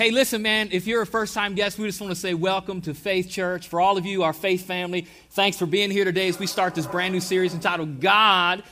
Hey, 0.00 0.10
listen, 0.12 0.40
man, 0.40 0.70
if 0.72 0.86
you're 0.86 1.02
a 1.02 1.06
first 1.06 1.34
time 1.34 1.54
guest, 1.54 1.78
we 1.78 1.86
just 1.86 2.00
want 2.00 2.10
to 2.10 2.18
say 2.18 2.32
welcome 2.32 2.80
to 2.80 2.94
Faith 2.94 3.28
Church. 3.28 3.68
For 3.68 3.82
all 3.82 3.98
of 3.98 4.06
you, 4.06 4.22
our 4.22 4.32
faith 4.32 4.64
family, 4.64 5.06
thanks 5.32 5.58
for 5.58 5.66
being 5.66 5.90
here 5.90 6.06
today 6.06 6.26
as 6.26 6.38
we 6.38 6.46
start 6.46 6.74
this 6.74 6.86
brand 6.86 7.12
new 7.12 7.20
series 7.20 7.52
entitled 7.52 8.00
God 8.00 8.62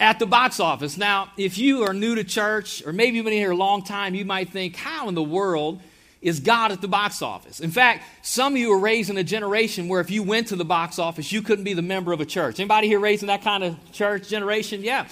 at 0.00 0.18
the 0.18 0.26
Box 0.26 0.58
Office. 0.58 0.98
Now, 0.98 1.30
if 1.36 1.58
you 1.58 1.84
are 1.84 1.94
new 1.94 2.16
to 2.16 2.24
church, 2.24 2.84
or 2.84 2.92
maybe 2.92 3.18
you've 3.18 3.24
been 3.24 3.34
here 3.34 3.52
a 3.52 3.56
long 3.56 3.84
time, 3.84 4.16
you 4.16 4.24
might 4.24 4.50
think, 4.50 4.74
how 4.74 5.08
in 5.08 5.14
the 5.14 5.22
world 5.22 5.80
is 6.20 6.40
God 6.40 6.72
at 6.72 6.80
the 6.80 6.88
box 6.88 7.22
office? 7.22 7.60
In 7.60 7.70
fact, 7.70 8.04
some 8.22 8.54
of 8.54 8.58
you 8.58 8.72
are 8.72 8.80
raised 8.80 9.10
in 9.10 9.16
a 9.16 9.22
generation 9.22 9.86
where 9.86 10.00
if 10.00 10.10
you 10.10 10.24
went 10.24 10.48
to 10.48 10.56
the 10.56 10.64
box 10.64 10.98
office, 10.98 11.30
you 11.30 11.40
couldn't 11.40 11.62
be 11.62 11.74
the 11.74 11.82
member 11.82 12.12
of 12.12 12.20
a 12.20 12.26
church. 12.26 12.58
Anybody 12.58 12.88
here 12.88 12.98
raised 12.98 13.22
in 13.22 13.28
that 13.28 13.42
kind 13.42 13.62
of 13.62 13.76
church 13.92 14.28
generation? 14.28 14.82
Yeah. 14.82 15.06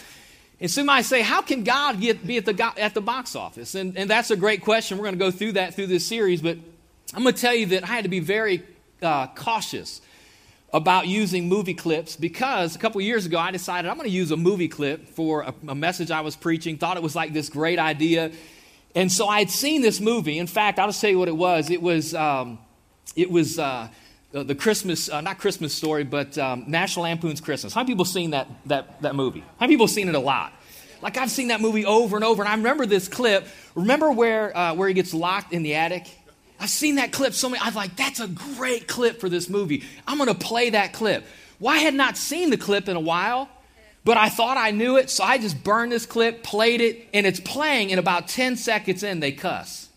And 0.62 0.70
some 0.70 0.86
might 0.86 1.02
say, 1.02 1.22
how 1.22 1.42
can 1.42 1.64
God 1.64 2.00
get, 2.00 2.24
be 2.24 2.36
at 2.36 2.44
the, 2.44 2.72
at 2.78 2.94
the 2.94 3.00
box 3.00 3.34
office? 3.34 3.74
And, 3.74 3.98
and 3.98 4.08
that's 4.08 4.30
a 4.30 4.36
great 4.36 4.62
question. 4.62 4.96
We're 4.96 5.02
going 5.02 5.18
to 5.18 5.24
go 5.24 5.32
through 5.32 5.52
that 5.52 5.74
through 5.74 5.88
this 5.88 6.06
series. 6.06 6.40
But 6.40 6.56
I'm 7.12 7.24
going 7.24 7.34
to 7.34 7.40
tell 7.40 7.52
you 7.52 7.66
that 7.66 7.82
I 7.82 7.88
had 7.88 8.04
to 8.04 8.08
be 8.08 8.20
very 8.20 8.62
uh, 9.02 9.26
cautious 9.34 10.00
about 10.72 11.08
using 11.08 11.48
movie 11.48 11.74
clips 11.74 12.14
because 12.14 12.76
a 12.76 12.78
couple 12.78 13.00
years 13.00 13.26
ago 13.26 13.38
I 13.38 13.50
decided 13.50 13.90
I'm 13.90 13.96
going 13.96 14.08
to 14.08 14.14
use 14.14 14.30
a 14.30 14.36
movie 14.36 14.68
clip 14.68 15.08
for 15.08 15.42
a, 15.42 15.54
a, 15.66 15.74
message 15.74 16.12
I 16.12 16.20
was 16.20 16.36
preaching. 16.36 16.78
Thought 16.78 16.96
it 16.96 17.02
was 17.02 17.16
like 17.16 17.32
this 17.32 17.48
great 17.48 17.80
idea. 17.80 18.30
And 18.94 19.10
so 19.10 19.26
I 19.26 19.40
had 19.40 19.50
seen 19.50 19.82
this 19.82 20.00
movie. 20.00 20.38
In 20.38 20.46
fact, 20.46 20.78
I'll 20.78 20.86
just 20.86 21.00
tell 21.00 21.10
you 21.10 21.18
what 21.18 21.28
it 21.28 21.36
was. 21.36 21.70
It 21.70 21.82
was, 21.82 22.14
um, 22.14 22.60
it 23.16 23.32
was 23.32 23.58
uh, 23.58 23.88
the 24.32 24.54
Christmas, 24.54 25.10
uh, 25.10 25.20
not 25.20 25.38
Christmas 25.38 25.74
story, 25.74 26.04
but 26.04 26.36
um, 26.38 26.64
National 26.66 27.04
Lampoon's 27.04 27.40
Christmas. 27.40 27.74
How 27.74 27.82
many 27.82 27.92
people 27.92 28.06
seen 28.06 28.30
that, 28.30 28.48
that, 28.66 29.02
that 29.02 29.14
movie? 29.14 29.40
How 29.40 29.66
many 29.66 29.74
people 29.74 29.88
seen 29.88 30.08
it 30.08 30.14
a 30.14 30.20
lot? 30.20 30.52
Like 31.02 31.18
I've 31.18 31.30
seen 31.30 31.48
that 31.48 31.60
movie 31.60 31.84
over 31.84 32.16
and 32.16 32.24
over, 32.24 32.42
and 32.42 32.48
I 32.48 32.54
remember 32.54 32.86
this 32.86 33.08
clip. 33.08 33.46
Remember 33.74 34.10
where, 34.10 34.56
uh, 34.56 34.74
where 34.74 34.88
he 34.88 34.94
gets 34.94 35.12
locked 35.12 35.52
in 35.52 35.62
the 35.62 35.74
attic? 35.74 36.06
I've 36.58 36.70
seen 36.70 36.94
that 36.94 37.12
clip 37.12 37.34
so 37.34 37.48
many. 37.48 37.60
I 37.60 37.66
was 37.66 37.74
like, 37.74 37.96
that's 37.96 38.20
a 38.20 38.28
great 38.28 38.86
clip 38.86 39.20
for 39.20 39.28
this 39.28 39.48
movie. 39.48 39.84
I'm 40.06 40.16
going 40.16 40.28
to 40.28 40.34
play 40.34 40.70
that 40.70 40.92
clip. 40.92 41.26
Well, 41.58 41.74
I 41.74 41.78
had 41.78 41.94
not 41.94 42.16
seen 42.16 42.50
the 42.50 42.56
clip 42.56 42.88
in 42.88 42.96
a 42.96 43.00
while, 43.00 43.48
but 44.04 44.16
I 44.16 44.28
thought 44.28 44.56
I 44.56 44.70
knew 44.70 44.96
it, 44.96 45.10
so 45.10 45.24
I 45.24 45.38
just 45.38 45.62
burned 45.62 45.92
this 45.92 46.06
clip, 46.06 46.42
played 46.42 46.80
it, 46.80 47.08
and 47.12 47.26
it's 47.26 47.40
playing, 47.40 47.90
and 47.90 48.00
about 48.00 48.28
10 48.28 48.56
seconds 48.56 49.02
in, 49.02 49.20
they 49.20 49.32
cuss. 49.32 49.88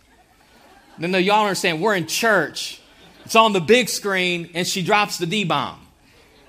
No, 0.97 1.08
no, 1.08 1.17
y'all 1.17 1.44
understand, 1.44 1.81
we're 1.81 1.95
in 1.95 2.08
church 2.08 2.81
it's 3.26 3.36
on 3.36 3.54
the 3.54 3.62
big 3.62 3.90
screen, 3.90 4.52
and 4.54 4.66
she 4.66 4.84
drops 4.84 5.18
the 5.18 5.26
D 5.26 5.44
bomb. 5.44 5.80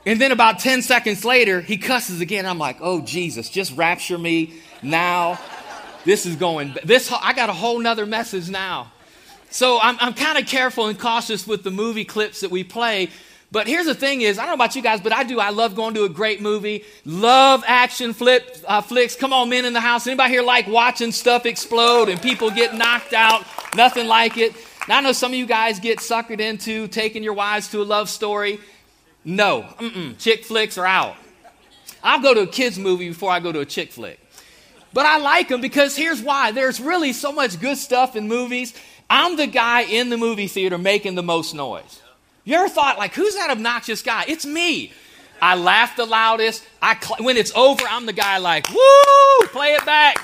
And 0.07 0.21
then 0.21 0.31
about 0.31 0.61
10 0.61 0.83
seconds 0.83 1.25
later, 1.25 1.61
he 1.61 1.79
cusses 1.79 2.21
again. 2.21 2.47
I'm 2.47 2.59
like, 2.59 2.77
oh, 2.81 3.01
Jesus, 3.01 3.49
just 3.49 3.77
rapture 3.77 4.17
me 4.17 4.55
now. 4.83 5.39
This 6.05 6.27
is 6.27 6.37
going, 6.37 6.77
this, 6.85 7.11
I 7.11 7.33
got 7.33 7.49
a 7.49 7.53
whole 7.53 7.81
nother 7.81 8.07
message 8.07 8.49
now. 8.49 8.93
So 9.51 9.81
I'm, 9.83 9.97
I'm 9.99 10.15
kind 10.15 10.39
of 10.39 10.47
careful 10.47 10.87
and 10.87 10.97
cautious 10.97 11.47
with 11.47 11.65
the 11.65 11.73
movie 11.73 12.05
clips 12.05 12.41
that 12.43 12.53
we 12.53 12.63
play. 12.63 13.11
But 13.51 13.67
here's 13.67 13.87
the 13.87 13.95
thing 13.95 14.21
is, 14.21 14.39
I 14.39 14.43
don't 14.43 14.51
know 14.51 14.65
about 14.65 14.77
you 14.77 14.83
guys, 14.83 15.01
but 15.01 15.13
I 15.13 15.25
do. 15.25 15.41
I 15.41 15.51
love 15.51 15.75
going 15.75 15.95
to 15.95 16.05
a 16.05 16.09
great 16.09 16.41
movie. 16.41 16.85
Love 17.05 17.65
action 17.67 18.13
flip, 18.13 18.57
uh, 18.69 18.83
flicks. 18.83 19.17
Come 19.17 19.33
on, 19.33 19.49
men 19.49 19.65
in 19.65 19.73
the 19.73 19.81
house. 19.81 20.07
Anybody 20.07 20.31
here 20.31 20.43
like 20.43 20.69
watching 20.69 21.11
stuff 21.11 21.47
explode 21.47 22.09
and 22.09 22.21
people 22.21 22.51
get 22.51 22.75
knocked 22.75 23.13
out? 23.13 23.45
Nothing 23.75 24.07
like 24.07 24.37
it. 24.37 24.55
Now, 24.89 24.99
I 24.99 25.01
know 25.01 25.13
some 25.13 25.33
of 25.33 25.39
you 25.39 25.47
guys 25.47 25.81
get 25.81 25.99
suckered 25.99 26.41
into 26.41 26.87
taking 26.89 27.23
your 27.23 27.33
wives 27.33 27.69
to 27.71 27.83
a 27.83 27.85
love 27.85 28.09
story. 28.09 28.61
No, 29.25 29.63
Mm-mm. 29.79 30.19
chick 30.19 30.45
flicks 30.45 30.79
are 30.79 30.87
out. 30.87 31.17
I'll 32.03 32.21
go 32.23 32.35
to 32.35 32.41
a 32.43 32.47
kids' 32.47 32.79
movie 32.79 33.09
before 33.09 33.31
I 33.33 33.41
go 33.41 33.51
to 33.51 33.61
a 33.61 33.67
chick 33.67 33.91
flick. 33.91 34.21
But 34.93 35.05
I 35.07 35.19
like 35.19 35.49
them 35.49 35.61
because 35.61 35.97
here's 35.97 36.23
why 36.23 36.53
there's 36.53 36.81
really 36.81 37.13
so 37.13 37.33
much 37.33 37.61
good 37.61 37.77
stuff 37.77 38.15
in 38.15 38.29
movies. 38.29 38.73
I'm 39.11 39.37
the 39.37 39.47
guy 39.49 39.83
in 39.83 40.09
the 40.11 40.17
movie 40.17 40.47
theater 40.47 40.79
making 40.79 41.17
the 41.17 41.23
most 41.23 41.55
noise. 41.55 42.01
You 42.45 42.55
ever 42.55 42.69
thought, 42.69 42.97
like, 42.97 43.13
who's 43.15 43.35
that 43.35 43.51
obnoxious 43.51 44.03
guy? 44.03 44.25
It's 44.29 44.47
me. 44.47 44.93
I 45.43 45.57
laugh 45.57 45.97
the 45.97 46.07
loudest. 46.07 46.65
I 46.81 46.97
cl- 46.99 47.25
when 47.25 47.37
it's 47.37 47.53
over, 47.57 47.83
I'm 47.91 48.07
the 48.07 48.13
guy 48.13 48.39
like, 48.39 48.69
woo, 48.71 49.47
play 49.49 49.73
it 49.73 49.85
back. 49.85 50.17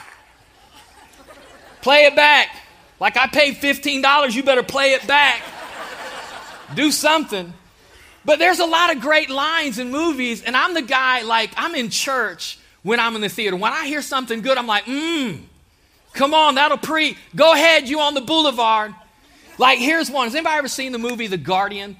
Play 1.83 2.05
it 2.05 2.15
back. 2.15 2.49
Like 3.03 3.17
I 3.17 3.27
paid 3.27 3.57
$15, 3.57 4.33
you 4.33 4.45
better 4.45 4.63
play 4.63 4.93
it 4.93 5.05
back. 5.09 5.43
Do 6.77 6.93
something. 6.93 7.53
But 8.25 8.39
there's 8.39 8.61
a 8.61 8.65
lot 8.65 8.95
of 8.95 9.03
great 9.03 9.29
lines 9.29 9.81
in 9.81 9.91
movies, 9.91 10.41
and 10.45 10.57
I'm 10.57 10.73
the 10.73 10.83
guy, 10.83 11.23
like, 11.23 11.51
I'm 11.57 11.75
in 11.75 11.91
church 11.91 12.61
when 12.85 13.01
I'm 13.01 13.17
in 13.17 13.21
the 13.21 13.29
theater. 13.29 13.57
When 13.57 13.73
I 13.73 13.87
hear 13.87 14.03
something 14.03 14.41
good, 14.41 14.57
I'm 14.57 14.69
like, 14.69 14.85
mmm, 14.85 15.41
come 16.13 16.33
on, 16.33 16.55
that'll 16.55 16.79
pre. 16.79 17.17
Go 17.35 17.53
ahead, 17.53 17.89
you 17.89 17.99
on 17.99 18.15
the 18.15 18.21
boulevard. 18.21 18.95
Like, 19.59 19.81
here's 19.81 20.09
one. 20.09 20.29
Has 20.29 20.37
anybody 20.37 20.59
ever 20.59 20.69
seen 20.69 20.93
the 20.93 21.01
movie 21.01 21.27
The 21.27 21.37
Guardian? 21.37 21.97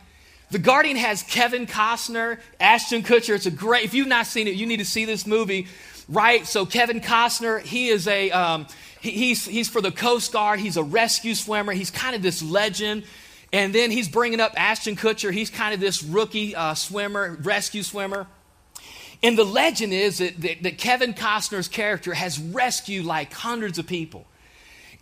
The 0.53 0.61
Guardian 0.61 0.99
has 0.99 1.25
Kevin 1.25 1.67
Costner, 1.67 2.39
Ashton 2.61 3.03
Kutcher. 3.03 3.35
It's 3.35 3.47
a 3.47 3.51
great, 3.51 3.85
if 3.85 3.93
you've 3.93 4.07
not 4.07 4.29
seen 4.29 4.47
it, 4.47 4.55
you 4.55 4.67
need 4.67 4.77
to 4.77 4.85
see 4.85 5.05
this 5.05 5.27
movie, 5.27 5.67
right? 6.09 6.47
So, 6.47 6.65
Kevin 6.65 7.01
Costner, 7.01 7.61
he 7.61 7.89
is 7.89 8.07
a, 8.07 8.31
um, 8.31 8.69
he's, 9.03 9.45
he's 9.45 9.69
for 9.69 9.81
the 9.81 9.93
Coast 9.93 10.33
Guard. 10.33 10.61
He's 10.61 10.77
a 10.77 10.83
rescue 10.83 11.35
swimmer. 11.35 11.73
He's 11.73 11.91
kind 11.91 12.15
of 12.15 12.23
this 12.23 12.43
legend. 12.43 13.05
And 13.53 13.75
then 13.75 13.91
he's 13.91 14.09
bringing 14.09 14.41
up 14.41 14.53
Ashton 14.57 14.97
Kutcher. 14.97 15.33
He's 15.33 15.51
kind 15.51 15.75
of 15.75 15.81
this 15.81 16.03
rookie 16.03 16.55
uh, 16.55 16.75
swimmer, 16.75 17.39
rescue 17.43 17.83
swimmer. 17.83 18.27
And 19.23 19.39
the 19.39 19.45
legend 19.45 19.93
is 19.93 20.19
that, 20.19 20.41
that, 20.41 20.63
that 20.63 20.79
Kevin 20.79 21.15
Costner's 21.15 21.69
character 21.69 22.15
has 22.15 22.39
rescued 22.39 23.05
like 23.05 23.33
hundreds 23.33 23.79
of 23.79 23.87
people. 23.87 24.27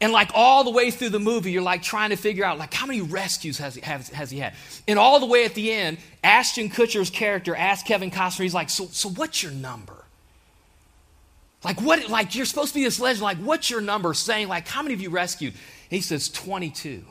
And 0.02 0.12
like 0.12 0.30
all 0.34 0.64
the 0.64 0.70
way 0.70 0.90
through 0.90 1.10
the 1.10 1.20
movie, 1.20 1.52
you're 1.52 1.62
like 1.62 1.82
trying 1.82 2.10
to 2.10 2.16
figure 2.16 2.44
out 2.44 2.58
like 2.58 2.72
how 2.72 2.86
many 2.86 3.02
rescues 3.02 3.58
has 3.58 3.74
he, 3.74 3.82
has, 3.82 4.08
has 4.08 4.30
he 4.30 4.38
had. 4.38 4.54
And 4.88 4.98
all 4.98 5.20
the 5.20 5.26
way 5.26 5.44
at 5.44 5.54
the 5.54 5.70
end, 5.70 5.98
Ashton 6.24 6.70
Kutcher's 6.70 7.10
character 7.10 7.54
asks 7.54 7.86
Kevin 7.86 8.10
Costner, 8.10 8.42
he's 8.42 8.54
like, 8.54 8.70
so, 8.70 8.86
so 8.86 9.10
what's 9.10 9.42
your 9.42 9.52
number? 9.52 9.99
Like, 11.62 11.80
what, 11.80 12.08
like, 12.08 12.34
you're 12.34 12.46
supposed 12.46 12.72
to 12.72 12.78
be 12.78 12.84
this 12.84 12.98
legend. 13.00 13.22
Like, 13.22 13.36
what's 13.38 13.68
your 13.68 13.80
number 13.80 14.14
saying? 14.14 14.48
Like, 14.48 14.66
how 14.66 14.82
many 14.82 14.94
of 14.94 15.00
you 15.00 15.10
rescued? 15.10 15.54
he 15.90 16.00
says, 16.00 16.28
22. 16.28 17.04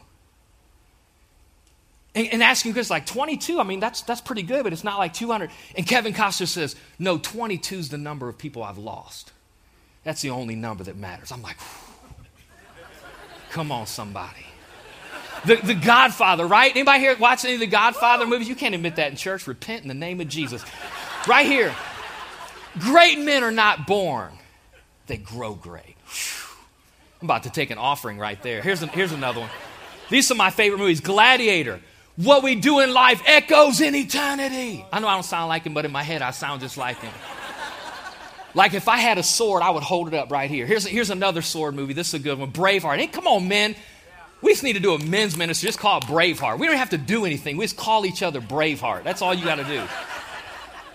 And, 2.15 2.27
and 2.31 2.41
asking 2.41 2.73
Chris, 2.73 2.89
like, 2.89 3.05
22? 3.05 3.59
I 3.59 3.63
mean, 3.63 3.79
that's, 3.79 4.01
that's 4.01 4.21
pretty 4.21 4.43
good, 4.43 4.63
but 4.63 4.73
it's 4.73 4.83
not 4.83 4.97
like 4.97 5.13
200. 5.13 5.51
And 5.75 5.85
Kevin 5.85 6.13
Costner 6.13 6.47
says, 6.47 6.75
no, 6.97 7.17
22 7.17 7.75
is 7.75 7.89
the 7.89 7.97
number 7.97 8.29
of 8.29 8.37
people 8.37 8.63
I've 8.63 8.77
lost. 8.77 9.31
That's 10.03 10.21
the 10.21 10.29
only 10.31 10.55
number 10.55 10.83
that 10.85 10.95
matters. 10.95 11.31
I'm 11.31 11.41
like, 11.41 11.57
come 13.51 13.71
on, 13.71 13.85
somebody. 13.85 14.45
The, 15.45 15.57
the 15.57 15.75
Godfather, 15.75 16.45
right? 16.45 16.71
Anybody 16.71 16.99
here 16.99 17.15
watch 17.17 17.45
any 17.45 17.53
of 17.53 17.59
the 17.59 17.67
Godfather 17.67 18.25
movies? 18.25 18.49
You 18.49 18.55
can't 18.55 18.75
admit 18.75 18.95
that 18.95 19.11
in 19.11 19.17
church. 19.17 19.45
Repent 19.45 19.83
in 19.83 19.87
the 19.87 19.93
name 19.93 20.19
of 20.19 20.27
Jesus. 20.27 20.63
Right 21.27 21.45
here. 21.45 21.73
Great 22.77 23.19
men 23.19 23.43
are 23.43 23.51
not 23.51 23.87
born, 23.87 24.31
they 25.09 25.17
grow 25.17 25.53
great. 25.55 25.97
I'm 27.21 27.25
about 27.25 27.43
to 27.43 27.49
take 27.49 27.69
an 27.71 27.77
offering 27.77 28.17
right 28.17 28.41
there. 28.41 28.61
Here's, 28.61 28.81
a, 28.81 28.87
here's 28.87 29.11
another 29.11 29.41
one. 29.41 29.49
These 30.09 30.31
are 30.31 30.35
my 30.35 30.51
favorite 30.51 30.77
movies 30.77 31.01
Gladiator. 31.01 31.81
What 32.15 32.43
we 32.43 32.55
do 32.55 32.79
in 32.79 32.93
life 32.93 33.21
echoes 33.25 33.81
in 33.81 33.95
eternity. 33.95 34.85
I 34.91 34.99
know 34.99 35.07
I 35.07 35.13
don't 35.13 35.23
sound 35.23 35.49
like 35.49 35.63
him, 35.63 35.73
but 35.73 35.85
in 35.85 35.91
my 35.91 36.03
head 36.03 36.21
I 36.21 36.31
sound 36.31 36.61
just 36.61 36.77
like 36.77 36.99
him. 36.99 37.13
Like 38.53 38.73
if 38.73 38.87
I 38.87 38.97
had 38.97 39.17
a 39.17 39.23
sword, 39.23 39.61
I 39.61 39.69
would 39.69 39.83
hold 39.83 40.07
it 40.07 40.13
up 40.13 40.31
right 40.31 40.49
here. 40.49 40.65
Here's, 40.65 40.85
here's 40.85 41.09
another 41.09 41.41
sword 41.41 41.75
movie. 41.75 41.93
This 41.93 42.09
is 42.09 42.13
a 42.15 42.19
good 42.19 42.39
one. 42.39 42.51
Braveheart. 42.51 42.97
Hey, 42.97 43.07
come 43.07 43.27
on, 43.27 43.47
men. 43.47 43.75
We 44.41 44.51
just 44.51 44.63
need 44.63 44.73
to 44.73 44.79
do 44.79 44.93
a 44.93 45.05
men's 45.05 45.37
ministry. 45.37 45.67
Just 45.67 45.79
call 45.79 45.99
it 45.99 46.05
Braveheart. 46.05 46.59
We 46.59 46.67
don't 46.67 46.77
have 46.77 46.91
to 46.91 46.97
do 46.97 47.25
anything. 47.25 47.57
We 47.57 47.65
just 47.65 47.77
call 47.77 48.05
each 48.05 48.23
other 48.23 48.41
Braveheart. 48.41 49.03
That's 49.03 49.21
all 49.21 49.33
you 49.33 49.43
got 49.43 49.55
to 49.55 49.65
do. 49.65 49.83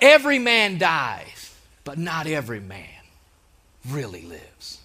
Every 0.01 0.39
man 0.39 0.79
dies, 0.79 1.55
but 1.85 1.99
not 1.99 2.27
every 2.27 2.61
man 2.61 2.94
really 3.89 4.23
lives. 4.23 4.79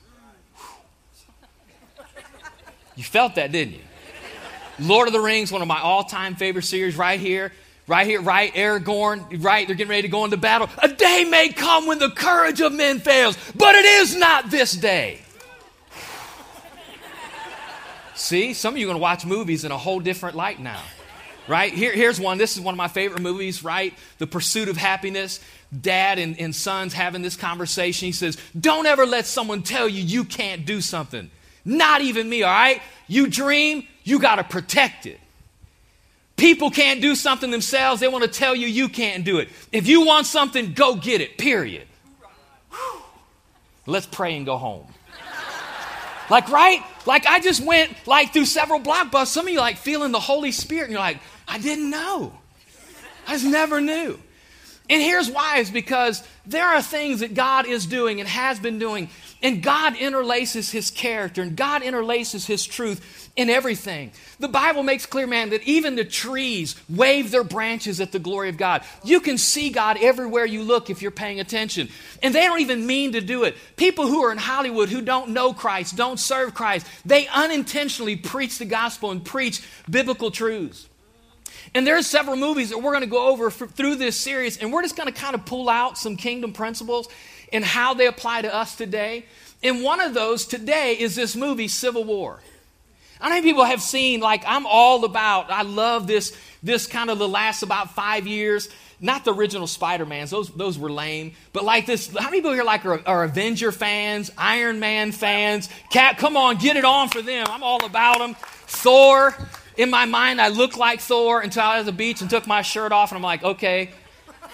You 2.95 3.03
felt 3.03 3.35
that, 3.35 3.51
didn't 3.51 3.75
you? 3.75 3.81
Lord 4.79 5.07
of 5.07 5.13
the 5.13 5.19
Rings, 5.19 5.51
one 5.51 5.61
of 5.61 5.67
my 5.67 5.79
all 5.79 6.03
time 6.03 6.35
favorite 6.35 6.63
series, 6.63 6.95
right 6.95 7.19
here. 7.19 7.51
Right 7.87 8.05
here, 8.05 8.21
right? 8.21 8.53
Aragorn, 8.53 9.43
right? 9.43 9.65
They're 9.65 9.75
getting 9.75 9.89
ready 9.89 10.03
to 10.03 10.09
go 10.09 10.23
into 10.23 10.37
battle. 10.37 10.69
A 10.77 10.87
day 10.89 11.25
may 11.27 11.49
come 11.49 11.87
when 11.87 11.97
the 11.97 12.11
courage 12.11 12.61
of 12.61 12.71
men 12.71 12.99
fails, 12.99 13.35
but 13.55 13.73
it 13.73 13.85
is 13.85 14.15
not 14.15 14.51
this 14.51 14.73
day. 14.73 15.21
See, 18.13 18.53
some 18.53 18.75
of 18.75 18.77
you 18.77 18.85
are 18.85 18.89
going 18.89 18.97
to 18.97 19.01
watch 19.01 19.25
movies 19.25 19.63
in 19.63 19.71
a 19.71 19.77
whole 19.77 19.99
different 19.99 20.35
light 20.35 20.59
now. 20.59 20.81
Right? 21.47 21.73
Here, 21.73 21.91
here's 21.91 22.19
one. 22.19 22.37
This 22.37 22.57
is 22.57 22.61
one 22.61 22.75
of 22.75 22.77
my 22.77 22.89
favorite 22.89 23.21
movies, 23.21 23.63
right? 23.63 23.95
The 24.19 24.27
Pursuit 24.27 24.69
of 24.69 24.77
Happiness 24.77 25.39
dad 25.77 26.19
and, 26.19 26.39
and 26.39 26.55
sons 26.55 26.93
having 26.93 27.21
this 27.21 27.35
conversation. 27.35 28.07
He 28.07 28.11
says, 28.11 28.37
Don't 28.59 28.85
ever 28.85 29.05
let 29.05 29.25
someone 29.25 29.63
tell 29.63 29.87
you 29.87 30.01
you 30.01 30.23
can't 30.23 30.65
do 30.65 30.81
something. 30.81 31.29
Not 31.65 32.01
even 32.01 32.29
me, 32.29 32.43
all 32.43 32.51
right? 32.51 32.81
You 33.07 33.27
dream, 33.27 33.87
you 34.03 34.19
got 34.19 34.35
to 34.35 34.43
protect 34.43 35.05
it. 35.05 35.19
People 36.37 36.71
can't 36.71 37.01
do 37.01 37.15
something 37.15 37.51
themselves, 37.51 37.99
they 37.99 38.07
want 38.07 38.23
to 38.23 38.29
tell 38.29 38.55
you 38.55 38.67
you 38.67 38.87
can't 38.87 39.25
do 39.25 39.39
it. 39.39 39.49
If 39.71 39.87
you 39.87 40.05
want 40.05 40.25
something, 40.25 40.73
go 40.73 40.95
get 40.95 41.19
it, 41.19 41.37
period. 41.37 41.85
Whew. 42.71 43.01
Let's 43.85 44.05
pray 44.05 44.37
and 44.37 44.45
go 44.45 44.57
home. 44.57 44.87
Like, 46.29 46.49
right? 46.49 46.83
Like, 47.05 47.25
I 47.25 47.39
just 47.39 47.63
went 47.63 47.91
like 48.07 48.33
through 48.33 48.45
several 48.45 48.79
blockbusters. 48.79 49.27
Some 49.27 49.47
of 49.47 49.53
you 49.53 49.59
like 49.59 49.77
feeling 49.77 50.11
the 50.11 50.19
Holy 50.19 50.51
Spirit, 50.51 50.83
and 50.83 50.91
you're 50.91 51.01
like, 51.01 51.19
I 51.47 51.57
didn't 51.57 51.89
know. 51.89 52.33
I 53.27 53.33
just 53.33 53.45
never 53.45 53.81
knew. 53.81 54.19
And 54.89 55.01
here's 55.01 55.29
why 55.29 55.57
is 55.57 55.69
because 55.69 56.23
there 56.47 56.65
are 56.65 56.81
things 56.81 57.19
that 57.19 57.35
God 57.35 57.67
is 57.67 57.85
doing 57.85 58.19
and 58.19 58.27
has 58.27 58.59
been 58.59 58.79
doing, 58.79 59.09
and 59.43 59.61
God 59.61 59.93
interlaces 59.93 60.71
his 60.71 60.89
character 60.89 61.43
and 61.43 61.55
God 61.55 61.83
interlaces 61.83 62.47
his 62.47 62.65
truth 62.65 63.29
in 63.35 63.49
everything. 63.49 64.11
The 64.39 64.47
Bible 64.47 64.81
makes 64.81 65.05
clear, 65.05 65.27
man, 65.27 65.51
that 65.51 65.63
even 65.63 65.95
the 65.95 66.03
trees 66.03 66.75
wave 66.89 67.29
their 67.29 67.43
branches 67.43 68.01
at 68.01 68.11
the 68.11 68.19
glory 68.19 68.49
of 68.49 68.57
God. 68.57 68.83
You 69.03 69.19
can 69.19 69.37
see 69.37 69.69
God 69.69 69.97
everywhere 70.01 70.45
you 70.45 70.63
look 70.63 70.89
if 70.89 71.03
you're 71.03 71.11
paying 71.11 71.39
attention. 71.39 71.89
And 72.23 72.33
they 72.33 72.45
don't 72.45 72.61
even 72.61 72.87
mean 72.87 73.13
to 73.13 73.21
do 73.21 73.43
it. 73.43 73.55
People 73.77 74.07
who 74.07 74.23
are 74.23 74.31
in 74.31 74.39
Hollywood 74.39 74.89
who 74.89 75.01
don't 75.01 75.29
know 75.29 75.53
Christ, 75.53 75.95
don't 75.95 76.19
serve 76.19 76.55
Christ, 76.55 76.87
they 77.05 77.27
unintentionally 77.27 78.15
preach 78.15 78.57
the 78.57 78.65
gospel 78.65 79.11
and 79.11 79.23
preach 79.23 79.61
biblical 79.89 80.31
truths. 80.31 80.88
And 81.75 81.85
there's 81.85 82.07
several 82.07 82.35
movies 82.35 82.69
that 82.69 82.79
we're 82.79 82.91
going 82.91 83.03
to 83.03 83.07
go 83.07 83.29
over 83.29 83.47
f- 83.47 83.71
through 83.71 83.95
this 83.95 84.19
series, 84.19 84.57
and 84.57 84.73
we're 84.73 84.81
just 84.81 84.95
going 84.95 85.11
to 85.11 85.19
kind 85.19 85.35
of 85.35 85.45
pull 85.45 85.69
out 85.69 85.97
some 85.97 86.15
kingdom 86.15 86.53
principles 86.53 87.07
and 87.53 87.63
how 87.63 87.93
they 87.93 88.07
apply 88.07 88.41
to 88.41 88.53
us 88.53 88.75
today. 88.75 89.25
And 89.61 89.83
one 89.83 89.99
of 89.99 90.13
those 90.13 90.45
today 90.45 90.93
is 90.93 91.15
this 91.15 91.35
movie, 91.35 91.67
Civil 91.67 92.03
War. 92.03 92.39
How 93.19 93.29
many 93.29 93.41
people 93.41 93.65
have 93.65 93.81
seen, 93.81 94.21
like, 94.21 94.43
I'm 94.47 94.65
all 94.65 95.03
about, 95.03 95.51
I 95.51 95.63
love 95.63 96.07
this, 96.07 96.37
this 96.63 96.87
kind 96.87 97.09
of 97.09 97.19
the 97.19 97.27
last 97.27 97.63
about 97.63 97.93
five 97.93 98.25
years. 98.25 98.69
Not 99.01 99.23
the 99.23 99.33
original 99.33 99.65
Spider-Mans, 99.65 100.29
those, 100.29 100.49
those 100.49 100.77
were 100.77 100.91
lame. 100.91 101.33
But 101.53 101.63
like 101.63 101.85
this, 101.85 102.13
how 102.15 102.25
many 102.25 102.37
people 102.37 102.51
here 102.51 102.65
like 102.65 102.85
are, 102.85 103.01
are 103.05 103.23
Avenger 103.23 103.71
fans, 103.71 104.29
Iron 104.37 104.79
Man 104.81 105.13
fans? 105.13 105.69
Cap, 105.89 106.17
come 106.17 106.35
on, 106.35 106.57
get 106.57 106.75
it 106.75 106.83
on 106.83 107.07
for 107.07 107.21
them. 107.21 107.47
I'm 107.49 107.63
all 107.63 107.85
about 107.85 108.19
them. 108.19 108.35
Thor, 108.67 109.35
in 109.79 109.89
my 109.89 110.03
mind, 110.03 110.41
I 110.41 110.49
look 110.49 110.75
like 110.75 110.99
Thor 110.99 111.39
until 111.39 111.63
I 111.63 111.77
was 111.77 111.83
at 111.83 111.85
the 111.85 111.97
beach 111.97 112.19
and 112.19 112.29
took 112.29 112.45
my 112.45 112.61
shirt 112.63 112.91
off, 112.91 113.11
and 113.11 113.15
I'm 113.15 113.23
like, 113.23 113.43
okay, 113.45 113.91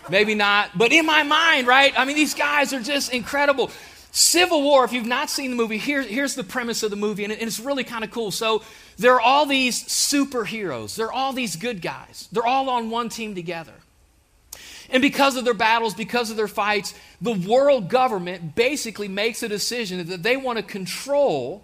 maybe 0.07 0.35
not. 0.35 0.77
But 0.77 0.91
in 0.91 1.03
my 1.03 1.23
mind, 1.23 1.65
right? 1.65 1.91
I 1.97 2.05
mean, 2.05 2.15
these 2.15 2.35
guys 2.35 2.73
are 2.73 2.79
just 2.79 3.11
incredible. 3.11 3.71
Civil 4.11 4.61
War, 4.61 4.85
if 4.85 4.93
you've 4.93 5.07
not 5.07 5.31
seen 5.31 5.49
the 5.49 5.55
movie, 5.55 5.79
here, 5.79 6.03
here's 6.03 6.35
the 6.35 6.43
premise 6.43 6.83
of 6.83 6.91
the 6.91 6.95
movie, 6.95 7.23
and, 7.23 7.33
it, 7.33 7.39
and 7.39 7.47
it's 7.47 7.59
really 7.59 7.83
kind 7.83 8.03
of 8.03 8.11
cool. 8.11 8.29
So, 8.29 8.61
there 8.97 9.15
are 9.15 9.19
all 9.19 9.47
these 9.47 9.83
superheroes, 9.85 10.95
they're 10.95 11.11
all 11.11 11.33
these 11.33 11.55
good 11.55 11.81
guys, 11.81 12.29
they're 12.31 12.45
all 12.45 12.69
on 12.69 12.91
one 12.91 13.09
team 13.09 13.33
together. 13.33 13.73
And 14.91 15.01
because 15.01 15.37
of 15.37 15.43
their 15.43 15.55
battles, 15.55 15.95
because 15.95 16.29
of 16.29 16.37
their 16.37 16.47
fights, 16.47 16.93
the 17.19 17.33
world 17.33 17.89
government 17.89 18.53
basically 18.53 19.07
makes 19.07 19.41
a 19.41 19.49
decision 19.49 20.05
that 20.05 20.21
they 20.21 20.37
want 20.37 20.59
to 20.59 20.63
control 20.63 21.63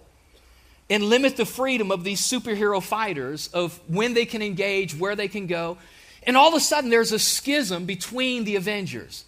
and 0.92 1.06
limit 1.06 1.38
the 1.38 1.46
freedom 1.46 1.90
of 1.90 2.04
these 2.04 2.22
superhero 2.22 2.84
fighters 2.84 3.48
of 3.54 3.80
when 3.88 4.14
they 4.14 4.26
can 4.26 4.42
engage, 4.42 4.94
where 4.94 5.16
they 5.16 5.30
can 5.30 5.48
go. 5.48 5.78
And 6.24 6.36
all 6.36 6.50
of 6.50 6.54
a 6.54 6.60
sudden, 6.60 6.90
there's 6.90 7.14
a 7.14 7.18
schism 7.18 7.86
between 7.86 8.44
the 8.44 8.58
Avengers. 8.58 9.24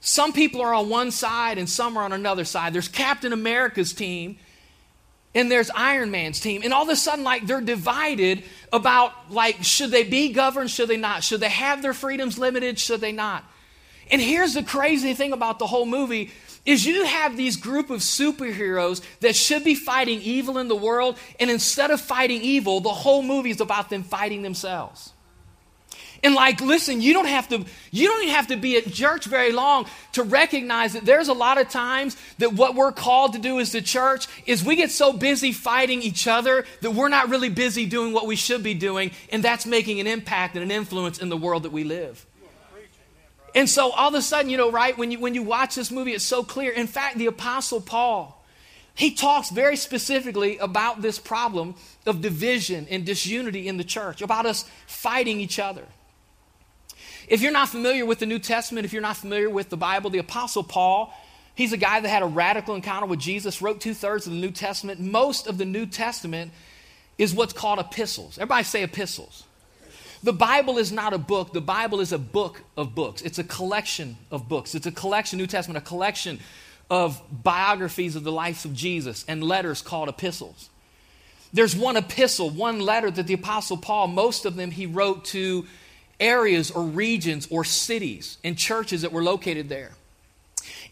Some 0.00 0.32
people 0.32 0.60
are 0.60 0.72
on 0.72 0.88
one 0.88 1.10
side 1.10 1.58
and 1.58 1.68
some 1.68 1.96
are 1.96 2.04
on 2.04 2.12
another 2.12 2.44
side. 2.44 2.72
There's 2.72 2.86
Captain 2.86 3.32
America's 3.32 3.92
team 3.92 4.38
and 5.34 5.50
there's 5.50 5.70
Iron 5.70 6.12
Man's 6.12 6.38
team. 6.38 6.62
And 6.62 6.72
all 6.72 6.84
of 6.84 6.88
a 6.88 6.96
sudden, 6.96 7.24
like, 7.24 7.48
they're 7.48 7.60
divided 7.60 8.44
about, 8.72 9.12
like, 9.28 9.64
should 9.64 9.90
they 9.90 10.04
be 10.04 10.32
governed? 10.32 10.70
Should 10.70 10.88
they 10.88 10.96
not? 10.98 11.24
Should 11.24 11.40
they 11.40 11.48
have 11.48 11.82
their 11.82 11.94
freedoms 11.94 12.38
limited? 12.38 12.78
Should 12.78 13.00
they 13.00 13.12
not? 13.12 13.44
And 14.08 14.20
here's 14.20 14.54
the 14.54 14.62
crazy 14.62 15.14
thing 15.14 15.32
about 15.32 15.58
the 15.58 15.66
whole 15.66 15.86
movie 15.86 16.30
is 16.64 16.84
you 16.84 17.04
have 17.04 17.36
these 17.36 17.56
group 17.56 17.90
of 17.90 18.00
superheroes 18.00 19.02
that 19.20 19.34
should 19.34 19.64
be 19.64 19.74
fighting 19.74 20.20
evil 20.20 20.58
in 20.58 20.68
the 20.68 20.76
world 20.76 21.18
and 21.40 21.50
instead 21.50 21.90
of 21.90 22.00
fighting 22.00 22.42
evil 22.42 22.80
the 22.80 22.88
whole 22.88 23.22
movie 23.22 23.50
is 23.50 23.60
about 23.60 23.90
them 23.90 24.02
fighting 24.02 24.42
themselves. 24.42 25.12
And 26.24 26.36
like 26.36 26.60
listen 26.60 27.00
you 27.00 27.12
don't 27.14 27.26
have 27.26 27.48
to 27.48 27.64
you 27.90 28.06
don't 28.06 28.22
even 28.22 28.34
have 28.34 28.46
to 28.46 28.56
be 28.56 28.76
at 28.76 28.92
church 28.92 29.24
very 29.24 29.50
long 29.50 29.86
to 30.12 30.22
recognize 30.22 30.92
that 30.92 31.04
there's 31.04 31.26
a 31.26 31.32
lot 31.32 31.60
of 31.60 31.68
times 31.68 32.16
that 32.38 32.52
what 32.52 32.76
we're 32.76 32.92
called 32.92 33.32
to 33.32 33.40
do 33.40 33.58
as 33.58 33.72
the 33.72 33.82
church 33.82 34.28
is 34.46 34.62
we 34.62 34.76
get 34.76 34.92
so 34.92 35.12
busy 35.12 35.50
fighting 35.50 36.00
each 36.00 36.28
other 36.28 36.64
that 36.80 36.92
we're 36.92 37.08
not 37.08 37.28
really 37.28 37.48
busy 37.48 37.86
doing 37.86 38.12
what 38.12 38.26
we 38.26 38.36
should 38.36 38.62
be 38.62 38.74
doing 38.74 39.10
and 39.30 39.42
that's 39.42 39.66
making 39.66 39.98
an 39.98 40.06
impact 40.06 40.54
and 40.54 40.62
an 40.62 40.70
influence 40.70 41.18
in 41.18 41.28
the 41.28 41.36
world 41.36 41.64
that 41.64 41.72
we 41.72 41.82
live 41.82 42.24
and 43.54 43.68
so 43.68 43.90
all 43.90 44.08
of 44.08 44.14
a 44.14 44.22
sudden, 44.22 44.50
you 44.50 44.56
know, 44.56 44.70
right, 44.70 44.96
when 44.96 45.10
you, 45.10 45.18
when 45.18 45.34
you 45.34 45.42
watch 45.42 45.74
this 45.74 45.90
movie, 45.90 46.12
it's 46.12 46.24
so 46.24 46.42
clear. 46.42 46.72
In 46.72 46.86
fact, 46.86 47.18
the 47.18 47.26
Apostle 47.26 47.80
Paul, 47.80 48.42
he 48.94 49.14
talks 49.14 49.50
very 49.50 49.76
specifically 49.76 50.58
about 50.58 51.02
this 51.02 51.18
problem 51.18 51.74
of 52.06 52.20
division 52.20 52.86
and 52.90 53.04
disunity 53.04 53.68
in 53.68 53.76
the 53.76 53.84
church, 53.84 54.22
about 54.22 54.46
us 54.46 54.64
fighting 54.86 55.40
each 55.40 55.58
other. 55.58 55.84
If 57.28 57.40
you're 57.40 57.52
not 57.52 57.68
familiar 57.68 58.04
with 58.04 58.18
the 58.18 58.26
New 58.26 58.38
Testament, 58.38 58.84
if 58.84 58.92
you're 58.92 59.02
not 59.02 59.16
familiar 59.16 59.48
with 59.48 59.70
the 59.70 59.76
Bible, 59.76 60.10
the 60.10 60.18
Apostle 60.18 60.64
Paul, 60.64 61.14
he's 61.54 61.72
a 61.72 61.76
guy 61.76 62.00
that 62.00 62.08
had 62.08 62.22
a 62.22 62.26
radical 62.26 62.74
encounter 62.74 63.06
with 63.06 63.20
Jesus, 63.20 63.62
wrote 63.62 63.80
two 63.80 63.94
thirds 63.94 64.26
of 64.26 64.32
the 64.32 64.38
New 64.38 64.50
Testament. 64.50 65.00
Most 65.00 65.46
of 65.46 65.58
the 65.58 65.64
New 65.64 65.86
Testament 65.86 66.52
is 67.18 67.34
what's 67.34 67.52
called 67.52 67.78
epistles. 67.78 68.38
Everybody 68.38 68.64
say 68.64 68.82
epistles. 68.82 69.44
The 70.22 70.32
Bible 70.32 70.78
is 70.78 70.92
not 70.92 71.12
a 71.12 71.18
book. 71.18 71.52
The 71.52 71.60
Bible 71.60 72.00
is 72.00 72.12
a 72.12 72.18
book 72.18 72.62
of 72.76 72.94
books. 72.94 73.22
It's 73.22 73.38
a 73.38 73.44
collection 73.44 74.16
of 74.30 74.48
books. 74.48 74.74
It's 74.74 74.86
a 74.86 74.92
collection, 74.92 75.38
New 75.38 75.48
Testament, 75.48 75.78
a 75.78 75.86
collection 75.86 76.38
of 76.88 77.20
biographies 77.30 78.14
of 78.14 78.22
the 78.22 78.30
life 78.30 78.64
of 78.64 78.74
Jesus 78.74 79.24
and 79.26 79.42
letters 79.42 79.82
called 79.82 80.08
epistles. 80.08 80.68
There's 81.52 81.74
one 81.74 81.96
epistle, 81.96 82.50
one 82.50 82.80
letter 82.80 83.10
that 83.10 83.26
the 83.26 83.34
Apostle 83.34 83.76
Paul, 83.76 84.08
most 84.08 84.44
of 84.44 84.56
them 84.56 84.70
he 84.70 84.86
wrote 84.86 85.24
to 85.26 85.66
areas 86.20 86.70
or 86.70 86.82
regions 86.82 87.48
or 87.50 87.64
cities 87.64 88.38
and 88.44 88.56
churches 88.56 89.02
that 89.02 89.12
were 89.12 89.22
located 89.22 89.68
there. 89.68 89.92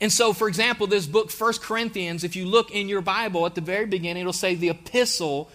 And 0.01 0.11
so, 0.11 0.33
for 0.33 0.49
example, 0.49 0.87
this 0.87 1.07
book, 1.07 1.31
First 1.31 1.63
Corinthians, 1.63 2.25
if 2.25 2.35
you 2.35 2.47
look 2.47 2.73
in 2.73 2.89
your 2.89 3.01
Bible 3.01 3.47
at 3.47 3.55
the 3.55 3.61
very 3.61 3.87
beginning, 3.87 4.23
it'll 4.23 4.33
say 4.33 4.55
the 4.55 4.71
epistle 4.71 5.51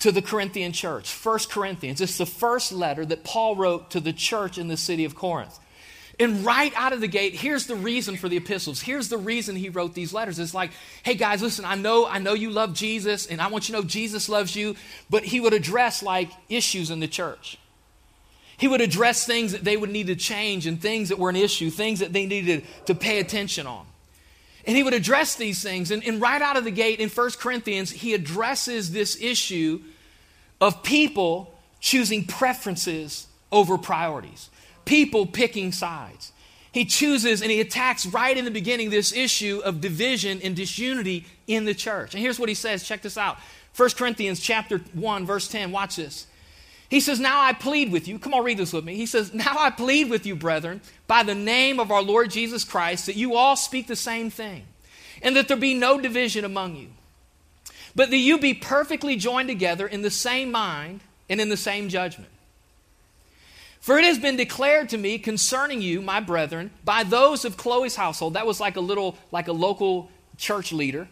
to 0.00 0.12
the 0.12 0.22
Corinthian 0.22 0.72
church. 0.72 1.10
First 1.10 1.50
Corinthians. 1.50 2.00
It's 2.00 2.18
the 2.18 2.26
first 2.26 2.72
letter 2.72 3.04
that 3.06 3.24
Paul 3.24 3.56
wrote 3.56 3.90
to 3.90 4.00
the 4.00 4.12
church 4.12 4.58
in 4.58 4.68
the 4.68 4.76
city 4.76 5.04
of 5.04 5.14
Corinth. 5.14 5.58
And 6.18 6.44
right 6.46 6.72
out 6.76 6.94
of 6.94 7.02
the 7.02 7.08
gate, 7.08 7.34
here's 7.34 7.66
the 7.66 7.74
reason 7.74 8.16
for 8.16 8.28
the 8.28 8.38
epistles. 8.38 8.80
Here's 8.80 9.10
the 9.10 9.18
reason 9.18 9.54
he 9.54 9.68
wrote 9.68 9.92
these 9.92 10.14
letters. 10.14 10.38
It's 10.38 10.54
like, 10.54 10.70
hey 11.02 11.14
guys, 11.14 11.42
listen, 11.42 11.66
I 11.66 11.74
know, 11.74 12.06
I 12.06 12.18
know 12.18 12.32
you 12.32 12.50
love 12.50 12.72
Jesus, 12.72 13.26
and 13.26 13.40
I 13.40 13.48
want 13.48 13.68
you 13.68 13.74
to 13.74 13.82
know 13.82 13.86
Jesus 13.86 14.28
loves 14.28 14.56
you, 14.56 14.76
but 15.10 15.24
he 15.24 15.40
would 15.40 15.52
address 15.52 16.02
like 16.02 16.30
issues 16.48 16.90
in 16.90 17.00
the 17.00 17.08
church. 17.08 17.58
He 18.56 18.66
would 18.66 18.80
address 18.80 19.26
things 19.26 19.52
that 19.52 19.64
they 19.64 19.76
would 19.76 19.90
need 19.90 20.06
to 20.06 20.16
change 20.16 20.66
and 20.66 20.80
things 20.80 21.10
that 21.10 21.18
were 21.18 21.28
an 21.28 21.36
issue, 21.36 21.68
things 21.68 22.00
that 22.00 22.14
they 22.14 22.24
needed 22.24 22.64
to 22.86 22.94
pay 22.94 23.18
attention 23.18 23.66
on. 23.66 23.84
And 24.66 24.74
he 24.74 24.82
would 24.82 24.94
address 24.94 25.36
these 25.36 25.62
things. 25.62 25.90
And, 25.90 26.02
and 26.02 26.20
right 26.20 26.40
out 26.40 26.56
of 26.56 26.64
the 26.64 26.70
gate 26.70 26.98
in 26.98 27.10
1 27.10 27.30
Corinthians, 27.38 27.90
he 27.90 28.14
addresses 28.14 28.90
this 28.90 29.20
issue 29.20 29.82
of 30.60 30.82
people 30.82 31.54
choosing 31.80 32.24
preferences 32.24 33.26
over 33.52 33.78
priorities, 33.78 34.50
people 34.84 35.26
picking 35.26 35.72
sides. 35.72 36.32
He 36.72 36.84
chooses 36.84 37.40
and 37.40 37.50
he 37.50 37.60
attacks 37.60 38.04
right 38.04 38.36
in 38.36 38.44
the 38.44 38.50
beginning 38.50 38.90
this 38.90 39.14
issue 39.14 39.62
of 39.64 39.80
division 39.80 40.40
and 40.42 40.54
disunity 40.54 41.24
in 41.46 41.64
the 41.64 41.74
church. 41.74 42.14
And 42.14 42.22
here's 42.22 42.38
what 42.38 42.50
he 42.50 42.54
says 42.54 42.84
check 42.84 43.02
this 43.02 43.16
out 43.16 43.38
1 43.76 43.90
Corinthians 43.90 44.40
chapter 44.40 44.78
1 44.92 45.24
verse 45.24 45.48
10 45.48 45.72
watch 45.72 45.96
this 45.96 46.26
he 46.88 47.00
says, 47.00 47.18
Now 47.18 47.40
I 47.40 47.52
plead 47.52 47.90
with 47.90 48.06
you. 48.06 48.18
Come 48.18 48.34
on, 48.34 48.44
read 48.44 48.58
this 48.58 48.72
with 48.72 48.84
me. 48.84 48.94
He 48.94 49.06
says, 49.06 49.34
Now 49.34 49.56
I 49.58 49.70
plead 49.70 50.10
with 50.10 50.26
you, 50.26 50.36
brethren, 50.36 50.80
by 51.06 51.22
the 51.22 51.34
name 51.34 51.80
of 51.80 51.90
our 51.90 52.02
Lord 52.02 52.30
Jesus 52.30 52.64
Christ, 52.64 53.06
that 53.06 53.16
you 53.16 53.34
all 53.34 53.56
speak 53.56 53.86
the 53.86 53.96
same 53.96 54.30
thing, 54.30 54.64
and 55.22 55.34
that 55.36 55.48
there 55.48 55.56
be 55.56 55.74
no 55.74 56.00
division 56.00 56.44
among 56.44 56.76
you, 56.76 56.88
but 57.96 58.10
that 58.10 58.16
you 58.16 58.38
be 58.38 58.54
perfectly 58.54 59.16
joined 59.16 59.48
together 59.48 59.86
in 59.86 60.02
the 60.02 60.10
same 60.10 60.52
mind 60.52 61.00
and 61.28 61.40
in 61.40 61.48
the 61.48 61.56
same 61.56 61.88
judgment. 61.88 62.30
For 63.80 63.98
it 63.98 64.04
has 64.04 64.18
been 64.18 64.36
declared 64.36 64.90
to 64.90 64.98
me 64.98 65.18
concerning 65.18 65.82
you, 65.82 66.00
my 66.00 66.20
brethren, 66.20 66.70
by 66.84 67.02
those 67.02 67.44
of 67.44 67.56
Chloe's 67.56 67.96
household. 67.96 68.34
That 68.34 68.46
was 68.46 68.60
like 68.60 68.76
a 68.76 68.80
little, 68.80 69.16
like 69.32 69.48
a 69.48 69.52
local 69.52 70.10
church 70.36 70.72
leader 70.72 71.08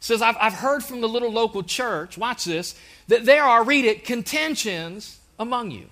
says, 0.00 0.22
I've, 0.22 0.36
I've 0.40 0.54
heard 0.54 0.84
from 0.84 1.00
the 1.00 1.08
little 1.08 1.32
local 1.32 1.62
church, 1.62 2.16
watch 2.16 2.44
this, 2.44 2.74
that 3.08 3.24
there 3.24 3.42
are, 3.42 3.64
read 3.64 3.84
it, 3.84 4.04
contentions 4.04 5.18
among 5.38 5.70
you. 5.70 5.86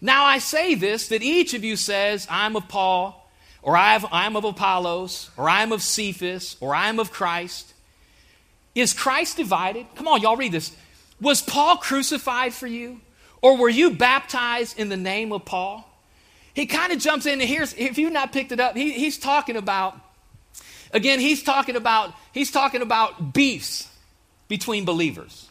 Now 0.00 0.24
I 0.24 0.38
say 0.38 0.74
this, 0.74 1.08
that 1.08 1.22
each 1.22 1.54
of 1.54 1.64
you 1.64 1.76
says, 1.76 2.26
I'm 2.30 2.56
of 2.56 2.68
Paul, 2.68 3.28
or 3.62 3.76
I'm 3.76 4.36
of 4.36 4.44
Apollos, 4.44 5.30
or 5.36 5.48
I'm 5.48 5.72
of 5.72 5.82
Cephas, 5.82 6.56
or 6.60 6.74
I'm 6.74 6.98
of 6.98 7.10
Christ. 7.10 7.74
Is 8.74 8.92
Christ 8.92 9.36
divided? 9.36 9.86
Come 9.96 10.08
on, 10.08 10.20
y'all 10.20 10.36
read 10.36 10.52
this. 10.52 10.74
Was 11.20 11.42
Paul 11.42 11.76
crucified 11.76 12.54
for 12.54 12.66
you? 12.66 13.00
Or 13.42 13.56
were 13.56 13.68
you 13.68 13.90
baptized 13.92 14.78
in 14.78 14.88
the 14.88 14.96
name 14.96 15.32
of 15.32 15.44
Paul? 15.44 15.86
He 16.54 16.66
kind 16.66 16.92
of 16.92 16.98
jumps 16.98 17.26
in, 17.26 17.40
and 17.40 17.48
here's, 17.48 17.72
if 17.74 17.98
you've 17.98 18.12
not 18.12 18.32
picked 18.32 18.52
it 18.52 18.60
up, 18.60 18.76
he, 18.76 18.92
he's 18.92 19.18
talking 19.18 19.56
about 19.56 19.98
Again, 20.92 21.20
he's 21.20 21.44
talking 21.44 21.76
about 21.76 22.14
he's 22.32 22.50
talking 22.50 22.82
about 22.82 23.32
beefs. 23.32 23.88
between 24.50 24.84
believers. 24.84 25.48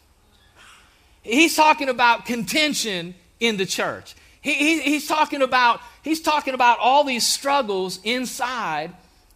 He's 1.23 1.55
talking 1.55 1.89
about 1.89 2.25
contention 2.25 3.15
in 3.39 3.57
the 3.57 3.65
church. 3.65 4.13
He, 4.41 4.53
he, 4.53 4.81
he's, 4.81 5.07
talking 5.07 5.41
about, 5.41 5.79
he's 6.03 6.21
talking 6.21 6.53
about 6.53 6.79
all 6.79 7.03
these 7.03 7.25
struggles 7.25 7.99
inside 8.03 8.91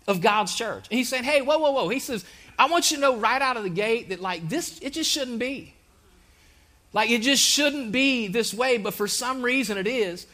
of 0.06 0.22
God's 0.22 0.54
church. 0.54 0.88
And 0.92 0.98
he's 0.98 1.10
saying, 1.10 1.24
hey, 1.24 1.42
whoa, 1.42 1.58
whoa, 1.58 1.72
whoa. 1.72 1.90
He 1.90 2.00
says, 2.00 2.26
I 2.58 2.68
want 2.68 2.92
you 2.92 2.98
to 2.98 3.02
know 3.02 3.18
right 3.18 3.42
out 3.42 3.58
of 3.58 3.64
the 3.64 3.70
gate 3.70 4.10
that, 4.10 4.22
like, 4.22 4.48
this, 4.48 4.80
it 4.80 4.94
just 4.94 5.10
shouldn't 5.10 5.40
be. 5.40 5.74
Like, 6.94 7.10
it 7.10 7.22
just 7.22 7.42
shouldn't 7.42 7.92
be 7.92 8.28
this 8.28 8.54
way, 8.54 8.78
but 8.78 8.94
for 8.94 9.08
some 9.08 9.42
reason 9.42 9.78
it 9.78 9.88
is. 9.88 10.28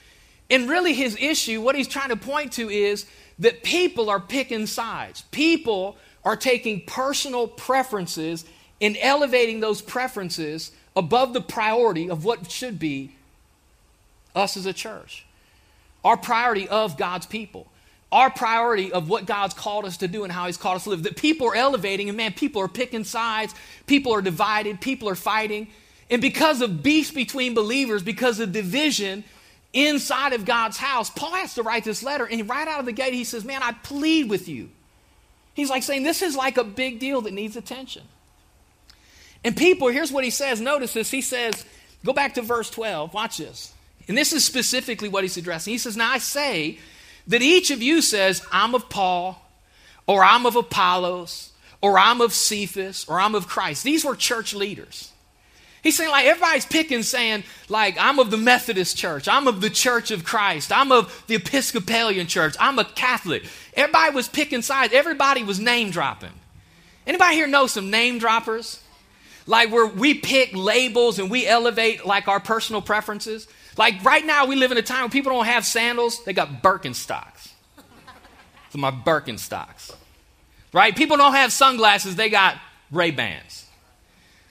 And 0.49 0.69
really, 0.69 0.93
his 0.93 1.15
issue, 1.19 1.61
what 1.61 1.75
he's 1.75 1.87
trying 1.87 2.09
to 2.09 2.17
point 2.17 2.53
to 2.53 2.69
is 2.69 3.05
that 3.39 3.63
people 3.63 4.09
are 4.09 4.19
picking 4.19 4.65
sides. 4.65 5.23
People 5.31 5.97
are 6.25 6.35
taking 6.35 6.81
personal 6.81 7.47
preferences 7.47 8.45
and 8.81 8.97
elevating 8.99 9.59
those 9.59 9.81
preferences 9.81 10.71
above 10.95 11.33
the 11.33 11.41
priority 11.41 12.09
of 12.09 12.25
what 12.25 12.51
should 12.51 12.79
be 12.79 13.11
us 14.35 14.57
as 14.57 14.65
a 14.65 14.73
church. 14.73 15.25
Our 16.03 16.17
priority 16.17 16.67
of 16.67 16.97
God's 16.97 17.25
people. 17.25 17.67
Our 18.11 18.31
priority 18.31 18.91
of 18.91 19.07
what 19.07 19.25
God's 19.25 19.53
called 19.53 19.85
us 19.85 19.97
to 19.97 20.07
do 20.07 20.23
and 20.23 20.33
how 20.33 20.47
He's 20.47 20.57
called 20.57 20.77
us 20.77 20.85
to 20.85 20.89
live. 20.89 21.03
That 21.03 21.15
people 21.15 21.47
are 21.47 21.55
elevating, 21.55 22.09
and 22.09 22.17
man, 22.17 22.33
people 22.33 22.61
are 22.61 22.67
picking 22.67 23.03
sides, 23.03 23.53
people 23.85 24.13
are 24.13 24.21
divided, 24.21 24.81
people 24.81 25.09
are 25.09 25.15
fighting. 25.15 25.67
And 26.09 26.21
because 26.21 26.61
of 26.61 26.81
beefs 26.81 27.11
between 27.11 27.53
believers, 27.53 28.01
because 28.01 28.39
of 28.39 28.51
division 28.51 29.23
inside 29.73 30.33
of 30.33 30.45
God's 30.45 30.77
house, 30.77 31.09
Paul 31.09 31.35
has 31.35 31.53
to 31.55 31.63
write 31.63 31.83
this 31.83 32.01
letter. 32.01 32.25
And 32.25 32.49
right 32.49 32.67
out 32.67 32.79
of 32.79 32.85
the 32.85 32.91
gate, 32.91 33.13
he 33.13 33.23
says, 33.23 33.45
Man, 33.45 33.61
I 33.61 33.73
plead 33.73 34.29
with 34.29 34.47
you. 34.47 34.69
He's 35.53 35.69
like 35.69 35.83
saying, 35.83 36.03
This 36.03 36.21
is 36.21 36.35
like 36.35 36.57
a 36.57 36.63
big 36.63 36.99
deal 36.99 37.21
that 37.21 37.33
needs 37.33 37.55
attention. 37.55 38.03
And 39.43 39.55
people, 39.55 39.87
here's 39.89 40.11
what 40.11 40.23
he 40.23 40.31
says. 40.31 40.59
Notice 40.59 40.93
this. 40.93 41.11
He 41.11 41.21
says, 41.21 41.65
Go 42.05 42.13
back 42.13 42.35
to 42.35 42.41
verse 42.41 42.69
12. 42.69 43.13
Watch 43.13 43.37
this. 43.37 43.73
And 44.07 44.17
this 44.17 44.33
is 44.33 44.43
specifically 44.43 45.09
what 45.09 45.23
he's 45.23 45.37
addressing. 45.37 45.71
He 45.71 45.77
says, 45.77 45.95
Now 45.95 46.11
I 46.11 46.17
say 46.17 46.79
that 47.29 47.41
each 47.41 47.71
of 47.71 47.81
you 47.81 48.01
says, 48.01 48.45
I'm 48.51 48.75
of 48.75 48.89
Paul, 48.89 49.41
or 50.05 50.23
I'm 50.23 50.45
of 50.45 50.55
Apollos, 50.55 51.51
or 51.81 51.97
I'm 51.97 52.19
of 52.21 52.33
Cephas, 52.33 53.05
or 53.07 53.19
I'm 53.19 53.35
of 53.35 53.47
Christ. 53.47 53.83
These 53.83 54.03
were 54.03 54.15
church 54.15 54.53
leaders. 54.53 55.11
He's 55.81 55.95
saying, 55.95 56.11
like, 56.11 56.25
everybody's 56.25 56.65
picking, 56.65 57.03
saying, 57.03 57.45
like, 57.69 57.95
I'm 57.97 58.19
of 58.19 58.31
the 58.31 58.37
Methodist 58.37 58.97
church. 58.97 59.29
I'm 59.29 59.47
of 59.47 59.61
the 59.61 59.69
Church 59.69 60.11
of 60.11 60.25
Christ. 60.25 60.73
I'm 60.73 60.91
of 60.91 61.23
the 61.27 61.35
Episcopalian 61.35 62.27
church. 62.27 62.55
I'm 62.59 62.77
a 62.79 62.83
Catholic. 62.83 63.43
Everybody 63.75 64.13
was 64.13 64.27
picking 64.27 64.61
sides. 64.61 64.93
Everybody 64.93 65.43
was 65.43 65.57
name 65.57 65.89
dropping. 65.89 66.33
Anybody 67.07 67.35
here 67.35 67.47
know 67.47 67.67
some 67.67 67.89
name 67.89 68.19
droppers? 68.19 68.83
Like, 69.47 69.71
where 69.71 69.85
we 69.85 70.15
pick 70.15 70.51
labels 70.53 71.17
and 71.17 71.31
we 71.31 71.47
elevate, 71.47 72.05
like, 72.05 72.27
our 72.27 72.41
personal 72.41 72.81
preferences. 72.81 73.47
Like, 73.79 74.03
right 74.03 74.25
now, 74.25 74.45
we 74.45 74.57
live 74.57 74.71
in 74.71 74.77
a 74.77 74.83
time 74.83 75.03
where 75.03 75.09
people 75.09 75.31
don't 75.31 75.45
have 75.45 75.65
sandals, 75.65 76.23
they 76.25 76.33
got 76.33 76.61
Birkenstocks. 76.61 77.49
So, 78.71 78.77
my 78.77 78.91
Birkenstocks. 78.91 79.95
Right? 80.73 80.95
People 80.95 81.17
don't 81.17 81.33
have 81.33 81.51
sunglasses, 81.51 82.15
they 82.15 82.29
got 82.29 82.57
Ray-Bans. 82.91 83.65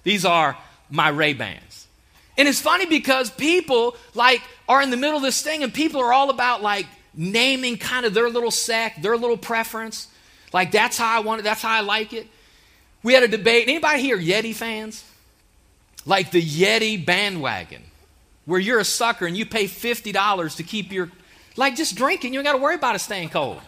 These 0.02 0.24
are 0.24 0.56
my 0.90 1.10
Ray 1.10 1.34
Bans. 1.34 1.86
And 2.38 2.48
it's 2.48 2.60
funny 2.60 2.86
because 2.86 3.30
people 3.30 3.96
like 4.14 4.40
are 4.68 4.80
in 4.80 4.90
the 4.90 4.96
middle 4.96 5.16
of 5.16 5.22
this 5.22 5.42
thing 5.42 5.62
and 5.62 5.74
people 5.74 6.00
are 6.00 6.12
all 6.12 6.30
about 6.30 6.62
like 6.62 6.86
naming 7.12 7.76
kind 7.76 8.06
of 8.06 8.14
their 8.14 8.30
little 8.30 8.52
sect, 8.52 9.02
their 9.02 9.16
little 9.16 9.36
preference. 9.36 10.06
Like 10.52 10.70
that's 10.70 10.96
how 10.96 11.14
I 11.14 11.20
want 11.20 11.40
it, 11.40 11.42
that's 11.42 11.60
how 11.60 11.72
I 11.72 11.80
like 11.80 12.12
it. 12.12 12.28
We 13.02 13.12
had 13.12 13.24
a 13.24 13.28
debate. 13.28 13.68
Anybody 13.68 14.00
here 14.00 14.16
Yeti 14.16 14.54
fans? 14.54 15.04
Like 16.06 16.30
the 16.30 16.40
Yeti 16.40 17.04
bandwagon, 17.04 17.82
where 18.48 18.58
you're 18.58 18.78
a 18.78 18.84
sucker 18.84 19.26
and 19.26 19.36
you 19.36 19.44
pay 19.44 19.66
$50 19.66 20.56
to 20.56 20.62
keep 20.62 20.90
your 20.90 21.10
like 21.56 21.76
just 21.76 21.96
drinking, 21.96 22.32
you 22.32 22.40
ain't 22.40 22.46
got 22.46 22.52
to 22.52 22.58
worry 22.58 22.76
about 22.76 22.96
it 22.96 23.00
staying 23.00 23.28
cold. 23.28 23.60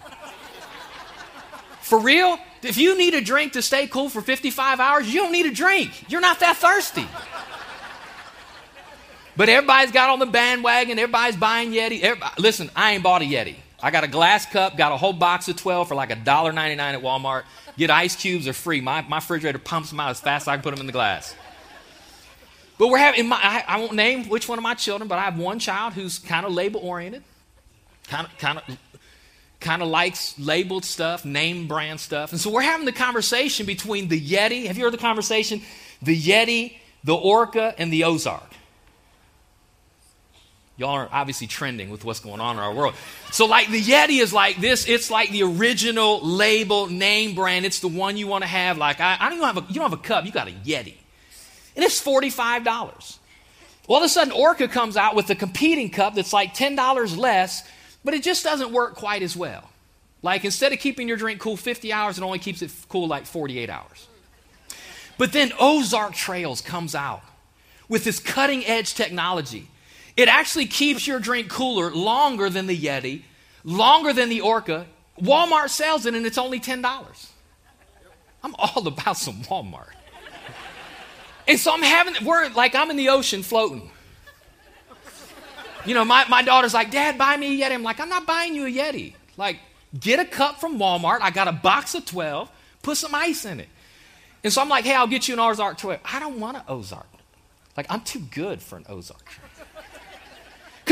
For 1.82 1.98
real? 1.98 2.38
If 2.62 2.78
you 2.78 2.96
need 2.96 3.12
a 3.12 3.20
drink 3.20 3.52
to 3.54 3.62
stay 3.62 3.86
cool 3.88 4.08
for 4.08 4.22
55 4.22 4.80
hours, 4.80 5.12
you 5.12 5.20
don't 5.20 5.32
need 5.32 5.44
a 5.44 5.50
drink. 5.50 6.10
You're 6.10 6.22
not 6.22 6.40
that 6.40 6.56
thirsty. 6.56 7.06
But 9.36 9.50
everybody's 9.50 9.92
got 9.92 10.08
on 10.08 10.18
the 10.18 10.26
bandwagon, 10.26 10.98
everybody's 10.98 11.36
buying 11.36 11.72
Yeti. 11.72 12.00
Everybody, 12.00 12.40
listen, 12.40 12.70
I 12.74 12.92
ain't 12.92 13.02
bought 13.02 13.20
a 13.20 13.26
Yeti. 13.26 13.56
I 13.82 13.90
got 13.90 14.04
a 14.04 14.08
glass 14.08 14.46
cup, 14.46 14.78
got 14.78 14.92
a 14.92 14.96
whole 14.96 15.12
box 15.12 15.48
of 15.48 15.56
12 15.56 15.88
for 15.88 15.94
like 15.94 16.08
$1.99 16.08 16.78
at 16.78 17.02
Walmart. 17.02 17.42
Get 17.76 17.90
ice 17.90 18.16
cubes, 18.16 18.48
are 18.48 18.54
free. 18.54 18.80
My, 18.80 19.02
my 19.02 19.18
refrigerator 19.18 19.58
pumps 19.58 19.90
them 19.90 20.00
out 20.00 20.10
as 20.10 20.20
fast 20.20 20.44
as 20.44 20.48
I 20.48 20.56
can 20.56 20.62
put 20.62 20.70
them 20.70 20.80
in 20.80 20.86
the 20.86 20.92
glass. 20.92 21.34
But 22.80 22.88
we're 22.88 22.96
having, 22.96 23.28
my, 23.28 23.36
I, 23.36 23.62
I 23.68 23.78
won't 23.78 23.92
name 23.92 24.30
which 24.30 24.48
one 24.48 24.58
of 24.58 24.62
my 24.62 24.72
children, 24.72 25.06
but 25.06 25.18
I 25.18 25.24
have 25.24 25.38
one 25.38 25.58
child 25.58 25.92
who's 25.92 26.18
kind 26.18 26.46
of 26.46 26.52
label 26.52 26.80
oriented, 26.80 27.22
kind 28.08 28.26
of, 28.26 28.38
kind 28.38 28.56
of 28.56 28.78
kind 29.60 29.82
of 29.82 29.88
likes 29.88 30.38
labeled 30.38 30.86
stuff, 30.86 31.26
name 31.26 31.68
brand 31.68 32.00
stuff. 32.00 32.32
And 32.32 32.40
so 32.40 32.48
we're 32.50 32.62
having 32.62 32.86
the 32.86 32.92
conversation 32.92 33.66
between 33.66 34.08
the 34.08 34.18
Yeti. 34.18 34.66
Have 34.66 34.78
you 34.78 34.84
heard 34.84 34.94
the 34.94 34.98
conversation? 34.98 35.60
The 36.00 36.18
Yeti, 36.18 36.78
the 37.04 37.14
Orca, 37.14 37.74
and 37.76 37.92
the 37.92 38.04
Ozark. 38.04 38.50
Y'all 40.78 40.88
are 40.88 41.08
obviously 41.12 41.48
trending 41.48 41.90
with 41.90 42.06
what's 42.06 42.20
going 42.20 42.40
on 42.40 42.56
in 42.56 42.62
our 42.62 42.72
world. 42.72 42.94
So, 43.30 43.44
like, 43.44 43.68
the 43.68 43.82
Yeti 43.82 44.22
is 44.22 44.32
like 44.32 44.56
this. 44.56 44.88
It's 44.88 45.10
like 45.10 45.28
the 45.28 45.42
original 45.42 46.26
label 46.26 46.86
name 46.86 47.34
brand. 47.34 47.66
It's 47.66 47.80
the 47.80 47.88
one 47.88 48.16
you 48.16 48.26
want 48.26 48.40
to 48.40 48.48
have. 48.48 48.78
Like, 48.78 49.00
I, 49.00 49.18
I 49.20 49.28
don't 49.28 49.36
even 49.36 49.54
have 49.54 49.58
a, 49.58 49.66
you 49.68 49.74
don't 49.74 49.90
have 49.90 50.00
a 50.00 50.02
cup. 50.02 50.24
You 50.24 50.32
got 50.32 50.48
a 50.48 50.52
Yeti. 50.52 50.94
And 51.76 51.84
it's 51.84 52.02
$45. 52.02 52.64
Well, 52.64 52.78
all 53.88 53.96
of 53.98 54.04
a 54.04 54.08
sudden, 54.08 54.32
Orca 54.32 54.68
comes 54.68 54.96
out 54.96 55.14
with 55.14 55.30
a 55.30 55.34
competing 55.34 55.90
cup 55.90 56.14
that's 56.14 56.32
like 56.32 56.54
$10 56.54 57.16
less 57.16 57.64
but 58.04 58.14
it 58.14 58.22
just 58.22 58.44
doesn't 58.44 58.72
work 58.72 58.94
quite 58.94 59.22
as 59.22 59.36
well. 59.36 59.70
Like 60.22 60.44
instead 60.44 60.72
of 60.72 60.78
keeping 60.78 61.08
your 61.08 61.16
drink 61.16 61.40
cool 61.40 61.56
50 61.56 61.92
hours, 61.92 62.18
it 62.18 62.22
only 62.22 62.38
keeps 62.38 62.62
it 62.62 62.70
cool 62.88 63.08
like 63.08 63.26
48 63.26 63.70
hours. 63.70 64.08
But 65.18 65.32
then 65.32 65.52
Ozark 65.58 66.14
Trails 66.14 66.60
comes 66.60 66.94
out 66.94 67.22
with 67.88 68.04
this 68.04 68.18
cutting 68.20 68.64
edge 68.64 68.94
technology. 68.94 69.68
It 70.16 70.28
actually 70.28 70.66
keeps 70.66 71.06
your 71.06 71.20
drink 71.20 71.48
cooler 71.48 71.90
longer 71.90 72.50
than 72.50 72.66
the 72.66 72.78
Yeti, 72.78 73.22
longer 73.64 74.12
than 74.12 74.28
the 74.28 74.40
Orca. 74.40 74.86
Walmart 75.20 75.70
sells 75.70 76.06
it 76.06 76.14
and 76.14 76.24
it's 76.24 76.38
only 76.38 76.60
$10. 76.60 77.28
I'm 78.42 78.54
all 78.58 78.86
about 78.86 79.16
some 79.16 79.42
Walmart. 79.42 79.92
And 81.50 81.58
so 81.58 81.74
I'm 81.74 81.82
having, 81.82 82.24
we're 82.24 82.48
like, 82.50 82.76
I'm 82.76 82.92
in 82.92 82.96
the 82.96 83.08
ocean 83.08 83.42
floating. 83.42 83.90
You 85.84 85.94
know, 85.94 86.04
my, 86.04 86.24
my 86.28 86.42
daughter's 86.42 86.72
like, 86.72 86.92
Dad, 86.92 87.18
buy 87.18 87.36
me 87.36 87.60
a 87.60 87.66
Yeti. 87.66 87.72
I'm 87.72 87.82
like, 87.82 87.98
I'm 87.98 88.08
not 88.08 88.24
buying 88.24 88.54
you 88.54 88.66
a 88.66 88.70
Yeti. 88.70 89.14
Like, 89.36 89.58
get 89.98 90.20
a 90.20 90.24
cup 90.24 90.60
from 90.60 90.78
Walmart. 90.78 91.18
I 91.22 91.32
got 91.32 91.48
a 91.48 91.52
box 91.52 91.96
of 91.96 92.04
12, 92.04 92.48
put 92.82 92.96
some 92.96 93.16
ice 93.16 93.44
in 93.44 93.58
it. 93.58 93.68
And 94.44 94.52
so 94.52 94.62
I'm 94.62 94.68
like, 94.68 94.84
hey, 94.84 94.94
I'll 94.94 95.08
get 95.08 95.26
you 95.26 95.34
an 95.34 95.40
Ozark 95.40 95.78
12. 95.78 95.98
I 96.04 96.20
don't 96.20 96.38
want 96.38 96.56
an 96.56 96.62
Ozark. 96.68 97.08
Like, 97.76 97.86
I'm 97.90 98.02
too 98.02 98.20
good 98.20 98.62
for 98.62 98.76
an 98.76 98.84
Ozark. 98.88 99.26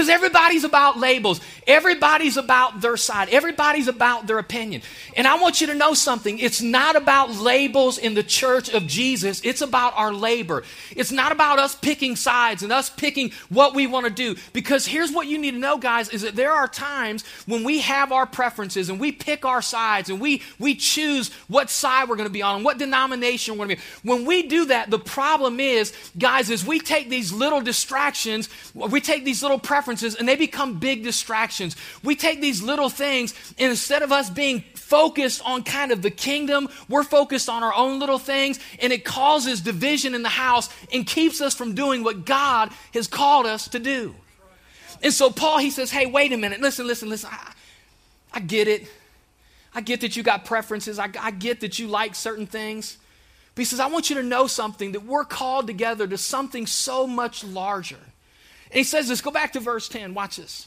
Because 0.09 0.25
everybody's 0.25 0.65
about 0.65 0.99
labels. 0.99 1.41
Everybody's 1.67 2.39
about 2.39 2.81
their 2.81 2.97
side. 2.97 3.29
Everybody's 3.29 3.89
about 3.89 4.27
their 4.27 4.39
opinion. 4.39 4.81
And 5.19 5.27
I 5.27 5.39
want 5.39 5.61
you 5.61 5.67
to 5.67 5.75
know 5.75 5.93
something. 5.93 6.39
It's 6.39 6.63
not 6.63 6.97
about 6.97 7.31
labels 7.31 7.99
in 7.99 8.15
the 8.15 8.23
church 8.23 8.71
of 8.71 8.87
Jesus. 8.87 9.43
It's 9.45 9.61
about 9.61 9.93
our 9.97 10.11
labor. 10.11 10.65
It's 10.97 11.13
not 11.13 11.31
about 11.31 11.59
us 11.59 11.75
picking 11.75 12.17
sides 12.17 12.63
and 12.63 12.73
us 12.73 12.89
picking 12.89 13.33
what 13.51 13.75
we 13.75 13.87
want 13.87 14.07
to 14.07 14.11
do. 14.11 14.37
Because 14.55 14.87
here's 14.87 15.13
what 15.13 15.27
you 15.27 15.37
need 15.37 15.51
to 15.51 15.59
know, 15.59 15.77
guys, 15.77 16.09
is 16.09 16.23
that 16.23 16.35
there 16.35 16.53
are 16.53 16.69
times 16.69 17.27
when 17.45 17.63
we 17.63 17.81
have 17.81 18.11
our 18.11 18.25
preferences 18.25 18.89
and 18.89 18.99
we 18.99 19.13
pick 19.13 19.45
our 19.45 19.61
sides 19.61 20.09
and 20.09 20.21
we, 20.21 20.43
we 20.59 20.75
choose 20.75 21.31
what 21.49 21.69
side 21.69 22.09
we're 22.09 22.17
going 22.17 22.29
to 22.29 22.33
be 22.33 22.43
on 22.43 22.57
and 22.57 22.65
what 22.65 22.79
denomination 22.79 23.59
we're 23.59 23.67
going 23.67 23.77
to 23.77 23.83
be. 23.83 24.09
When 24.09 24.25
we 24.25 24.45
do 24.45 24.65
that, 24.67 24.89
the 24.89 24.99
problem 24.99 25.61
is, 25.61 25.93
guys, 26.17 26.49
is 26.49 26.65
we 26.65 26.81
take 26.81 27.11
these 27.11 27.31
little 27.31 27.61
distractions, 27.61 28.49
we 28.75 29.03
take 29.03 29.27
these 29.27 29.43
little 29.43 29.59
preferences 29.59 29.98
and 30.03 30.29
they 30.29 30.37
become 30.37 30.79
big 30.79 31.03
distractions. 31.03 31.77
We 32.03 32.17
take 32.17 32.41
these 32.41 32.63
little 32.63 32.89
things 32.89 33.35
and 33.59 33.71
instead 33.71 34.03
of 34.03 34.13
us 34.13 34.31
being 34.31 34.65
focused 34.75 35.43
on 35.45 35.63
kind 35.63 35.93
of 35.93 36.03
the 36.03 36.11
kingdom, 36.11 36.69
we're 36.89 37.05
focused 37.05 37.49
on 37.49 37.63
our 37.63 37.75
own 37.75 37.99
little 37.99 38.19
things 38.19 38.59
and 38.81 38.93
it 38.93 39.05
causes 39.05 39.61
division 39.61 40.15
in 40.15 40.23
the 40.23 40.29
house 40.29 40.69
and 40.93 41.07
keeps 41.07 41.41
us 41.41 41.55
from 41.55 41.75
doing 41.75 42.03
what 42.03 42.25
God 42.25 42.71
has 42.95 43.07
called 43.07 43.47
us 43.47 43.69
to 43.69 43.79
do. 43.79 44.15
And 45.03 45.13
so 45.13 45.31
Paul, 45.31 45.59
he 45.59 45.71
says, 45.71 45.91
hey, 45.91 46.07
wait 46.07 46.33
a 46.33 46.37
minute. 46.37 46.61
Listen, 46.61 46.87
listen, 46.87 47.09
listen. 47.09 47.31
I, 47.33 47.53
I 48.33 48.41
get 48.41 48.69
it. 48.69 48.89
I 49.75 49.81
get 49.81 50.01
that 50.01 50.17
you 50.17 50.23
got 50.23 50.45
preferences. 50.45 50.99
I, 50.99 51.09
I 51.21 51.31
get 51.31 51.61
that 51.61 51.79
you 51.79 51.89
like 51.89 52.15
certain 52.15 52.47
things. 52.47 52.97
But 53.55 53.61
he 53.61 53.65
says, 53.65 53.81
I 53.81 53.87
want 53.87 54.11
you 54.11 54.17
to 54.17 54.23
know 54.23 54.47
something 54.47 54.93
that 54.93 55.05
we're 55.05 55.25
called 55.25 55.67
together 55.67 56.07
to 56.07 56.19
something 56.19 56.67
so 56.67 57.07
much 57.07 57.45
larger. 57.45 57.99
And 58.71 58.79
he 58.79 58.85
says 58.85 59.09
this, 59.09 59.21
go 59.21 59.31
back 59.31 59.53
to 59.55 59.61
verse 59.61 59.89
10, 59.89 60.15
watch 60.15 60.37
this. 60.37 60.67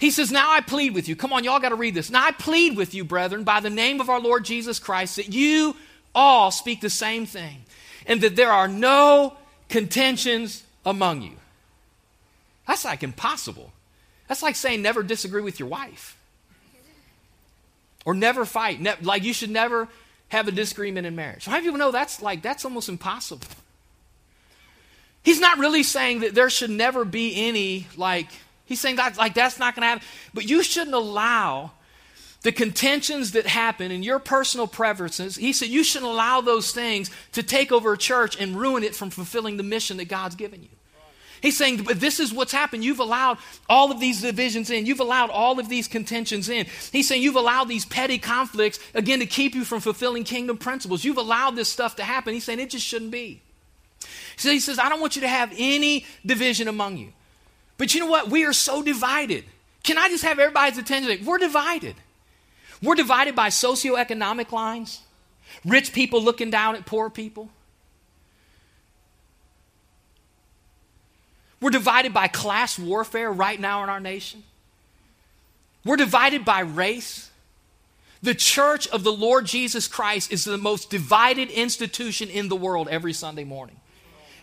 He 0.00 0.10
says, 0.10 0.32
Now 0.32 0.50
I 0.50 0.62
plead 0.62 0.94
with 0.94 1.08
you. 1.08 1.14
Come 1.14 1.34
on, 1.34 1.44
y'all 1.44 1.60
got 1.60 1.68
to 1.68 1.74
read 1.74 1.94
this. 1.94 2.10
Now 2.10 2.24
I 2.24 2.32
plead 2.32 2.74
with 2.74 2.94
you, 2.94 3.04
brethren, 3.04 3.44
by 3.44 3.60
the 3.60 3.68
name 3.68 4.00
of 4.00 4.08
our 4.08 4.18
Lord 4.18 4.46
Jesus 4.46 4.78
Christ, 4.78 5.16
that 5.16 5.32
you 5.32 5.76
all 6.14 6.50
speak 6.50 6.80
the 6.80 6.88
same 6.88 7.26
thing, 7.26 7.64
and 8.06 8.22
that 8.22 8.34
there 8.34 8.50
are 8.50 8.66
no 8.66 9.34
contentions 9.68 10.64
among 10.86 11.20
you. 11.20 11.36
That's 12.66 12.86
like 12.86 13.02
impossible. 13.02 13.72
That's 14.26 14.42
like 14.42 14.56
saying 14.56 14.80
never 14.80 15.02
disagree 15.02 15.42
with 15.42 15.60
your 15.60 15.68
wife. 15.68 16.16
Or 18.06 18.14
never 18.14 18.46
fight. 18.46 18.80
Ne- 18.80 18.94
like 19.02 19.22
you 19.22 19.34
should 19.34 19.50
never 19.50 19.86
have 20.28 20.48
a 20.48 20.52
disagreement 20.52 21.06
in 21.06 21.14
marriage. 21.14 21.44
How 21.44 21.52
many 21.52 21.64
people 21.64 21.78
know 21.78 21.90
that's 21.90 22.22
like 22.22 22.40
that's 22.40 22.64
almost 22.64 22.88
impossible? 22.88 23.46
He's 25.22 25.40
not 25.40 25.58
really 25.58 25.82
saying 25.82 26.20
that 26.20 26.34
there 26.34 26.50
should 26.50 26.70
never 26.70 27.04
be 27.04 27.48
any 27.48 27.86
like 27.96 28.28
he's 28.64 28.80
saying 28.80 28.96
that 28.96 29.16
like 29.16 29.34
that's 29.34 29.58
not 29.58 29.74
going 29.74 29.82
to 29.82 29.88
happen. 29.88 30.06
But 30.32 30.48
you 30.48 30.62
shouldn't 30.62 30.94
allow 30.94 31.72
the 32.42 32.52
contentions 32.52 33.32
that 33.32 33.46
happen 33.46 33.90
and 33.90 34.04
your 34.04 34.18
personal 34.18 34.66
preferences, 34.66 35.36
he 35.36 35.52
said 35.52 35.68
you 35.68 35.84
shouldn't 35.84 36.10
allow 36.10 36.40
those 36.40 36.72
things 36.72 37.10
to 37.32 37.42
take 37.42 37.70
over 37.70 37.92
a 37.92 37.98
church 37.98 38.40
and 38.40 38.56
ruin 38.56 38.82
it 38.82 38.96
from 38.96 39.10
fulfilling 39.10 39.56
the 39.56 39.62
mission 39.62 39.98
that 39.98 40.08
God's 40.08 40.36
given 40.36 40.62
you. 40.62 40.68
He's 41.42 41.56
saying, 41.56 41.84
but 41.84 42.00
this 42.00 42.20
is 42.20 42.34
what's 42.34 42.52
happened. 42.52 42.84
You've 42.84 43.00
allowed 43.00 43.38
all 43.68 43.90
of 43.90 43.98
these 43.98 44.20
divisions 44.20 44.68
in. 44.70 44.84
You've 44.84 45.00
allowed 45.00 45.30
all 45.30 45.58
of 45.58 45.70
these 45.70 45.88
contentions 45.88 46.50
in. 46.50 46.66
He's 46.92 47.08
saying 47.08 47.22
you've 47.22 47.36
allowed 47.36 47.64
these 47.64 47.86
petty 47.86 48.18
conflicts, 48.18 48.78
again, 48.92 49.20
to 49.20 49.26
keep 49.26 49.54
you 49.54 49.64
from 49.64 49.80
fulfilling 49.80 50.24
kingdom 50.24 50.58
principles. 50.58 51.02
You've 51.02 51.16
allowed 51.16 51.56
this 51.56 51.70
stuff 51.70 51.96
to 51.96 52.02
happen. 52.02 52.34
He's 52.34 52.44
saying 52.44 52.60
it 52.60 52.68
just 52.68 52.84
shouldn't 52.84 53.10
be. 53.10 53.40
So 54.40 54.50
he 54.50 54.58
says, 54.58 54.78
I 54.78 54.88
don't 54.88 55.02
want 55.02 55.16
you 55.16 55.22
to 55.22 55.28
have 55.28 55.52
any 55.54 56.06
division 56.24 56.66
among 56.66 56.96
you. 56.96 57.12
But 57.76 57.92
you 57.92 58.00
know 58.00 58.06
what? 58.06 58.30
We 58.30 58.46
are 58.46 58.54
so 58.54 58.82
divided. 58.82 59.44
Can 59.82 59.98
I 59.98 60.08
just 60.08 60.24
have 60.24 60.38
everybody's 60.38 60.78
attention? 60.78 61.26
We're 61.26 61.36
divided. 61.36 61.94
We're 62.82 62.94
divided 62.94 63.36
by 63.36 63.48
socioeconomic 63.48 64.50
lines, 64.50 65.02
rich 65.62 65.92
people 65.92 66.22
looking 66.22 66.48
down 66.48 66.74
at 66.74 66.86
poor 66.86 67.10
people. 67.10 67.50
We're 71.60 71.68
divided 71.68 72.14
by 72.14 72.26
class 72.28 72.78
warfare 72.78 73.30
right 73.30 73.60
now 73.60 73.82
in 73.82 73.90
our 73.90 74.00
nation. 74.00 74.42
We're 75.84 75.96
divided 75.96 76.46
by 76.46 76.60
race. 76.60 77.30
The 78.22 78.34
church 78.34 78.88
of 78.88 79.04
the 79.04 79.12
Lord 79.12 79.44
Jesus 79.44 79.86
Christ 79.86 80.32
is 80.32 80.44
the 80.44 80.56
most 80.56 80.88
divided 80.88 81.50
institution 81.50 82.30
in 82.30 82.48
the 82.48 82.56
world 82.56 82.88
every 82.88 83.12
Sunday 83.12 83.44
morning 83.44 83.76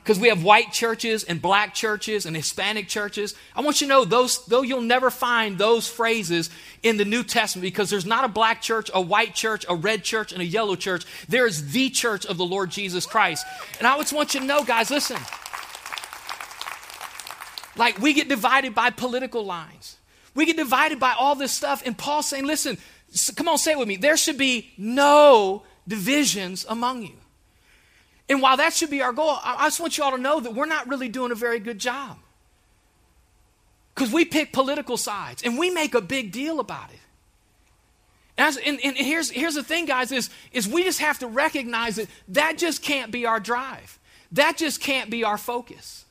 because 0.07 0.21
we 0.21 0.29
have 0.29 0.41
white 0.41 0.71
churches 0.71 1.25
and 1.25 1.41
black 1.41 1.73
churches 1.73 2.25
and 2.25 2.33
Hispanic 2.33 2.87
churches. 2.87 3.35
I 3.53 3.59
want 3.59 3.81
you 3.81 3.87
to 3.87 3.89
know 3.89 4.05
those, 4.05 4.45
though 4.45 4.61
you'll 4.61 4.79
never 4.79 5.11
find 5.11 5.57
those 5.57 5.89
phrases 5.89 6.49
in 6.81 6.95
the 6.95 7.03
New 7.03 7.25
Testament 7.25 7.63
because 7.63 7.89
there's 7.89 8.05
not 8.05 8.23
a 8.23 8.29
black 8.29 8.61
church, 8.61 8.89
a 8.93 9.01
white 9.01 9.35
church, 9.35 9.65
a 9.67 9.75
red 9.75 10.05
church, 10.05 10.31
and 10.31 10.41
a 10.41 10.45
yellow 10.45 10.77
church. 10.77 11.03
There 11.27 11.45
is 11.45 11.73
the 11.73 11.89
church 11.89 12.25
of 12.25 12.37
the 12.37 12.45
Lord 12.45 12.69
Jesus 12.69 13.05
Christ. 13.05 13.45
And 13.79 13.85
I 13.85 13.97
just 13.97 14.13
want 14.13 14.33
you 14.33 14.39
to 14.39 14.45
know, 14.45 14.63
guys, 14.63 14.89
listen. 14.89 15.17
Like 17.75 17.99
we 17.99 18.13
get 18.13 18.29
divided 18.29 18.73
by 18.73 18.91
political 18.91 19.43
lines. 19.45 19.97
We 20.35 20.45
get 20.45 20.55
divided 20.55 21.01
by 21.01 21.15
all 21.19 21.35
this 21.35 21.51
stuff. 21.51 21.83
And 21.85 21.97
Paul's 21.97 22.29
saying, 22.29 22.45
listen, 22.45 22.77
come 23.35 23.49
on, 23.49 23.57
say 23.57 23.73
it 23.73 23.77
with 23.77 23.89
me. 23.89 23.97
There 23.97 24.15
should 24.15 24.37
be 24.37 24.71
no 24.77 25.63
divisions 25.85 26.65
among 26.69 27.03
you. 27.03 27.15
And 28.29 28.41
while 28.41 28.57
that 28.57 28.73
should 28.73 28.89
be 28.89 29.01
our 29.01 29.13
goal, 29.13 29.37
I 29.41 29.67
just 29.67 29.79
want 29.79 29.97
you 29.97 30.03
all 30.03 30.11
to 30.11 30.17
know 30.17 30.39
that 30.39 30.53
we're 30.53 30.65
not 30.65 30.87
really 30.87 31.07
doing 31.07 31.31
a 31.31 31.35
very 31.35 31.59
good 31.59 31.79
job. 31.79 32.17
Because 33.95 34.11
we 34.11 34.25
pick 34.25 34.51
political 34.51 34.97
sides 34.97 35.43
and 35.43 35.57
we 35.57 35.69
make 35.69 35.95
a 35.95 36.01
big 36.01 36.31
deal 36.31 36.59
about 36.59 36.91
it. 36.91 36.99
And, 38.37 38.57
and, 38.65 38.79
and, 38.83 38.97
here's, 38.97 39.31
here's 39.31 39.55
the 39.55 39.63
thing, 39.63 39.85
guys, 39.85 40.11
is, 40.11 40.29
is 40.51 40.67
we 40.67 40.83
just 40.83 40.99
have 40.99 41.17
to 41.19 41.27
recognize 41.27 41.95
that 41.95 42.07
that 42.27 42.57
just 42.57 42.83
can't 42.83 43.11
be 43.11 43.25
our 43.25 43.39
drive. 43.39 43.97
That 44.31 44.57
just 44.57 44.79
can't 44.81 45.09
be 45.09 45.23
our 45.23 45.37
focus. 45.37 46.05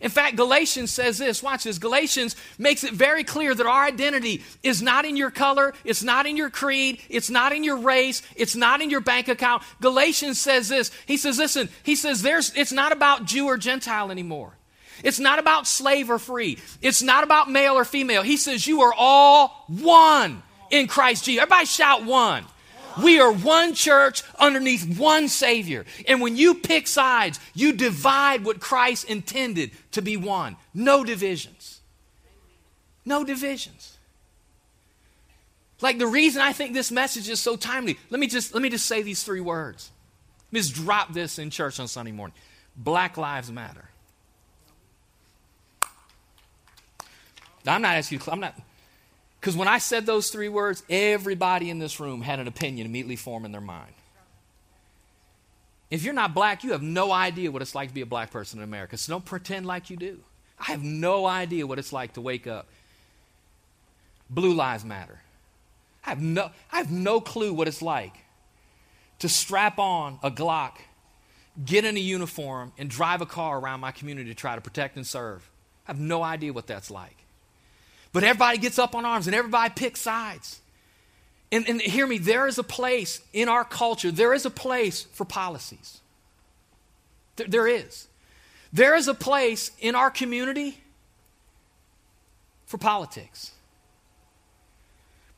In 0.00 0.10
fact, 0.10 0.36
Galatians 0.36 0.90
says 0.90 1.18
this 1.18 1.42
watch 1.42 1.64
this. 1.64 1.78
Galatians 1.78 2.36
makes 2.58 2.84
it 2.84 2.92
very 2.92 3.24
clear 3.24 3.54
that 3.54 3.66
our 3.66 3.84
identity 3.84 4.42
is 4.62 4.82
not 4.82 5.04
in 5.04 5.16
your 5.16 5.30
color, 5.30 5.74
it's 5.84 6.02
not 6.02 6.26
in 6.26 6.36
your 6.36 6.50
creed, 6.50 7.00
it's 7.08 7.30
not 7.30 7.52
in 7.52 7.64
your 7.64 7.76
race, 7.76 8.22
it's 8.36 8.56
not 8.56 8.80
in 8.80 8.90
your 8.90 9.00
bank 9.00 9.28
account. 9.28 9.62
Galatians 9.80 10.40
says 10.40 10.68
this. 10.68 10.90
He 11.06 11.16
says, 11.16 11.38
listen, 11.38 11.68
he 11.82 11.96
says, 11.96 12.22
there's, 12.22 12.52
it's 12.54 12.72
not 12.72 12.92
about 12.92 13.24
Jew 13.24 13.46
or 13.46 13.56
Gentile 13.56 14.10
anymore. 14.10 14.54
It's 15.02 15.18
not 15.18 15.38
about 15.38 15.66
slave 15.66 16.10
or 16.10 16.18
free. 16.18 16.58
It's 16.80 17.02
not 17.02 17.24
about 17.24 17.50
male 17.50 17.74
or 17.74 17.84
female. 17.84 18.22
He 18.22 18.36
says, 18.36 18.66
you 18.66 18.82
are 18.82 18.94
all 18.96 19.64
one 19.68 20.42
in 20.70 20.86
Christ 20.86 21.24
Jesus. 21.24 21.42
Everybody 21.42 21.66
shout 21.66 22.04
one. 22.04 22.44
We 23.00 23.20
are 23.20 23.32
one 23.32 23.74
church 23.74 24.22
underneath 24.38 24.98
one 24.98 25.28
Savior. 25.28 25.84
And 26.08 26.20
when 26.20 26.36
you 26.36 26.54
pick 26.54 26.86
sides, 26.86 27.38
you 27.54 27.72
divide 27.72 28.44
what 28.44 28.60
Christ 28.60 29.04
intended 29.04 29.70
to 29.92 30.02
be 30.02 30.16
one. 30.16 30.56
No 30.74 31.04
divisions. 31.04 31.80
No 33.04 33.24
divisions. 33.24 33.96
Like 35.80 35.98
the 35.98 36.06
reason 36.06 36.40
I 36.42 36.52
think 36.52 36.74
this 36.74 36.90
message 36.90 37.28
is 37.28 37.40
so 37.40 37.56
timely, 37.56 37.98
let 38.10 38.20
me 38.20 38.28
just 38.28 38.54
let 38.54 38.62
me 38.62 38.68
just 38.68 38.86
say 38.86 39.02
these 39.02 39.24
three 39.24 39.40
words. 39.40 39.90
Let 40.48 40.52
me 40.52 40.60
just 40.60 40.74
drop 40.74 41.12
this 41.12 41.38
in 41.38 41.50
church 41.50 41.80
on 41.80 41.88
Sunday 41.88 42.12
morning. 42.12 42.36
Black 42.76 43.16
Lives 43.16 43.50
Matter. 43.50 43.88
Now, 47.64 47.74
I'm 47.74 47.82
not 47.82 47.96
asking 47.96 48.18
you, 48.18 48.24
I'm 48.32 48.40
not, 48.40 48.58
because 49.42 49.56
when 49.56 49.66
I 49.66 49.78
said 49.78 50.06
those 50.06 50.30
three 50.30 50.48
words, 50.48 50.84
everybody 50.88 51.68
in 51.68 51.80
this 51.80 51.98
room 51.98 52.22
had 52.22 52.38
an 52.38 52.46
opinion 52.46 52.86
immediately 52.86 53.16
form 53.16 53.44
in 53.44 53.50
their 53.50 53.60
mind. 53.60 53.92
If 55.90 56.04
you're 56.04 56.14
not 56.14 56.32
black, 56.32 56.62
you 56.62 56.70
have 56.70 56.82
no 56.82 57.10
idea 57.10 57.50
what 57.50 57.60
it's 57.60 57.74
like 57.74 57.88
to 57.88 57.94
be 57.94 58.02
a 58.02 58.06
black 58.06 58.30
person 58.30 58.60
in 58.60 58.64
America. 58.64 58.96
So 58.96 59.12
don't 59.12 59.24
pretend 59.24 59.66
like 59.66 59.90
you 59.90 59.96
do. 59.96 60.20
I 60.60 60.66
have 60.66 60.84
no 60.84 61.26
idea 61.26 61.66
what 61.66 61.80
it's 61.80 61.92
like 61.92 62.12
to 62.12 62.20
wake 62.20 62.46
up. 62.46 62.68
Blue 64.30 64.54
lives 64.54 64.84
matter. 64.84 65.18
I 66.06 66.10
have 66.10 66.22
no, 66.22 66.50
I 66.70 66.76
have 66.76 66.92
no 66.92 67.20
clue 67.20 67.52
what 67.52 67.66
it's 67.66 67.82
like 67.82 68.14
to 69.18 69.28
strap 69.28 69.80
on 69.80 70.20
a 70.22 70.30
Glock, 70.30 70.74
get 71.64 71.84
in 71.84 71.96
a 71.96 72.00
uniform, 72.00 72.72
and 72.78 72.88
drive 72.88 73.20
a 73.20 73.26
car 73.26 73.58
around 73.58 73.80
my 73.80 73.90
community 73.90 74.30
to 74.30 74.36
try 74.36 74.54
to 74.54 74.60
protect 74.60 74.94
and 74.94 75.04
serve. 75.04 75.50
I 75.88 75.90
have 75.90 76.00
no 76.00 76.22
idea 76.22 76.52
what 76.52 76.68
that's 76.68 76.92
like. 76.92 77.21
But 78.12 78.24
everybody 78.24 78.58
gets 78.58 78.78
up 78.78 78.94
on 78.94 79.04
arms 79.04 79.26
and 79.26 79.34
everybody 79.34 79.72
picks 79.74 80.00
sides. 80.00 80.60
And, 81.50 81.68
and 81.68 81.80
hear 81.80 82.06
me, 82.06 82.18
there 82.18 82.46
is 82.46 82.58
a 82.58 82.62
place 82.62 83.20
in 83.32 83.48
our 83.48 83.64
culture, 83.64 84.10
there 84.10 84.32
is 84.32 84.46
a 84.46 84.50
place 84.50 85.02
for 85.12 85.24
policies. 85.24 86.00
There, 87.36 87.46
there 87.46 87.66
is. 87.66 88.08
There 88.72 88.96
is 88.96 89.08
a 89.08 89.14
place 89.14 89.70
in 89.80 89.94
our 89.94 90.10
community 90.10 90.78
for 92.66 92.78
politics. 92.78 93.52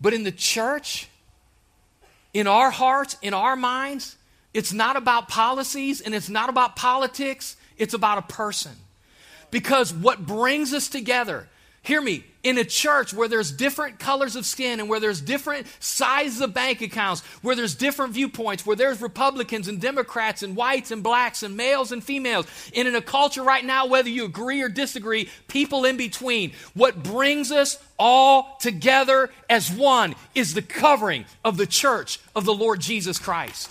But 0.01 0.15
in 0.15 0.23
the 0.23 0.33
church, 0.33 1.09
in 2.33 2.47
our 2.47 2.71
hearts, 2.71 3.17
in 3.23 3.35
our 3.35 3.57
minds, 3.57 4.17
it's 4.53 4.73
not 4.73 4.97
about 4.97 5.29
policies 5.29 6.01
and 6.01 6.15
it's 6.15 6.29
not 6.29 6.49
about 6.49 6.77
politics, 6.77 7.57
it's 7.77 7.95
about 7.95 8.19
a 8.19 8.23
person. 8.23 8.73
Because 9.51 9.93
what 9.93 10.27
brings 10.27 10.73
us 10.73 10.89
together, 10.89 11.49
hear 11.85 12.01
me, 12.01 12.25
in 12.43 12.59
a 12.59 12.65
church 12.65 13.15
where 13.15 13.29
there's 13.29 13.51
different 13.51 13.99
colors 13.99 14.37
of 14.37 14.45
skin 14.45 14.79
and 14.79 14.89
where 14.89 15.01
there's 15.01 15.21
different 15.21 15.67
sizes 15.81 16.41
of 16.43 16.53
bank 16.53 16.83
accounts, 16.83 17.23
where 17.43 17.57
there's 17.57 17.75
different 17.75 18.13
viewpoints, 18.13 18.67
where 18.67 18.77
there's 18.77 19.01
Republicans 19.01 19.69
and 19.69 19.81
Democrats 19.81 20.43
and 20.43 20.55
whites 20.55 20.91
and 20.91 21.03
blacks 21.03 21.43
and 21.43 21.57
males 21.57 21.91
and 21.91 22.05
females, 22.05 22.47
and 22.77 22.87
in 22.87 22.95
a 22.95 23.01
culture 23.01 23.43
right 23.43 23.65
now, 23.65 23.87
whether 23.87 24.11
you 24.11 24.25
agree 24.25 24.61
or 24.61 24.69
disagree, 24.69 25.31
people 25.49 25.85
in 25.85 25.97
between, 25.97 26.53
what 26.75 27.03
brings 27.03 27.51
us 27.51 27.79
all 27.99 28.57
together 28.61 29.31
as 29.49 29.71
one 29.71 30.15
is 30.35 30.53
the 30.55 30.63
covering 30.63 31.25
of 31.45 31.57
the 31.57 31.67
church 31.67 32.19
of 32.37 32.45
the 32.45 32.55
Lord 32.55 32.81
Jesus 32.81 33.19
Christ. 33.19 33.71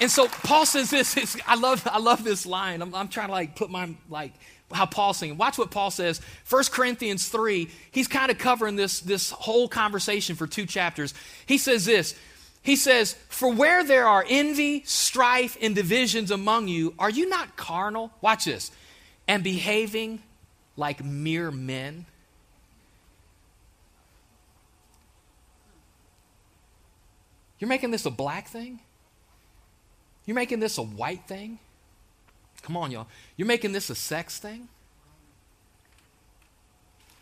And 0.00 0.10
so 0.10 0.28
Paul 0.28 0.66
says 0.66 0.90
this. 0.90 1.36
I 1.46 1.54
love, 1.54 1.86
I 1.90 1.98
love 1.98 2.22
this 2.22 2.44
line. 2.44 2.82
I'm, 2.82 2.94
I'm 2.94 3.08
trying 3.08 3.28
to 3.28 3.32
like 3.32 3.56
put 3.56 3.70
my 3.70 3.94
like 4.10 4.32
how 4.72 4.86
Paul's 4.86 5.18
saying. 5.18 5.36
Watch 5.36 5.58
what 5.58 5.70
Paul 5.70 5.90
says. 5.90 6.20
1 6.48 6.64
Corinthians 6.72 7.28
3, 7.28 7.70
he's 7.90 8.08
kind 8.08 8.30
of 8.30 8.38
covering 8.38 8.76
this, 8.76 9.00
this 9.00 9.30
whole 9.30 9.68
conversation 9.68 10.36
for 10.36 10.46
two 10.46 10.66
chapters. 10.66 11.14
He 11.46 11.58
says 11.58 11.84
this. 11.84 12.14
He 12.62 12.74
says, 12.74 13.14
For 13.28 13.52
where 13.52 13.84
there 13.84 14.08
are 14.08 14.24
envy, 14.28 14.82
strife, 14.84 15.56
and 15.62 15.74
divisions 15.74 16.32
among 16.32 16.66
you, 16.66 16.94
are 16.98 17.10
you 17.10 17.28
not 17.28 17.56
carnal? 17.56 18.10
Watch 18.20 18.46
this. 18.46 18.72
And 19.28 19.44
behaving 19.44 20.20
like 20.76 21.04
mere 21.04 21.50
men? 21.50 22.06
You're 27.58 27.68
making 27.68 27.92
this 27.92 28.04
a 28.04 28.10
black 28.10 28.48
thing? 28.48 28.80
You're 30.26 30.34
making 30.34 30.60
this 30.60 30.76
a 30.76 30.82
white 30.82 31.26
thing? 31.26 31.58
Come 32.66 32.76
on, 32.76 32.90
y'all. 32.90 33.06
You're 33.36 33.46
making 33.46 33.70
this 33.70 33.90
a 33.90 33.94
sex 33.94 34.40
thing? 34.40 34.66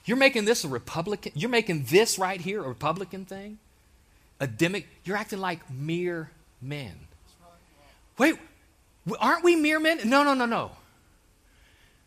You're 0.06 0.16
making 0.16 0.46
this 0.46 0.64
a 0.64 0.68
Republican, 0.68 1.32
you're 1.34 1.50
making 1.50 1.84
this 1.84 2.18
right 2.18 2.40
here 2.40 2.64
a 2.64 2.68
Republican 2.68 3.26
thing? 3.26 3.58
A 4.40 4.46
demic, 4.46 4.84
you're 5.04 5.18
acting 5.18 5.40
like 5.40 5.70
mere 5.70 6.30
men. 6.62 6.94
Wait, 8.16 8.36
aren't 9.20 9.44
we 9.44 9.54
mere 9.54 9.78
men? 9.78 10.00
No, 10.08 10.24
no, 10.24 10.32
no, 10.32 10.46
no. 10.46 10.70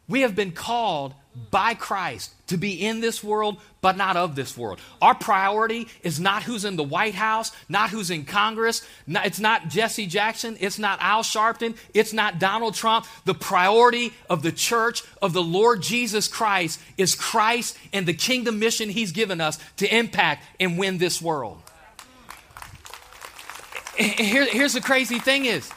We 0.07 0.21
have 0.21 0.35
been 0.35 0.51
called 0.51 1.13
by 1.51 1.73
Christ 1.73 2.33
to 2.47 2.57
be 2.57 2.85
in 2.85 2.99
this 2.99 3.23
world, 3.23 3.57
but 3.81 3.97
not 3.97 4.17
of 4.17 4.35
this 4.35 4.57
world. 4.57 4.79
Our 5.01 5.13
priority 5.13 5.87
is 6.01 6.19
not 6.19 6.43
who's 6.43 6.65
in 6.65 6.75
the 6.75 6.83
White 6.83 7.15
House, 7.15 7.51
not 7.69 7.89
who's 7.89 8.09
in 8.09 8.25
Congress. 8.25 8.85
Not, 9.05 9.25
it's 9.25 9.39
not 9.39 9.67
Jesse 9.67 10.07
Jackson. 10.07 10.57
It's 10.59 10.79
not 10.79 10.99
Al 11.01 11.23
Sharpton. 11.23 11.77
It's 11.93 12.13
not 12.13 12.39
Donald 12.39 12.73
Trump. 12.73 13.05
The 13.25 13.33
priority 13.33 14.13
of 14.29 14.41
the 14.41 14.51
church 14.51 15.03
of 15.21 15.33
the 15.33 15.43
Lord 15.43 15.81
Jesus 15.81 16.27
Christ 16.27 16.79
is 16.97 17.15
Christ 17.15 17.77
and 17.93 18.05
the 18.05 18.13
kingdom 18.13 18.59
mission 18.59 18.89
he's 18.89 19.11
given 19.11 19.39
us 19.41 19.59
to 19.77 19.95
impact 19.95 20.43
and 20.59 20.77
win 20.77 20.97
this 20.97 21.21
world. 21.21 21.61
Here, 23.97 24.45
here's 24.45 24.73
the 24.73 24.81
crazy 24.81 25.19
thing 25.19 25.45
is, 25.45 25.69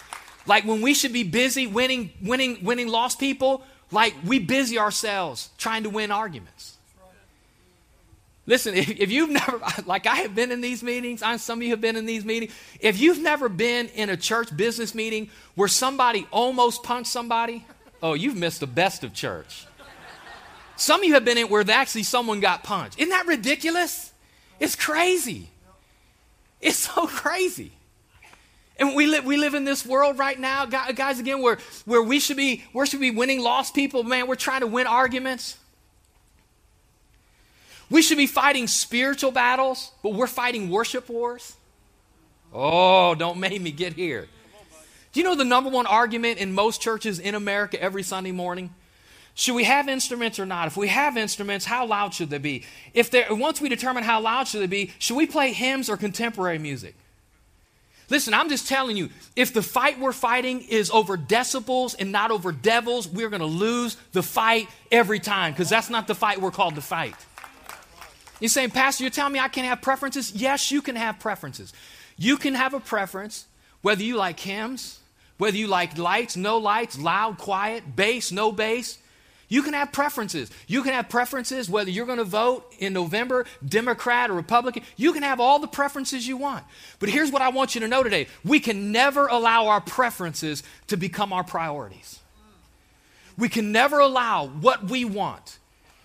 like 0.46 0.64
when 0.64 0.82
we 0.82 0.94
should 0.94 1.12
be 1.12 1.22
busy 1.22 1.66
winning, 1.66 2.10
winning, 2.22 2.64
winning 2.64 2.88
lost 2.88 3.18
people, 3.18 3.64
like 3.90 4.14
we 4.24 4.38
busy 4.38 4.78
ourselves 4.78 5.50
trying 5.58 5.84
to 5.84 5.90
win 5.90 6.10
arguments. 6.10 6.76
Listen, 8.46 8.74
if, 8.76 9.10
you've 9.10 9.30
never, 9.30 9.60
like 9.86 10.06
I 10.06 10.16
have 10.16 10.34
been 10.34 10.50
in 10.50 10.60
these 10.60 10.82
meetings, 10.82 11.22
I, 11.22 11.36
some 11.36 11.60
of 11.60 11.62
you 11.62 11.70
have 11.70 11.80
been 11.80 11.96
in 11.96 12.06
these 12.06 12.24
meetings. 12.24 12.52
If 12.80 13.00
you've 13.00 13.20
never 13.20 13.48
been 13.48 13.88
in 13.88 14.10
a 14.10 14.16
church 14.16 14.54
business 14.56 14.94
meeting 14.94 15.30
where 15.54 15.68
somebody 15.68 16.26
almost 16.30 16.82
punched 16.82 17.10
somebody, 17.10 17.64
oh, 18.02 18.14
you've 18.14 18.36
missed 18.36 18.60
the 18.60 18.66
best 18.66 19.04
of 19.04 19.14
church. 19.14 19.66
Some 20.76 21.00
of 21.00 21.06
you 21.06 21.14
have 21.14 21.26
been 21.26 21.36
in 21.36 21.48
where 21.48 21.62
actually 21.70 22.04
someone 22.04 22.40
got 22.40 22.64
punched. 22.64 22.98
Isn't 22.98 23.10
that 23.10 23.26
ridiculous? 23.26 24.12
It's 24.58 24.76
crazy. 24.76 25.48
It's 26.60 26.78
so 26.78 27.06
crazy. 27.06 27.72
And 28.80 28.96
we 28.96 29.06
live, 29.06 29.26
we 29.26 29.36
live 29.36 29.52
in 29.52 29.64
this 29.64 29.84
world 29.84 30.18
right 30.18 30.40
now, 30.40 30.64
guys, 30.64 31.20
again, 31.20 31.42
where, 31.42 31.58
where 31.84 32.02
we 32.02 32.18
should 32.18 32.38
be, 32.38 32.64
we 32.72 32.86
should 32.86 32.98
be 32.98 33.10
winning 33.10 33.42
lost 33.42 33.74
people. 33.74 34.02
Man, 34.02 34.26
we're 34.26 34.36
trying 34.36 34.60
to 34.60 34.66
win 34.66 34.86
arguments. 34.86 35.58
We 37.90 38.00
should 38.00 38.16
be 38.16 38.26
fighting 38.26 38.66
spiritual 38.66 39.32
battles, 39.32 39.92
but 40.02 40.14
we're 40.14 40.26
fighting 40.26 40.70
worship 40.70 41.10
wars. 41.10 41.56
Oh, 42.54 43.14
don't 43.14 43.38
make 43.38 43.60
me 43.60 43.70
get 43.70 43.92
here. 43.92 44.28
Do 45.12 45.20
you 45.20 45.24
know 45.24 45.34
the 45.34 45.44
number 45.44 45.68
one 45.68 45.86
argument 45.86 46.38
in 46.38 46.54
most 46.54 46.80
churches 46.80 47.18
in 47.18 47.34
America 47.34 47.80
every 47.82 48.02
Sunday 48.02 48.32
morning? 48.32 48.72
Should 49.34 49.56
we 49.56 49.64
have 49.64 49.88
instruments 49.88 50.38
or 50.38 50.46
not? 50.46 50.68
If 50.68 50.76
we 50.76 50.88
have 50.88 51.18
instruments, 51.18 51.66
how 51.66 51.84
loud 51.84 52.14
should 52.14 52.30
they 52.30 52.38
be? 52.38 52.64
If 52.94 53.10
once 53.30 53.60
we 53.60 53.68
determine 53.68 54.04
how 54.04 54.20
loud 54.20 54.48
should 54.48 54.62
they 54.62 54.66
be, 54.66 54.92
should 54.98 55.16
we 55.16 55.26
play 55.26 55.52
hymns 55.52 55.90
or 55.90 55.98
contemporary 55.98 56.58
music? 56.58 56.94
Listen, 58.10 58.34
I'm 58.34 58.48
just 58.48 58.68
telling 58.68 58.96
you, 58.96 59.08
if 59.36 59.54
the 59.54 59.62
fight 59.62 60.00
we're 60.00 60.12
fighting 60.12 60.62
is 60.62 60.90
over 60.90 61.16
decibels 61.16 61.94
and 61.98 62.10
not 62.10 62.32
over 62.32 62.50
devils, 62.50 63.08
we're 63.08 63.30
going 63.30 63.40
to 63.40 63.46
lose 63.46 63.96
the 64.12 64.22
fight 64.22 64.68
every 64.90 65.20
time 65.20 65.52
because 65.52 65.70
that's 65.70 65.88
not 65.88 66.08
the 66.08 66.14
fight 66.14 66.40
we're 66.40 66.50
called 66.50 66.74
to 66.74 66.82
fight. 66.82 67.14
You're 68.40 68.48
saying, 68.48 68.70
Pastor, 68.70 69.04
you're 69.04 69.10
telling 69.10 69.32
me 69.32 69.38
I 69.38 69.48
can't 69.48 69.66
have 69.66 69.80
preferences? 69.80 70.32
Yes, 70.34 70.72
you 70.72 70.82
can 70.82 70.96
have 70.96 71.20
preferences. 71.20 71.72
You 72.16 72.36
can 72.36 72.54
have 72.54 72.74
a 72.74 72.80
preference 72.80 73.46
whether 73.82 74.02
you 74.02 74.16
like 74.16 74.40
hymns, 74.40 74.98
whether 75.38 75.56
you 75.56 75.66
like 75.66 75.96
lights, 75.96 76.36
no 76.36 76.58
lights, 76.58 76.98
loud, 76.98 77.38
quiet, 77.38 77.96
bass, 77.96 78.32
no 78.32 78.52
bass. 78.52 78.98
You 79.50 79.62
can 79.64 79.74
have 79.74 79.90
preferences. 79.90 80.48
You 80.68 80.82
can 80.82 80.94
have 80.94 81.08
preferences 81.08 81.68
whether 81.68 81.90
you're 81.90 82.06
going 82.06 82.18
to 82.18 82.24
vote 82.24 82.72
in 82.78 82.92
November, 82.92 83.46
Democrat 83.66 84.30
or 84.30 84.34
Republican. 84.34 84.84
You 84.96 85.12
can 85.12 85.24
have 85.24 85.40
all 85.40 85.58
the 85.58 85.66
preferences 85.66 86.26
you 86.26 86.36
want. 86.36 86.64
But 87.00 87.08
here's 87.08 87.32
what 87.32 87.42
I 87.42 87.50
want 87.50 87.74
you 87.74 87.80
to 87.82 87.88
know 87.88 88.02
today 88.04 88.28
we 88.44 88.60
can 88.60 88.92
never 88.92 89.26
allow 89.26 89.66
our 89.66 89.80
preferences 89.80 90.62
to 90.86 90.96
become 90.96 91.32
our 91.32 91.42
priorities. 91.42 92.20
We 93.36 93.48
can 93.48 93.72
never 93.72 93.98
allow 93.98 94.46
what 94.46 94.84
we 94.84 95.04
want. 95.04 95.58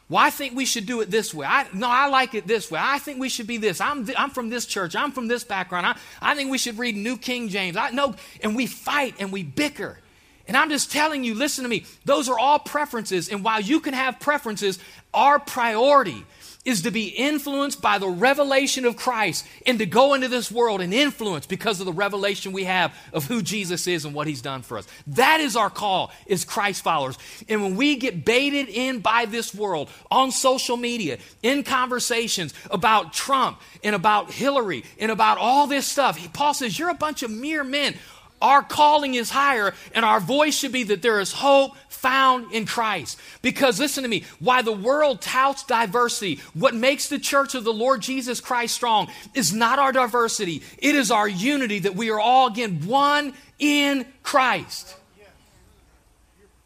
Well, 0.10 0.24
I 0.24 0.32
think 0.32 0.56
we 0.56 0.66
should 0.66 0.88
do 0.88 1.02
it 1.02 1.12
this 1.12 1.34
way. 1.34 1.46
I, 1.48 1.68
no, 1.74 1.88
I 1.88 2.08
like 2.08 2.34
it 2.34 2.48
this 2.48 2.72
way. 2.72 2.80
I 2.82 2.98
think 2.98 3.20
we 3.20 3.30
should 3.30 3.48
be 3.48 3.58
this. 3.58 3.80
I'm, 3.80 4.08
I'm 4.18 4.32
from 4.32 4.50
this 4.50 4.66
church. 4.66 4.96
I'm 4.96 5.12
from 5.12 5.28
this 5.28 5.44
background. 5.44 5.86
I, 5.86 5.98
I 6.22 6.36
think 6.36 6.50
we 6.50 6.58
should 6.58 6.80
read 6.80 6.96
New 6.96 7.18
King 7.18 7.50
James. 7.50 7.78
I 7.78 7.92
know, 7.92 8.16
and 8.42 8.56
we 8.56 8.66
fight 8.66 9.16
and 9.20 9.32
we 9.32 9.44
bicker. 9.44 10.00
And 10.48 10.56
I'm 10.56 10.70
just 10.70 10.92
telling 10.92 11.24
you, 11.24 11.34
listen 11.34 11.64
to 11.64 11.70
me, 11.70 11.86
those 12.06 12.30
are 12.30 12.38
all 12.38 12.60
preferences. 12.60 13.30
And 13.30 13.44
while 13.44 13.62
you 13.62 13.80
can 13.80 13.94
have 13.94 14.20
preferences, 14.20 14.80
our 15.14 15.40
priority 15.40 16.26
is 16.66 16.82
to 16.82 16.92
be 16.92 17.08
influenced 17.08 17.82
by 17.82 18.00
the 18.00 18.08
revelation 18.08 18.86
of 18.86 18.98
Christ 18.98 19.46
and 19.66 19.78
to 19.80 19.86
go 19.86 20.16
into 20.16 20.28
this 20.28 20.52
world 20.52 20.82
and 20.82 20.94
influence 20.94 21.46
because 21.46 21.80
of 21.80 21.86
the 21.86 21.94
revelation 21.94 22.52
we 22.52 22.64
have 22.64 22.94
of 23.14 23.26
who 23.26 23.42
Jesus 23.44 23.86
is 23.86 24.04
and 24.04 24.16
what 24.16 24.28
he's 24.28 24.42
done 24.42 24.64
for 24.64 24.80
us. 24.80 24.88
That 25.08 25.40
is 25.40 25.56
our 25.56 25.70
call 25.70 26.12
as 26.30 26.44
Christ 26.44 26.84
followers. 26.84 27.18
And 27.48 27.62
when 27.62 27.76
we 27.76 27.96
get 27.96 28.26
baited 28.26 28.68
in 28.68 29.00
by 29.00 29.26
this 29.26 29.54
world 29.54 29.90
on 30.10 30.32
social 30.32 30.76
media, 30.76 31.20
in 31.44 31.64
conversations 31.64 32.54
about 32.72 33.14
Trump 33.14 33.62
and 33.84 33.96
about 33.96 34.32
Hillary 34.32 34.84
and 35.00 35.12
about 35.12 35.38
all 35.38 35.68
this 35.68 35.86
stuff, 35.86 36.34
Paul 36.34 36.56
says, 36.56 36.78
You're 36.78 36.90
a 36.90 36.96
bunch 36.96 37.22
of 37.22 37.30
mere 37.30 37.64
men. 37.64 37.96
Our 38.42 38.62
calling 38.62 39.16
is 39.16 39.30
higher, 39.30 39.74
and 39.94 40.04
our 40.06 40.20
voice 40.20 40.58
should 40.58 40.72
be 40.72 40.84
that 40.84 41.02
there 41.02 41.20
is 41.20 41.32
hope 41.32 41.76
found 41.90 42.52
in 42.52 42.66
Christ. 42.66 43.20
Because 43.42 43.80
listen 43.80 44.04
to 44.04 44.10
me, 44.10 44.26
why 44.40 44.62
the 44.62 44.72
world 44.72 45.22
touts 45.22 45.64
diversity, 45.64 46.40
what 46.54 46.76
makes 46.76 47.10
the 47.10 47.18
church 47.18 47.56
of 47.56 47.64
the 47.64 47.74
Lord 47.74 48.02
Jesus 48.02 48.42
Christ 48.42 48.76
strong 48.76 49.10
is 49.34 49.54
not 49.54 49.80
our 49.80 49.92
diversity, 49.92 50.62
it 50.78 50.96
is 50.96 51.10
our 51.12 51.28
unity 51.28 51.80
that 51.80 51.96
we 51.96 52.12
are 52.12 52.20
all, 52.20 52.48
again, 52.48 52.86
one 52.86 53.34
in 53.58 54.06
Christ. 54.22 54.96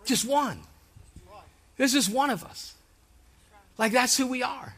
Just 0.05 0.25
one. 0.25 0.60
This 1.77 1.93
is 1.93 2.10
one 2.10 2.29
of 2.29 2.43
us. 2.43 2.73
Like 3.77 3.93
that's 3.93 4.17
who 4.17 4.27
we 4.27 4.43
are. 4.43 4.75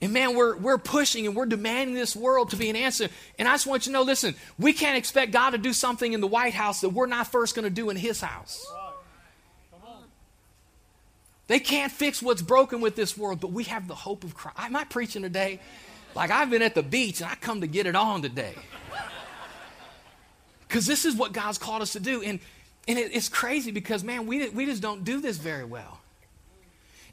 And 0.00 0.12
man, 0.12 0.36
we're, 0.36 0.56
we're 0.56 0.78
pushing 0.78 1.26
and 1.26 1.34
we're 1.34 1.46
demanding 1.46 1.94
this 1.94 2.14
world 2.14 2.50
to 2.50 2.56
be 2.56 2.68
an 2.68 2.76
answer. 2.76 3.08
And 3.38 3.48
I 3.48 3.52
just 3.52 3.66
want 3.66 3.86
you 3.86 3.92
to 3.92 3.98
know 3.98 4.02
listen, 4.02 4.34
we 4.58 4.72
can't 4.72 4.96
expect 4.96 5.32
God 5.32 5.50
to 5.50 5.58
do 5.58 5.72
something 5.72 6.12
in 6.12 6.20
the 6.20 6.26
White 6.26 6.52
House 6.52 6.82
that 6.82 6.90
we're 6.90 7.06
not 7.06 7.28
first 7.28 7.54
going 7.54 7.64
to 7.64 7.70
do 7.70 7.88
in 7.88 7.96
His 7.96 8.20
house. 8.20 8.66
They 11.48 11.60
can't 11.60 11.92
fix 11.92 12.20
what's 12.20 12.42
broken 12.42 12.80
with 12.80 12.96
this 12.96 13.16
world, 13.16 13.40
but 13.40 13.52
we 13.52 13.64
have 13.64 13.86
the 13.86 13.94
hope 13.94 14.24
of 14.24 14.34
Christ. 14.34 14.58
Am 14.58 14.74
I 14.74 14.84
preaching 14.84 15.22
today? 15.22 15.60
Like 16.14 16.30
I've 16.30 16.50
been 16.50 16.62
at 16.62 16.74
the 16.74 16.82
beach 16.82 17.20
and 17.20 17.30
I 17.30 17.34
come 17.36 17.60
to 17.60 17.66
get 17.66 17.86
it 17.86 17.96
on 17.96 18.22
today. 18.22 18.54
Because 20.68 20.84
this 20.84 21.04
is 21.04 21.14
what 21.14 21.32
God's 21.32 21.58
called 21.58 21.80
us 21.80 21.92
to 21.92 22.00
do. 22.00 22.22
And, 22.22 22.40
and 22.88 22.98
it, 22.98 23.14
it's 23.14 23.28
crazy 23.28 23.70
because, 23.70 24.02
man, 24.02 24.26
we, 24.26 24.48
we 24.48 24.66
just 24.66 24.82
don't 24.82 25.04
do 25.04 25.20
this 25.20 25.36
very 25.36 25.64
well. 25.64 26.00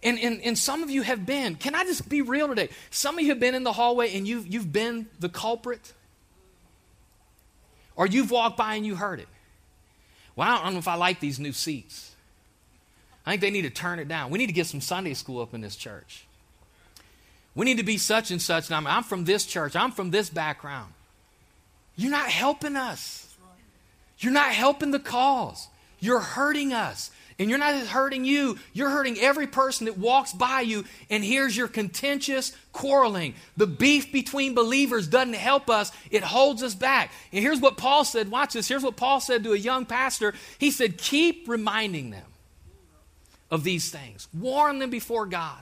And, 0.03 0.19
and, 0.19 0.41
and 0.41 0.57
some 0.57 0.83
of 0.83 0.89
you 0.89 1.01
have 1.01 1.25
been, 1.25 1.55
can 1.55 1.75
I 1.75 1.85
just 1.85 2.09
be 2.09 2.21
real 2.21 2.49
today? 2.49 2.69
Some 2.91 3.17
of 3.17 3.23
you 3.23 3.29
have 3.29 3.39
been 3.39 3.55
in 3.55 3.63
the 3.63 3.71
hallway 3.71 4.15
and 4.15 4.27
you've, 4.27 4.45
you've 4.45 4.71
been 4.71 5.07
the 5.19 5.29
culprit. 5.29 5.93
Or 7.95 8.05
you've 8.05 8.29
walked 8.29 8.57
by 8.57 8.75
and 8.75 8.85
you 8.85 8.95
heard 8.95 9.19
it. 9.19 9.29
Well, 10.35 10.49
I 10.49 10.63
don't 10.63 10.73
know 10.73 10.79
if 10.79 10.87
I 10.87 10.95
like 10.95 11.19
these 11.19 11.39
new 11.39 11.53
seats. 11.53 12.15
I 13.25 13.31
think 13.31 13.41
they 13.41 13.51
need 13.51 13.61
to 13.61 13.69
turn 13.69 13.99
it 13.99 14.07
down. 14.07 14.29
We 14.29 14.39
need 14.39 14.47
to 14.47 14.53
get 14.53 14.67
some 14.67 14.81
Sunday 14.81 15.13
school 15.13 15.41
up 15.41 15.53
in 15.53 15.61
this 15.61 15.75
church. 15.75 16.25
We 17.55 17.65
need 17.65 17.77
to 17.77 17.83
be 17.83 17.97
such 17.97 18.31
and 18.31 18.41
such. 18.41 18.67
And 18.67 18.75
I'm, 18.75 18.87
I'm 18.87 19.03
from 19.03 19.23
this 19.23 19.45
church. 19.45 19.75
I'm 19.75 19.91
from 19.91 20.11
this 20.11 20.29
background. 20.29 20.91
You're 21.95 22.11
not 22.11 22.27
helping 22.29 22.75
us. 22.75 23.33
You're 24.19 24.33
not 24.33 24.51
helping 24.51 24.91
the 24.91 24.99
cause. 24.99 25.67
You're 25.99 26.19
hurting 26.19 26.73
us. 26.73 27.11
And 27.39 27.49
you're 27.49 27.59
not 27.59 27.87
hurting 27.87 28.25
you, 28.25 28.57
you're 28.73 28.89
hurting 28.89 29.17
every 29.19 29.47
person 29.47 29.85
that 29.85 29.97
walks 29.97 30.33
by 30.33 30.61
you 30.61 30.85
and 31.09 31.23
hears 31.23 31.57
your 31.57 31.67
contentious 31.67 32.55
quarreling. 32.71 33.33
The 33.57 33.67
beef 33.67 34.11
between 34.11 34.53
believers 34.53 35.07
doesn't 35.07 35.33
help 35.33 35.69
us, 35.69 35.91
it 36.11 36.23
holds 36.23 36.61
us 36.63 36.75
back. 36.75 37.11
And 37.31 37.41
here's 37.43 37.59
what 37.59 37.77
Paul 37.77 38.05
said 38.05 38.29
watch 38.29 38.53
this. 38.53 38.67
Here's 38.67 38.83
what 38.83 38.95
Paul 38.95 39.19
said 39.19 39.43
to 39.43 39.53
a 39.53 39.57
young 39.57 39.85
pastor. 39.85 40.33
He 40.59 40.71
said, 40.71 40.97
Keep 40.97 41.47
reminding 41.47 42.11
them 42.11 42.25
of 43.49 43.63
these 43.63 43.91
things, 43.91 44.27
warn 44.33 44.79
them 44.79 44.89
before 44.89 45.25
God 45.25 45.59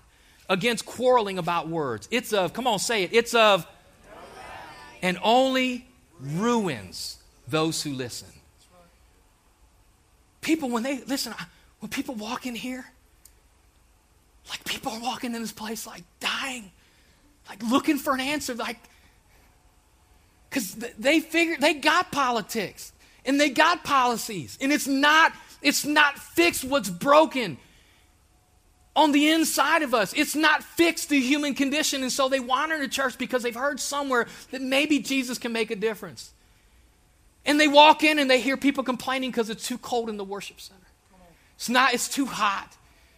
against 0.50 0.86
quarreling 0.86 1.38
about 1.38 1.70
words. 1.70 2.08
It's 2.12 2.34
of, 2.34 2.54
come 2.54 2.68
on, 2.68 2.80
say 2.80 3.04
it, 3.04 3.14
it's 3.14 3.34
of, 3.34 3.66
and 5.02 5.18
only 5.24 5.88
ruins 6.20 7.18
those 7.48 7.82
who 7.82 7.94
listen. 7.94 8.28
People, 10.42 10.70
when 10.70 10.84
they 10.84 11.02
listen, 11.04 11.34
when 11.82 11.90
people 11.90 12.16
walk 12.16 12.46
in 12.46 12.56
here, 12.56 12.86
like 14.50 14.64
people 14.64 14.92
are 14.94 15.00
walking 15.00 15.36
in 15.36 15.42
this 15.42 15.52
place 15.52 15.86
like 15.86 16.04
dying, 16.20 16.72
like 17.50 17.62
looking 17.64 17.98
for 17.98 18.14
an 18.14 18.20
answer, 18.20 18.54
like, 18.54 18.78
because 20.50 20.76
they 20.76 21.20
figure 21.20 21.58
they 21.60 21.74
got 21.74 22.12
politics 22.12 22.94
and 23.26 23.40
they 23.40 23.50
got 23.50 23.84
policies, 23.84 24.58
and 24.62 24.72
it's 24.72 24.88
not 24.88 25.34
it's 25.62 25.86
not 25.86 26.20
fixed 26.20 26.64
what's 26.64 26.90
broken 26.90 27.58
on 28.96 29.12
the 29.12 29.30
inside 29.30 29.82
of 29.82 29.94
us. 29.94 30.14
It's 30.14 30.36
not 30.36 30.64
fixed 30.64 31.10
the 31.10 31.20
human 31.20 31.56
condition, 31.56 32.04
and 32.04 32.12
so 32.12 32.30
they 32.30 32.40
wander 32.40 32.76
into 32.76 32.90
church 32.90 33.18
because 33.18 33.42
they've 33.42 33.56
heard 33.56 33.80
somewhere 33.80 34.28
that 34.52 34.62
maybe 34.62 35.00
Jesus 35.00 35.38
can 35.38 35.52
make 35.52 35.72
a 35.72 35.76
difference. 35.76 36.32
And 37.44 37.60
they 37.60 37.68
walk 37.68 38.04
in 38.04 38.20
and 38.20 38.30
they 38.30 38.40
hear 38.40 38.56
people 38.56 38.84
complaining 38.84 39.32
because 39.32 39.50
it's 39.50 39.68
too 39.68 39.80
cold 39.80 40.10
in 40.10 40.18
the 40.18 40.24
worship 40.24 40.62
center. 40.62 40.81
It's 41.62 41.70
not, 41.70 41.94
it's 41.94 42.10
too 42.10 42.26
hot. 42.26 42.76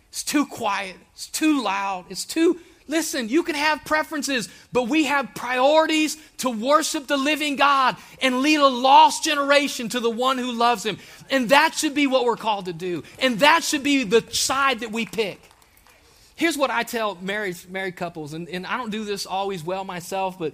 It's 0.09 0.21
too 0.21 0.45
quiet. 0.45 0.97
It's 1.13 1.27
too 1.27 1.63
loud. 1.63 2.03
It's 2.09 2.25
too. 2.25 2.59
Listen, 2.89 3.29
you 3.29 3.41
can 3.41 3.55
have 3.55 3.85
preferences, 3.85 4.49
but 4.73 4.89
we 4.89 5.05
have 5.05 5.33
priorities 5.33 6.17
to 6.39 6.49
worship 6.49 7.07
the 7.07 7.15
living 7.15 7.55
God 7.55 7.95
and 8.21 8.41
lead 8.41 8.59
a 8.59 8.67
lost 8.67 9.23
generation 9.23 9.87
to 9.87 10.01
the 10.01 10.09
one 10.09 10.37
who 10.37 10.51
loves 10.51 10.85
him. 10.85 10.97
And 11.29 11.47
that 11.51 11.73
should 11.73 11.95
be 11.95 12.05
what 12.05 12.25
we're 12.25 12.35
called 12.35 12.65
to 12.65 12.73
do. 12.73 13.03
And 13.17 13.39
that 13.39 13.63
should 13.63 13.81
be 13.81 14.03
the 14.03 14.25
side 14.31 14.81
that 14.81 14.91
we 14.91 15.05
pick. 15.05 15.39
Here's 16.35 16.57
what 16.57 16.69
I 16.69 16.83
tell 16.83 17.15
married, 17.21 17.55
married 17.69 17.95
couples, 17.95 18.33
and, 18.33 18.49
and 18.49 18.67
I 18.67 18.75
don't 18.75 18.89
do 18.89 19.05
this 19.05 19.25
always 19.25 19.63
well 19.63 19.85
myself, 19.85 20.37
but 20.37 20.53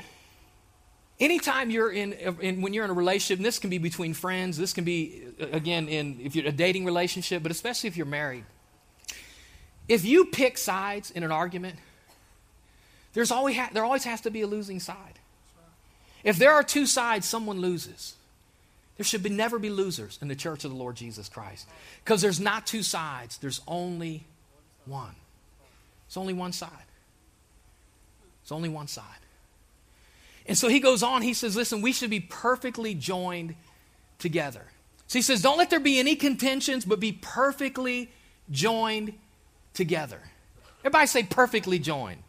anytime 1.19 1.69
you're 1.69 1.91
in, 1.91 2.13
in, 2.13 2.61
when 2.61 2.73
you're 2.73 2.85
in 2.85 2.91
a 2.91 2.93
relationship 2.93 3.43
this 3.43 3.59
can 3.59 3.69
be 3.69 3.77
between 3.77 4.13
friends 4.13 4.57
this 4.57 4.73
can 4.73 4.83
be 4.83 5.23
uh, 5.41 5.47
again 5.51 5.87
in 5.87 6.19
if 6.23 6.35
you're 6.35 6.47
a 6.47 6.51
dating 6.51 6.85
relationship 6.85 7.43
but 7.43 7.51
especially 7.51 7.87
if 7.87 7.97
you're 7.97 8.05
married 8.05 8.45
if 9.87 10.05
you 10.05 10.25
pick 10.25 10.57
sides 10.57 11.11
in 11.11 11.23
an 11.23 11.31
argument 11.31 11.75
there's 13.13 13.31
always 13.31 13.55
ha- 13.55 13.69
there 13.73 13.83
always 13.83 14.03
has 14.03 14.21
to 14.21 14.31
be 14.31 14.41
a 14.41 14.47
losing 14.47 14.79
side. 14.79 15.19
If 16.23 16.37
there 16.37 16.51
are 16.51 16.63
two 16.63 16.85
sides 16.85 17.27
someone 17.27 17.59
loses 17.59 18.15
there 18.97 19.05
should 19.05 19.23
be, 19.23 19.29
never 19.29 19.59
be 19.59 19.69
losers 19.69 20.19
in 20.21 20.27
the 20.27 20.35
church 20.35 20.65
of 20.65 20.71
the 20.71 20.77
lord 20.77 20.95
jesus 20.95 21.29
christ. 21.29 21.67
Because 22.03 22.21
there's 22.21 22.39
not 22.39 22.67
two 22.67 22.83
sides 22.83 23.37
there's 23.37 23.61
only 23.67 24.25
one. 24.85 25.15
It's 26.07 26.17
only 26.17 26.33
one 26.33 26.53
side. 26.53 26.71
It's 28.41 28.51
only 28.51 28.69
one 28.69 28.87
side 28.87 29.05
and 30.45 30.57
so 30.57 30.67
he 30.67 30.79
goes 30.79 31.03
on, 31.03 31.21
he 31.21 31.33
says, 31.33 31.55
listen, 31.55 31.81
we 31.81 31.91
should 31.91 32.09
be 32.09 32.19
perfectly 32.19 32.93
joined 32.93 33.55
together. 34.17 34.65
So 35.07 35.19
he 35.19 35.23
says, 35.23 35.41
don't 35.41 35.57
let 35.57 35.69
there 35.69 35.79
be 35.79 35.99
any 35.99 36.15
contentions, 36.15 36.85
but 36.85 36.99
be 36.99 37.11
perfectly 37.11 38.11
joined 38.51 39.13
together. 39.73 40.19
Everybody 40.81 41.07
say 41.07 41.23
perfectly 41.23 41.79
joined. 41.79 42.23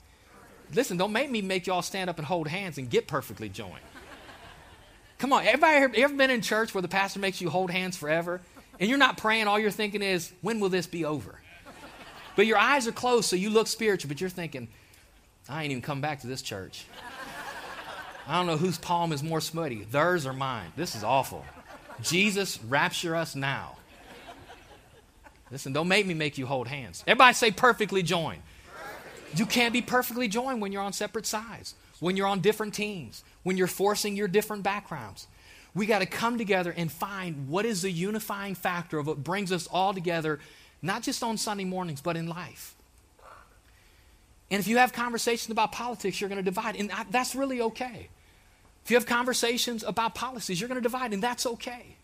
Listen, 0.75 0.97
don't 0.97 1.13
make 1.13 1.31
me 1.31 1.43
make 1.43 1.67
y'all 1.67 1.83
stand 1.83 2.09
up 2.09 2.19
and 2.19 2.27
hold 2.27 2.49
hands 2.49 2.79
and 2.79 2.89
get 2.89 3.07
perfectly 3.07 3.49
joined. 3.49 3.75
Come 5.19 5.33
on, 5.33 5.45
everybody 5.45 5.77
ever, 5.77 5.95
ever 5.97 6.15
been 6.15 6.31
in 6.31 6.41
church 6.41 6.73
where 6.75 6.81
the 6.81 6.89
pastor 6.89 7.21
makes 7.21 7.41
you 7.41 7.51
hold 7.51 7.71
hands 7.71 7.97
forever? 7.97 8.41
And 8.79 8.89
you're 8.89 8.99
not 8.99 9.19
praying, 9.19 9.47
all 9.47 9.59
you're 9.59 9.71
thinking 9.71 10.01
is, 10.01 10.33
when 10.41 10.61
will 10.61 10.71
this 10.71 10.87
be 10.87 11.05
over? 11.05 11.39
But 12.37 12.47
your 12.47 12.57
eyes 12.57 12.89
are 12.89 12.93
closed, 12.93 13.29
so 13.29 13.37
you 13.37 13.51
look 13.51 13.67
spiritual, 13.67 14.09
but 14.09 14.21
you're 14.21 14.31
thinking, 14.31 14.69
I 15.49 15.65
ain't 15.65 15.73
even 15.73 15.83
come 15.83 16.01
back 16.01 16.21
to 16.21 16.27
this 16.27 16.41
church. 16.41 16.87
I 18.31 18.35
don't 18.35 18.47
know 18.47 18.57
whose 18.57 18.79
palm 18.79 19.13
is 19.13 19.25
more 19.25 19.41
smutty, 19.41 19.83
theirs 19.91 20.25
or 20.25 20.33
mine. 20.33 20.71
This 20.77 20.95
is 20.95 21.03
awful. 21.03 21.45
Jesus, 22.01 22.63
rapture 22.63 23.17
us 23.17 23.35
now. 23.35 23.77
Listen, 25.51 25.73
don't 25.73 25.89
make 25.89 26.07
me 26.07 26.15
make 26.15 26.39
you 26.39 26.47
hold 26.47 26.69
hands. 26.69 27.03
Everybody 27.09 27.35
say 27.35 27.51
perfectly 27.51 28.05
joined. 28.05 28.43
You 29.35 29.47
can't 29.47 29.73
be 29.73 29.83
perfectly 29.83 30.29
joined 30.29 30.61
when 30.61 30.71
you're 30.71 30.81
on 30.81 30.93
separate 30.93 31.27
sides, 31.27 31.75
when 31.99 32.17
you're 32.17 32.29
on 32.29 32.39
different 32.39 32.73
teams, 32.73 33.25
when 33.43 33.57
you're 33.57 33.67
forcing 33.67 34.15
your 34.15 34.29
different 34.29 34.63
backgrounds. 34.63 35.27
We 35.75 35.87
got 35.87 35.99
to 35.99 36.07
come 36.07 36.39
together 36.39 36.73
and 36.77 36.91
find 36.91 37.49
what 37.49 37.67
is 37.67 37.83
the 37.83 37.91
unifying 37.91 38.55
factor 38.55 39.01
of 39.01 39.09
what 39.09 39.25
brings 39.25 39.51
us 39.51 39.67
all 39.67 39.93
together, 39.93 40.39
not 40.83 41.03
just 41.03 41.25
on 41.25 41.37
Sunday 41.37 41.65
mornings, 41.65 42.01
but 42.01 42.17
in 42.17 42.29
life. 42.29 42.77
And 44.53 44.61
if 44.61 44.69
you 44.69 44.77
have 44.77 44.93
conversations 44.93 45.51
about 45.51 45.73
politics, 45.73 46.21
you're 46.21 46.31
going 46.31 46.45
to 46.45 46.49
divide. 46.49 46.77
And 46.77 46.93
that's 47.11 47.35
really 47.35 47.61
okay. 47.61 48.09
You 48.91 48.97
have 48.97 49.07
conversations 49.07 49.85
about 49.85 50.15
policies, 50.15 50.61
you're 50.61 50.69
going 50.69 50.81
to 50.81 50.83
divide, 50.83 51.13
and 51.13 51.23
that's 51.23 51.47
okay. 51.47 51.97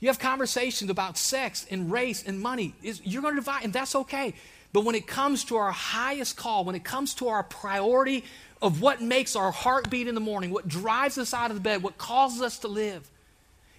You 0.00 0.08
have 0.08 0.18
conversations 0.18 0.90
about 0.90 1.18
sex 1.18 1.66
and 1.70 1.90
race 1.90 2.22
and 2.24 2.40
money, 2.40 2.74
you're 2.82 3.22
going 3.22 3.34
to 3.34 3.40
divide, 3.40 3.64
and 3.64 3.72
that's 3.72 3.94
okay. 3.94 4.34
But 4.72 4.84
when 4.84 4.94
it 4.94 5.06
comes 5.06 5.44
to 5.46 5.56
our 5.56 5.72
highest 5.72 6.36
call, 6.36 6.64
when 6.64 6.74
it 6.74 6.84
comes 6.84 7.14
to 7.14 7.28
our 7.28 7.42
priority 7.42 8.24
of 8.60 8.80
what 8.80 9.00
makes 9.00 9.34
our 9.34 9.50
heart 9.50 9.90
beat 9.90 10.08
in 10.08 10.14
the 10.14 10.20
morning, 10.20 10.50
what 10.50 10.68
drives 10.68 11.18
us 11.18 11.32
out 11.32 11.50
of 11.50 11.56
the 11.56 11.62
bed, 11.62 11.82
what 11.82 11.98
causes 11.98 12.42
us 12.42 12.58
to 12.60 12.68
live, 12.68 13.08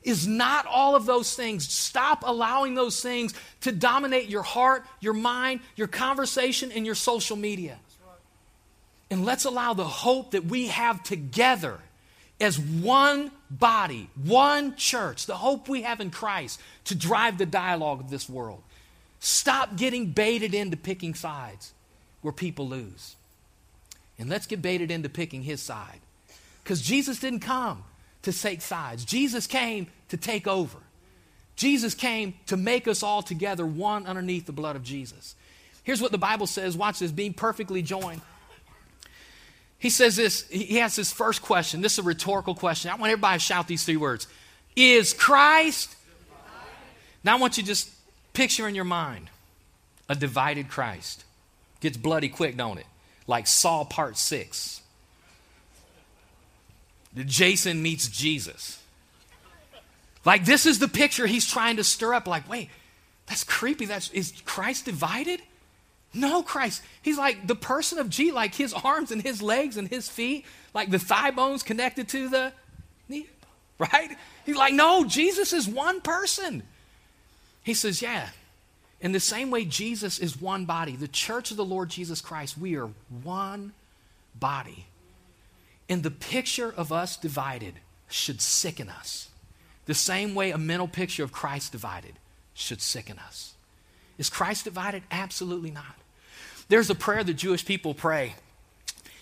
is 0.04 0.28
not 0.28 0.66
all 0.66 0.96
of 0.96 1.06
those 1.06 1.36
things. 1.36 1.72
Stop 1.72 2.24
allowing 2.26 2.74
those 2.74 3.02
things 3.02 3.34
to 3.62 3.72
dominate 3.72 4.30
your 4.30 4.44
heart, 4.44 4.86
your 5.00 5.14
mind, 5.14 5.60
your 5.76 5.88
conversation, 5.88 6.72
and 6.72 6.86
your 6.86 6.96
social 6.96 7.38
media. 7.38 7.78
And 9.12 9.26
let's 9.26 9.46
allow 9.46 9.74
the 9.74 9.84
hope 9.84 10.32
that 10.32 10.46
we 10.46 10.68
have 10.68 11.04
together 11.04 11.80
as 12.40 12.60
one 12.60 13.32
body, 13.50 14.10
one 14.24 14.76
church, 14.76 15.26
the 15.26 15.36
hope 15.36 15.68
we 15.68 15.82
have 15.82 16.00
in 16.00 16.12
Christ 16.12 16.60
to 16.86 16.96
drive 16.96 17.38
the 17.38 17.46
dialogue 17.46 18.00
of 18.00 18.10
this 18.10 18.30
world. 18.30 18.64
Stop 19.20 19.76
getting 19.76 20.08
baited 20.12 20.54
into 20.54 20.78
picking 20.78 21.14
sides 21.14 21.74
where 22.22 22.32
people 22.32 22.68
lose. 22.68 23.16
And 24.18 24.30
let's 24.30 24.48
get 24.48 24.62
baited 24.62 24.92
into 24.92 25.10
picking 25.10 25.44
his 25.44 25.62
side. 25.62 26.00
Because 26.64 26.82
Jesus 26.82 27.20
didn't 27.20 27.40
come 27.40 27.84
to 28.22 28.34
take 28.34 28.62
sides, 28.62 29.06
Jesus 29.06 29.48
came 29.48 29.88
to 30.10 30.18
take 30.18 30.48
over. 30.48 30.78
Jesus 31.56 31.94
came 31.94 32.36
to 32.48 32.56
make 32.56 32.88
us 32.88 33.04
all 33.04 33.22
together 33.22 33.66
one 33.66 34.06
underneath 34.06 34.46
the 34.46 34.54
blood 34.54 34.78
of 34.78 34.84
Jesus. 34.84 35.36
Here's 35.84 36.02
what 36.02 36.12
the 36.12 36.18
Bible 36.18 36.48
says 36.48 36.78
watch 36.78 37.00
this 37.00 37.12
being 37.12 37.34
perfectly 37.34 37.82
joined 37.82 38.22
he 39.80 39.90
says 39.90 40.18
this, 40.18 40.48
he 40.50 40.78
has 40.78 40.96
this 40.98 41.12
first 41.12 41.42
question. 41.42 41.82
This 41.82 41.94
is 41.94 42.00
a 42.00 42.04
rhetorical 42.04 42.54
question. 42.54 42.92
I 42.92 42.96
want 42.96 43.12
everybody 43.12 43.38
to 43.38 43.44
shout 43.44 43.68
these 43.68 43.86
three 43.86 43.98
words 43.98 44.28
Is 44.76 45.14
Christ? 45.14 45.96
Now 47.24 47.38
I 47.38 47.40
want 47.40 47.58
you 47.58 47.64
to 47.64 47.68
just 47.68 47.90
picture 48.34 48.68
in 48.68 48.76
your 48.76 48.86
mind 48.86 49.30
a 50.10 50.16
divided 50.16 50.70
Christ. 50.70 51.24
Gets 51.80 51.98
bloody 51.98 52.28
quick, 52.28 52.58
don't 52.58 52.78
it? 52.78 52.86
Like 53.26 53.48
Saw 53.48 53.86
Part 53.86 54.18
6. 54.18 54.82
Jason 57.16 57.82
meets 57.82 58.08
Jesus. 58.08 58.82
Like 60.26 60.44
this 60.44 60.66
is 60.66 60.80
the 60.80 60.88
picture 60.90 61.26
he's 61.26 61.48
trying 61.48 61.78
to 61.78 61.84
stir 61.84 62.14
up. 62.14 62.28
Like, 62.28 62.50
wait, 62.50 62.70
that's 63.28 63.46
creepy. 63.46 63.86
That's 63.86 64.10
is 64.12 64.34
Christ 64.46 64.86
divided? 64.86 65.42
No, 66.14 66.42
Christ. 66.42 66.82
He's 67.02 67.18
like 67.18 67.46
the 67.46 67.56
person 67.56 68.00
of 68.00 68.10
G, 68.10 68.32
like 68.32 68.56
his 68.56 68.74
arms 68.74 69.12
and 69.12 69.22
his 69.22 69.42
legs 69.42 69.78
and 69.78 69.88
his 69.88 70.10
feet, 70.10 70.46
like 70.74 70.90
the 70.90 71.00
thigh 71.00 71.32
bones 71.32 71.64
connected 71.64 72.08
to 72.10 72.30
the 72.30 72.54
knee, 73.08 73.28
right? 73.80 74.18
He's 74.46 74.56
like, 74.56 74.74
no, 74.74 75.06
Jesus 75.06 75.54
is 75.54 75.68
one 75.68 76.02
person. 76.02 76.64
He 77.64 77.74
says, 77.74 78.02
yeah. 78.02 78.30
In 79.02 79.12
the 79.14 79.20
same 79.20 79.50
way, 79.50 79.64
Jesus 79.64 80.20
is 80.20 80.42
one 80.42 80.66
body. 80.66 80.96
The 80.96 81.08
church 81.08 81.52
of 81.52 81.58
the 81.58 81.66
Lord 81.66 81.90
Jesus 81.90 82.20
Christ, 82.20 82.58
we 82.58 82.76
are 82.76 82.90
one 83.24 83.72
body. 84.38 84.88
And 85.88 86.04
the 86.04 86.12
picture 86.12 86.72
of 86.76 86.92
us 86.92 87.16
divided 87.16 87.76
should 88.10 88.42
sicken 88.42 88.90
us. 88.90 89.30
The 89.86 89.94
same 89.94 90.36
way 90.36 90.52
a 90.52 90.58
mental 90.58 90.88
picture 90.88 91.24
of 91.24 91.32
Christ 91.32 91.72
divided 91.72 92.14
should 92.54 92.82
sicken 92.82 93.18
us. 93.20 93.54
Is 94.20 94.30
Christ 94.30 94.66
divided? 94.66 95.02
Absolutely 95.10 95.72
not. 95.72 95.96
There's 96.68 96.92
a 96.92 96.96
prayer 96.96 97.24
the 97.24 97.34
Jewish 97.34 97.66
people 97.66 97.96
pray. 97.96 98.36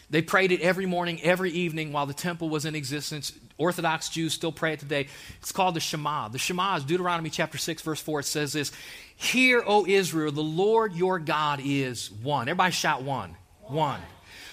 They 0.10 0.22
prayed 0.22 0.52
it 0.52 0.62
every 0.62 0.86
morning, 0.86 1.22
every 1.22 1.52
evening 1.52 1.94
while 1.94 2.06
the 2.06 2.14
temple 2.14 2.50
was 2.50 2.66
in 2.66 2.76
existence. 2.76 3.32
Orthodox 3.58 4.10
Jews 4.10 4.34
still 4.34 4.52
pray 4.52 4.74
it 4.74 4.80
today. 4.80 5.08
It's 5.40 5.52
called 5.52 5.76
the 5.76 5.80
Shema. 5.80 6.30
The 6.30 6.40
Shema 6.40 6.78
is 6.78 6.84
Deuteronomy 6.84 7.30
chapter 7.30 7.58
6, 7.58 7.82
verse 7.82 8.02
4. 8.02 8.22
It 8.22 8.24
says 8.24 8.54
this 8.54 8.72
Hear, 9.16 9.64
O 9.66 9.86
Israel, 9.86 10.32
the 10.32 10.42
Lord 10.42 10.94
your 10.94 11.20
God 11.20 11.62
is 11.64 12.12
one. 12.12 12.48
Everybody 12.48 12.72
shout 12.72 13.04
one. 13.04 13.36
One. 13.62 14.02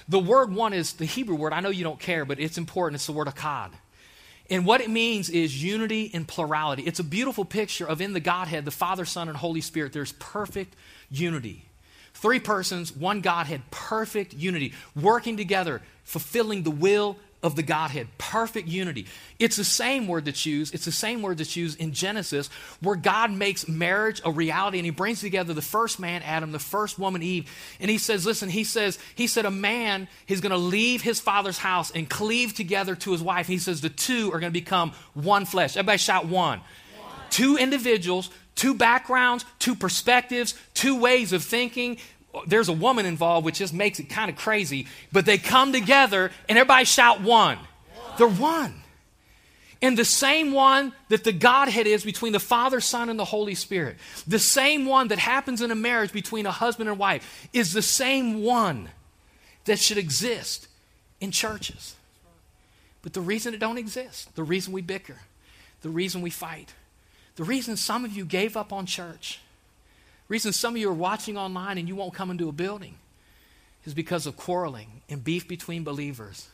The 0.09 0.19
word 0.19 0.53
one 0.53 0.75
is 0.75 0.95
the 0.95 1.05
Hebrew 1.05 1.37
word. 1.37 1.53
I 1.53 1.61
know 1.61 1.71
you 1.71 1.85
don't 1.85 2.01
care, 2.01 2.25
but 2.25 2.39
it's 2.39 2.59
important. 2.59 2.97
It's 2.97 3.07
the 3.07 3.13
word 3.13 3.29
echad. 3.29 3.71
And 4.51 4.67
what 4.67 4.81
it 4.81 4.91
means 4.91 5.31
is 5.31 5.63
unity 5.63 6.11
and 6.13 6.29
plurality. 6.29 6.83
It's 6.83 7.01
a 7.01 7.05
beautiful 7.05 7.45
picture 7.45 7.87
of 7.87 8.01
in 8.01 8.13
the 8.13 8.21
Godhead, 8.21 8.65
the 8.65 8.71
Father, 8.71 9.05
Son, 9.05 9.29
and 9.29 9.37
Holy 9.37 9.63
Spirit, 9.63 9.93
there's 9.93 10.13
perfect 10.13 10.77
unity. 11.11 11.67
Three 12.13 12.41
persons, 12.41 12.95
one 12.95 13.21
Godhead, 13.23 13.63
perfect 13.71 14.35
unity, 14.35 14.75
working 14.95 15.37
together, 15.37 15.83
fulfilling 16.05 16.63
the 16.63 16.71
will 16.71 17.17
of 17.45 17.57
the 17.57 17.63
Godhead. 17.63 18.09
Perfect 18.17 18.67
unity. 18.67 19.07
It's 19.39 19.57
the 19.57 19.65
same 19.65 20.09
word 20.09 20.25
that's 20.25 20.47
used. 20.47 20.75
It's 20.75 20.87
the 20.87 20.93
same 20.93 21.21
word 21.21 21.39
that's 21.39 21.57
used 21.57 21.79
in 21.79 21.93
Genesis, 21.93 22.49
where 22.81 22.97
God 22.97 23.31
makes 23.31 23.69
marriage 23.69 24.23
a 24.25 24.33
reality 24.33 24.79
and 24.79 24.87
he 24.87 24.91
brings 24.91 25.21
together 25.21 25.53
the 25.53 25.63
first 25.63 26.01
man, 26.01 26.23
Adam, 26.23 26.53
the 26.53 26.59
first 26.59 26.99
woman, 26.99 27.23
Eve. 27.23 27.49
And 27.79 27.91
he 27.91 27.99
says, 27.99 28.25
listen, 28.25 28.49
he 28.49 28.65
says, 28.65 28.99
he 29.15 29.27
said, 29.27 29.45
a 29.45 29.51
man 29.51 30.09
is 30.27 30.41
going 30.41 30.53
to 30.53 30.57
leave 30.57 31.03
his 31.03 31.21
father's 31.21 31.59
house 31.59 31.91
and 31.91 32.09
cleave 32.09 32.55
together 32.55 32.97
to 32.97 33.13
his 33.13 33.23
wife. 33.23 33.47
He 33.47 33.59
says 33.59 33.83
the 33.83 33.91
two 33.91 34.33
are 34.33 34.41
going 34.41 34.53
to 34.53 34.59
become 34.59 34.93
one 35.13 35.45
flesh. 35.45 35.77
Everybody 35.77 35.99
shout 35.99 36.27
one. 36.27 36.61
one. 36.61 37.11
Two 37.29 37.59
individuals, 37.59 38.31
two 38.55 38.73
backgrounds, 38.73 39.45
two 39.59 39.75
perspectives, 39.75 40.55
two 40.73 40.99
ways 40.99 41.35
of 41.35 41.45
thinking. 41.45 41.99
There's 42.47 42.69
a 42.69 42.73
woman 42.73 43.07
involved, 43.07 43.45
which 43.45 43.59
just 43.59 43.75
makes 43.75 43.99
it 44.01 44.09
kind 44.09 44.31
of 44.31 44.37
crazy, 44.37 44.87
but 45.13 45.25
they 45.27 45.39
come 45.39 45.73
together 45.73 46.31
and 46.49 46.59
everybody 46.59 46.85
shout 46.85 47.21
one. 47.21 47.59
They're 48.19 48.29
one. 48.29 48.83
And 49.83 49.99
the 49.99 50.05
same 50.05 50.53
one 50.53 50.95
that 51.11 51.25
the 51.25 51.33
Godhead 51.33 51.87
is 51.87 52.05
between 52.05 52.33
the 52.33 52.41
Father, 52.41 52.81
Son, 52.81 53.11
and 53.11 53.19
the 53.19 53.25
Holy 53.25 53.55
Spirit, 53.55 53.97
the 54.27 54.39
same 54.39 54.87
one 54.87 55.09
that 55.09 55.19
happens 55.19 55.61
in 55.61 55.71
a 55.71 55.75
marriage 55.75 56.11
between 56.11 56.47
a 56.47 56.51
husband 56.51 56.89
and 56.89 56.99
wife, 56.99 57.49
is 57.53 57.73
the 57.73 57.83
same 57.83 58.43
one 58.43 58.89
that 59.67 59.79
should 59.79 59.99
exist 59.99 60.69
in 61.21 61.31
churches. 61.31 61.97
But 63.03 63.13
the 63.13 63.21
reason 63.21 63.53
it 63.53 63.61
don't 63.61 63.77
exist, 63.77 64.35
the 64.37 64.43
reason 64.43 64.73
we 64.73 64.81
bicker, 64.81 65.19
the 65.83 65.91
reason 65.91 66.23
we 66.23 66.31
fight, 66.31 66.73
the 67.37 67.45
reason 67.45 67.77
some 67.77 68.07
of 68.07 68.17
you 68.17 68.25
gave 68.25 68.57
up 68.57 68.73
on 68.73 68.87
church, 68.87 69.41
reason 70.29 70.53
some 70.53 70.75
of 70.75 70.81
you 70.81 70.89
are 70.91 70.95
watching 70.95 71.37
online 71.37 71.79
and 71.79 71.89
you 71.89 71.97
won't 71.97 72.15
come 72.15 72.31
into 72.31 72.49
a 72.49 72.53
building 72.53 72.97
is 73.85 73.95
because 73.95 74.27
of 74.27 74.37
quarreling 74.37 75.03
and 75.09 75.23
beef 75.23 75.47
between 75.47 75.85
believers 75.85 76.49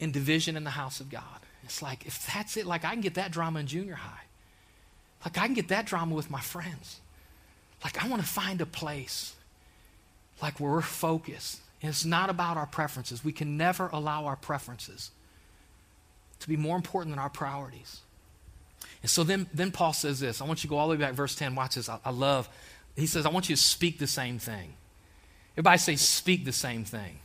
and 0.00 0.12
division 0.12 0.56
in 0.56 0.64
the 0.64 0.70
house 0.70 1.00
of 1.00 1.10
God. 1.10 1.40
It's 1.64 1.80
like, 1.80 2.06
if 2.06 2.26
that's 2.32 2.56
it, 2.56 2.66
like 2.66 2.84
I 2.84 2.90
can 2.90 3.00
get 3.00 3.14
that 3.14 3.30
drama 3.30 3.60
in 3.60 3.66
junior 3.66 3.94
high. 3.94 4.24
Like 5.24 5.38
I 5.38 5.46
can 5.46 5.54
get 5.54 5.68
that 5.68 5.86
drama 5.86 6.14
with 6.14 6.30
my 6.30 6.40
friends. 6.40 7.00
Like 7.84 8.02
I 8.02 8.08
want 8.08 8.22
to 8.22 8.28
find 8.28 8.60
a 8.60 8.66
place 8.66 9.34
like 10.42 10.58
where 10.60 10.72
we're 10.72 10.82
focused. 10.82 11.60
And 11.80 11.90
it's 11.90 12.04
not 12.04 12.30
about 12.30 12.56
our 12.56 12.66
preferences. 12.66 13.24
We 13.24 13.32
can 13.32 13.56
never 13.56 13.88
allow 13.92 14.26
our 14.26 14.36
preferences 14.36 15.10
to 16.40 16.48
be 16.48 16.56
more 16.56 16.76
important 16.76 17.12
than 17.14 17.20
our 17.20 17.30
priorities. 17.30 18.00
And 19.02 19.10
so 19.10 19.24
then, 19.24 19.48
then 19.52 19.72
Paul 19.72 19.92
says 19.92 20.20
this. 20.20 20.40
I 20.40 20.44
want 20.44 20.62
you 20.62 20.68
to 20.68 20.70
go 20.70 20.78
all 20.78 20.88
the 20.88 20.92
way 20.92 21.00
back, 21.00 21.14
verse 21.14 21.34
10. 21.34 21.54
Watch 21.54 21.74
this. 21.74 21.88
I, 21.88 21.98
I 22.04 22.10
love. 22.10 22.48
He 22.96 23.06
says, 23.06 23.26
I 23.26 23.30
want 23.30 23.48
you 23.48 23.56
to 23.56 23.62
speak 23.62 23.98
the 23.98 24.06
same 24.06 24.38
thing. 24.38 24.74
Everybody 25.54 25.78
say, 25.78 25.96
speak 25.96 26.44
the 26.44 26.52
same 26.52 26.84
thing. 26.84 27.18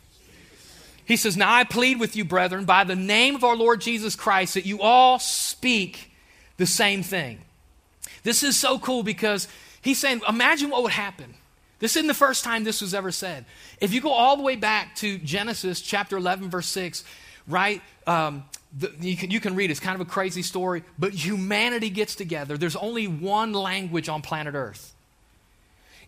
He 1.05 1.15
says, 1.15 1.37
Now 1.37 1.53
I 1.53 1.63
plead 1.63 1.99
with 1.99 2.17
you, 2.17 2.25
brethren, 2.25 2.65
by 2.65 2.83
the 2.83 2.95
name 2.95 3.35
of 3.35 3.43
our 3.45 3.55
Lord 3.55 3.79
Jesus 3.79 4.15
Christ, 4.15 4.55
that 4.55 4.65
you 4.65 4.81
all 4.81 5.19
speak 5.19 6.11
the 6.57 6.65
same 6.65 7.01
thing. 7.01 7.39
This 8.23 8.43
is 8.43 8.59
so 8.59 8.77
cool 8.77 9.03
because 9.03 9.47
he's 9.81 9.99
saying, 9.99 10.21
Imagine 10.27 10.69
what 10.69 10.83
would 10.83 10.91
happen. 10.91 11.33
This 11.79 11.95
isn't 11.95 12.07
the 12.07 12.13
first 12.13 12.43
time 12.43 12.63
this 12.63 12.81
was 12.81 12.93
ever 12.93 13.11
said. 13.11 13.45
If 13.79 13.93
you 13.93 14.01
go 14.01 14.11
all 14.11 14.35
the 14.35 14.43
way 14.43 14.55
back 14.57 14.95
to 14.97 15.17
Genesis 15.19 15.79
chapter 15.79 16.17
11, 16.17 16.49
verse 16.49 16.67
6, 16.67 17.05
right? 17.47 17.81
Um, 18.05 18.43
the, 18.75 18.91
you, 18.99 19.15
can, 19.15 19.31
you 19.31 19.39
can 19.39 19.55
read. 19.55 19.71
It's 19.71 19.79
kind 19.79 19.95
of 19.95 20.05
a 20.05 20.09
crazy 20.09 20.41
story, 20.41 20.83
but 20.99 21.13
humanity 21.13 21.89
gets 21.89 22.15
together. 22.15 22.57
There's 22.57 22.75
only 22.75 23.07
one 23.07 23.53
language 23.53 24.09
on 24.09 24.21
planet 24.21 24.55
Earth. 24.55 24.93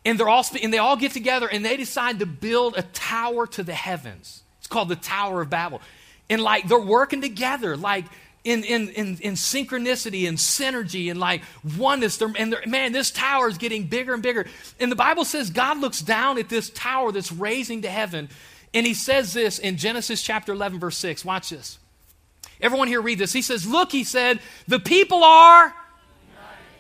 And, 0.06 0.20
they're 0.20 0.30
all, 0.30 0.46
and 0.62 0.74
they 0.74 0.78
all 0.78 0.96
get 0.96 1.12
together 1.12 1.48
and 1.50 1.64
they 1.64 1.78
decide 1.78 2.20
to 2.20 2.26
build 2.26 2.78
a 2.78 2.84
tower 2.84 3.46
to 3.48 3.64
the 3.64 3.74
heavens 3.74 4.44
It's 4.60 4.68
called 4.68 4.88
the 4.88 4.96
Tower 4.96 5.42
of 5.42 5.50
Babel. 5.50 5.82
And 6.30 6.42
like 6.42 6.68
they're 6.68 6.80
working 6.80 7.22
together, 7.22 7.76
like 7.76 8.06
in, 8.44 8.64
in, 8.64 8.90
in, 8.90 9.18
in 9.18 9.34
synchronicity 9.34 10.28
and 10.28 10.38
synergy 10.38 11.10
and 11.12 11.20
like 11.20 11.42
oneness. 11.78 12.18
They're, 12.18 12.32
and 12.38 12.54
they're, 12.54 12.64
man, 12.66 12.92
this 12.92 13.12
tower 13.12 13.50
is 13.50 13.58
getting 13.58 13.88
bigger 13.88 14.14
and 14.14 14.24
bigger. 14.24 14.46
And 14.80 14.92
the 14.92 14.96
Bible 14.96 15.26
says 15.26 15.50
God 15.50 15.80
looks 15.80 16.02
down 16.02 16.38
at 16.38 16.50
this 16.50 16.70
tower 16.70 17.12
that's 17.12 17.32
raising 17.32 17.82
to 17.82 17.90
heaven. 17.90 18.30
And 18.74 18.86
he 18.86 18.94
says 18.94 19.34
this 19.34 19.60
in 19.60 19.78
Genesis 19.78 20.22
chapter 20.22 20.54
11, 20.54 20.80
verse 20.80 20.98
6. 20.98 21.26
Watch 21.26 21.50
this. 21.50 21.79
Everyone 22.62 22.88
here 22.88 23.02
read 23.02 23.20
this. 23.20 23.32
He 23.32 23.42
says, 23.42 23.66
Look, 23.66 23.92
he 23.92 24.04
said, 24.04 24.40
the 24.68 24.80
people 24.80 25.24
are. 25.24 25.74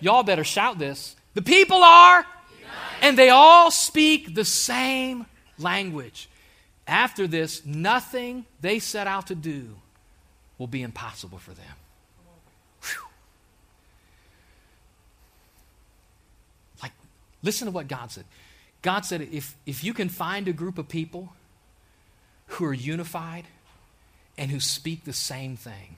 Y'all 0.02 0.24
better 0.24 0.44
shout 0.44 0.78
this. 0.78 1.16
The 1.34 1.42
people 1.42 1.84
are. 1.84 2.26
And 3.02 3.18
they 3.18 3.30
all 3.30 3.72
speak 3.72 4.36
the 4.36 4.44
same 4.44 5.26
language. 5.58 6.30
After 6.86 7.28
this, 7.28 7.66
nothing 7.66 8.46
they 8.62 8.80
set 8.80 9.08
out 9.08 9.28
to 9.28 9.36
do 9.36 9.76
will 10.58 10.68
be 10.68 10.82
impossible 10.82 11.38
for 11.38 11.52
them. 11.52 11.66
Whew. 12.82 13.08
Like, 16.82 16.92
listen 17.42 17.68
to 17.68 17.72
what 17.72 17.88
God 17.88 18.12
said. 18.12 18.26
God 18.82 19.06
said, 19.06 19.22
if, 19.22 19.56
if 19.66 19.84
you 19.84 19.94
can 19.94 20.10
find 20.10 20.48
a 20.48 20.54
group 20.54 20.78
of 20.78 20.90
people 20.90 21.34
who 22.48 22.66
are 22.66 22.74
unified 22.74 23.46
and 24.40 24.50
who 24.50 24.60
speak 24.62 25.04
the 25.04 25.14
same 25.14 25.58
thing, 25.58 25.98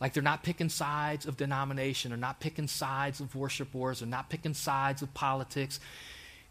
like 0.00 0.12
they're 0.12 0.22
not 0.22 0.42
picking 0.42 0.68
sides 0.68 1.26
of 1.26 1.36
denomination, 1.36 2.12
or 2.12 2.16
not 2.16 2.40
picking 2.40 2.66
sides 2.66 3.20
of 3.20 3.36
worship 3.36 3.72
wars, 3.72 4.02
or 4.02 4.06
not 4.06 4.28
picking 4.28 4.52
sides 4.52 5.00
of 5.00 5.14
politics, 5.14 5.78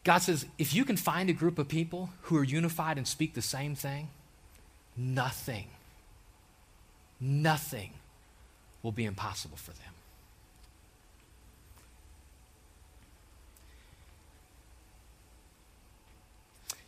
God 0.05 0.19
says, 0.19 0.45
if 0.57 0.73
you 0.73 0.85
can 0.85 0.95
find 0.95 1.29
a 1.29 1.33
group 1.33 1.59
of 1.59 1.67
people 1.67 2.09
who 2.21 2.37
are 2.37 2.45
unified 2.45 2.97
and 2.97 3.05
speak 3.05 3.33
the 3.33 3.41
same 3.41 3.75
thing, 3.75 4.07
nothing, 4.95 5.67
nothing 7.19 7.91
will 8.81 8.93
be 8.93 9.03
impossible 9.03 9.57
for 9.57 9.71
them. 9.71 9.93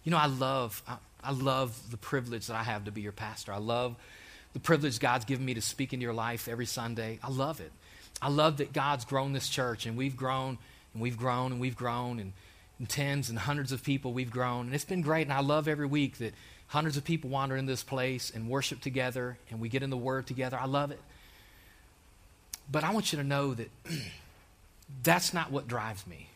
You 0.06 0.12
know, 0.12 0.18
I 0.18 0.28
love, 0.28 0.82
I, 0.88 0.96
I, 1.24 1.32
love 1.32 1.92
the 1.92 1.98
privilege 1.98 2.48
that 2.48 2.56
I 2.56 2.64
have 2.64 2.86
to 2.86 2.92
be 2.92 3.02
your 3.02 3.12
pastor. 3.12 3.54
I 3.54 3.58
love 3.58 3.96
the 4.54 4.60
privilege 4.60 5.00
God's 5.00 5.26
given 5.26 5.46
me 5.46 5.54
to 5.56 5.62
speak 5.62 5.94
into 5.94 6.04
your 6.04 6.14
life 6.14 6.48
every 6.48 6.66
Sunday. 6.66 7.20
I 7.24 7.30
love 7.30 7.60
it. 7.60 7.72
I 8.22 8.30
love 8.30 8.58
that 8.58 8.74
God's 8.74 9.06
grown 9.06 9.34
this 9.34 9.50
church 9.50 9.86
and 9.86 9.98
we've 9.98 10.16
grown 10.16 10.58
and 10.94 11.02
we've 11.02 11.18
grown 11.18 11.52
and 11.52 11.60
we've 11.60 11.76
grown 11.76 12.20
and 12.20 12.34
and 12.80 12.90
tens 12.90 13.30
and 13.30 13.40
hundreds 13.40 13.72
of 13.72 13.84
people 13.84 14.14
we've 14.14 14.32
grown. 14.32 14.66
And 14.66 14.76
it's 14.76 14.86
been 14.86 15.02
great. 15.02 15.24
And 15.24 15.34
I 15.34 15.42
love 15.42 15.68
every 15.68 15.86
week 15.86 16.18
that 16.18 16.34
hundreds 16.68 16.98
of 16.98 17.04
people 17.04 17.30
wander 17.30 17.56
in 17.56 17.66
this 17.66 17.84
place 17.84 18.32
and 18.34 18.50
worship 18.50 18.82
together 18.82 19.38
and 19.50 19.60
we 19.60 19.70
get 19.70 19.84
in 19.84 19.90
the 19.90 19.98
Word 19.98 20.28
together. 20.28 20.58
I 20.60 20.66
love 20.66 20.92
it. 20.92 21.00
But 22.72 22.84
I 22.84 22.92
want 22.92 23.14
you 23.14 23.18
to 23.20 23.24
know 23.24 23.54
that 23.54 23.70
that's 25.04 25.34
not 25.34 25.52
what 25.52 25.68
drives 25.68 26.06
me. 26.08 26.30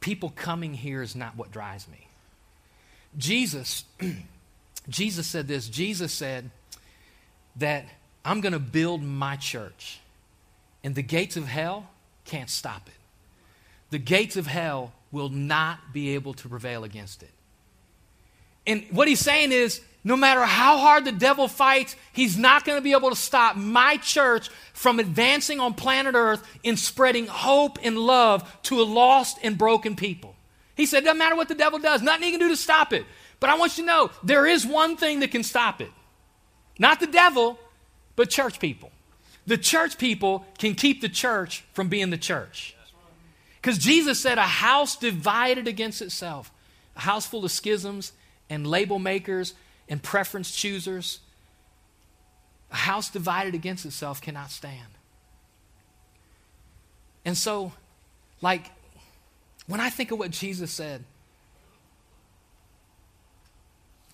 People 0.00 0.30
coming 0.30 0.74
here 0.74 1.02
is 1.02 1.14
not 1.16 1.36
what 1.36 1.50
drives 1.50 1.88
me. 1.88 2.08
Jesus, 3.16 3.84
Jesus 4.88 5.26
said 5.26 5.48
this. 5.48 5.68
Jesus 5.68 6.12
said 6.12 6.50
that 7.56 7.84
I'm 8.24 8.40
going 8.40 8.52
to 8.52 8.58
build 8.58 9.02
my 9.02 9.36
church, 9.36 10.00
and 10.82 10.94
the 10.94 11.02
gates 11.02 11.36
of 11.36 11.46
hell 11.46 11.88
can't 12.24 12.50
stop 12.50 12.88
it 12.88 12.94
the 13.94 13.98
gates 13.98 14.36
of 14.36 14.48
hell 14.48 14.92
will 15.12 15.28
not 15.28 15.92
be 15.92 16.16
able 16.16 16.34
to 16.34 16.48
prevail 16.48 16.82
against 16.82 17.22
it. 17.22 17.30
And 18.66 18.84
what 18.90 19.06
he's 19.06 19.20
saying 19.20 19.52
is, 19.52 19.80
no 20.02 20.16
matter 20.16 20.42
how 20.42 20.78
hard 20.78 21.04
the 21.04 21.12
devil 21.12 21.46
fights, 21.46 21.94
he's 22.12 22.36
not 22.36 22.64
going 22.64 22.76
to 22.76 22.82
be 22.82 22.90
able 22.90 23.10
to 23.10 23.16
stop 23.16 23.54
my 23.54 23.96
church 23.98 24.48
from 24.72 24.98
advancing 24.98 25.60
on 25.60 25.74
planet 25.74 26.16
Earth 26.16 26.44
in 26.64 26.76
spreading 26.76 27.28
hope 27.28 27.78
and 27.84 27.96
love 27.96 28.60
to 28.64 28.80
a 28.80 28.82
lost 28.82 29.38
and 29.44 29.56
broken 29.56 29.94
people. 29.94 30.33
He 30.76 30.86
said, 30.86 31.04
doesn't 31.04 31.18
matter 31.18 31.36
what 31.36 31.48
the 31.48 31.54
devil 31.54 31.78
does, 31.78 32.02
nothing 32.02 32.24
he 32.24 32.30
can 32.30 32.40
do 32.40 32.48
to 32.48 32.56
stop 32.56 32.92
it. 32.92 33.04
But 33.40 33.50
I 33.50 33.56
want 33.56 33.76
you 33.78 33.84
to 33.84 33.86
know 33.86 34.10
there 34.22 34.46
is 34.46 34.66
one 34.66 34.96
thing 34.96 35.20
that 35.20 35.30
can 35.30 35.42
stop 35.42 35.80
it. 35.80 35.90
Not 36.78 37.00
the 37.00 37.06
devil, 37.06 37.58
but 38.16 38.30
church 38.30 38.58
people. 38.58 38.90
The 39.46 39.58
church 39.58 39.98
people 39.98 40.46
can 40.58 40.74
keep 40.74 41.00
the 41.00 41.08
church 41.08 41.64
from 41.72 41.88
being 41.88 42.10
the 42.10 42.18
church. 42.18 42.74
Because 43.60 43.78
Jesus 43.78 44.20
said, 44.20 44.38
a 44.38 44.42
house 44.42 44.96
divided 44.96 45.68
against 45.68 46.02
itself, 46.02 46.50
a 46.96 47.00
house 47.00 47.26
full 47.26 47.44
of 47.44 47.50
schisms 47.50 48.12
and 48.50 48.66
label 48.66 48.98
makers 48.98 49.54
and 49.88 50.02
preference 50.02 50.50
choosers, 50.54 51.20
a 52.70 52.76
house 52.76 53.10
divided 53.10 53.54
against 53.54 53.86
itself 53.86 54.20
cannot 54.20 54.50
stand. 54.50 54.88
And 57.24 57.36
so, 57.36 57.72
like, 58.42 58.70
when 59.66 59.80
I 59.80 59.90
think 59.90 60.10
of 60.10 60.18
what 60.18 60.30
Jesus 60.30 60.70
said, 60.70 61.04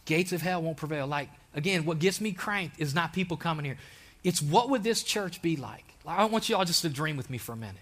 gates 0.05 0.33
of 0.33 0.43
hell 0.43 0.63
won't 0.63 0.77
prevail. 0.77 1.07
Like, 1.07 1.29
again, 1.55 1.85
what 1.85 1.99
gets 1.99 2.21
me 2.21 2.33
cranked 2.33 2.81
is 2.81 2.95
not 2.95 3.13
people 3.13 3.37
coming 3.37 3.65
here. 3.65 3.79
It's 4.23 4.43
what 4.43 4.71
would 4.71 4.83
this 4.83 5.03
church 5.03 5.41
be 5.43 5.57
like? 5.57 5.85
I 6.07 6.25
want 6.25 6.49
you 6.49 6.57
all 6.57 6.65
just 6.65 6.83
to 6.83 6.89
dream 6.89 7.17
with 7.17 7.31
me 7.31 7.39
for 7.39 7.53
a 7.53 7.57
minute. 7.57 7.77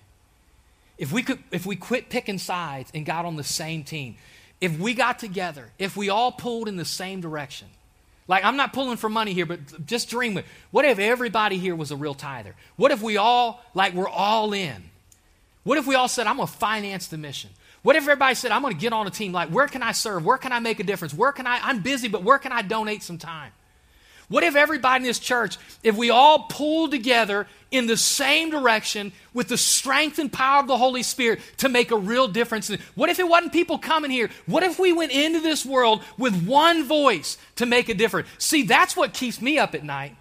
If 0.98 1.12
we 1.12 1.22
could, 1.22 1.38
if 1.52 1.64
we 1.64 1.76
quit 1.76 2.10
picking 2.10 2.38
sides 2.38 2.90
and 2.92 3.06
got 3.06 3.24
on 3.24 3.36
the 3.36 3.44
same 3.44 3.84
team, 3.84 4.16
if 4.60 4.78
we 4.78 4.94
got 4.94 5.18
together, 5.18 5.70
if 5.78 5.96
we 5.96 6.08
all 6.08 6.32
pulled 6.32 6.68
in 6.68 6.76
the 6.76 6.84
same 6.84 7.20
direction, 7.20 7.68
like 8.26 8.44
I'm 8.44 8.56
not 8.56 8.72
pulling 8.72 8.96
for 8.96 9.08
money 9.08 9.32
here, 9.32 9.46
but 9.46 9.86
just 9.86 10.10
dream 10.10 10.34
with. 10.34 10.44
What 10.70 10.84
if 10.84 10.98
everybody 10.98 11.58
here 11.58 11.76
was 11.76 11.90
a 11.90 11.96
real 11.96 12.14
tither? 12.14 12.54
What 12.76 12.90
if 12.90 13.00
we 13.00 13.16
all, 13.16 13.62
like, 13.74 13.94
we're 13.94 14.08
all 14.08 14.52
in? 14.52 14.90
What 15.64 15.78
if 15.78 15.86
we 15.86 15.94
all 15.94 16.08
said, 16.08 16.26
I'm 16.26 16.36
going 16.36 16.48
to 16.48 16.54
finance 16.54 17.08
the 17.08 17.18
mission? 17.18 17.50
What 17.82 17.96
if 17.96 18.02
everybody 18.02 18.34
said, 18.34 18.50
I'm 18.50 18.62
going 18.62 18.74
to 18.74 18.80
get 18.80 18.92
on 18.92 19.06
a 19.06 19.10
team? 19.10 19.32
Like, 19.32 19.50
where 19.50 19.68
can 19.68 19.82
I 19.82 19.92
serve? 19.92 20.24
Where 20.24 20.38
can 20.38 20.52
I 20.52 20.58
make 20.58 20.80
a 20.80 20.84
difference? 20.84 21.14
Where 21.14 21.32
can 21.32 21.46
I, 21.46 21.58
I'm 21.62 21.80
busy, 21.80 22.08
but 22.08 22.22
where 22.22 22.38
can 22.38 22.52
I 22.52 22.62
donate 22.62 23.02
some 23.02 23.18
time? 23.18 23.52
What 24.28 24.44
if 24.44 24.56
everybody 24.56 25.02
in 25.02 25.02
this 25.04 25.18
church, 25.18 25.56
if 25.82 25.96
we 25.96 26.10
all 26.10 26.40
pulled 26.50 26.90
together 26.90 27.46
in 27.70 27.86
the 27.86 27.96
same 27.96 28.50
direction 28.50 29.12
with 29.32 29.48
the 29.48 29.56
strength 29.56 30.18
and 30.18 30.30
power 30.30 30.60
of 30.60 30.66
the 30.66 30.76
Holy 30.76 31.02
Spirit 31.02 31.40
to 31.58 31.70
make 31.70 31.90
a 31.90 31.96
real 31.96 32.28
difference? 32.28 32.70
What 32.94 33.08
if 33.08 33.18
it 33.18 33.26
wasn't 33.26 33.54
people 33.54 33.78
coming 33.78 34.10
here? 34.10 34.28
What 34.44 34.62
if 34.64 34.78
we 34.78 34.92
went 34.92 35.12
into 35.12 35.40
this 35.40 35.64
world 35.64 36.02
with 36.18 36.46
one 36.46 36.84
voice 36.84 37.38
to 37.56 37.64
make 37.64 37.88
a 37.88 37.94
difference? 37.94 38.28
See, 38.36 38.64
that's 38.64 38.94
what 38.94 39.14
keeps 39.14 39.40
me 39.40 39.58
up 39.58 39.74
at 39.74 39.82
night. 39.82 40.14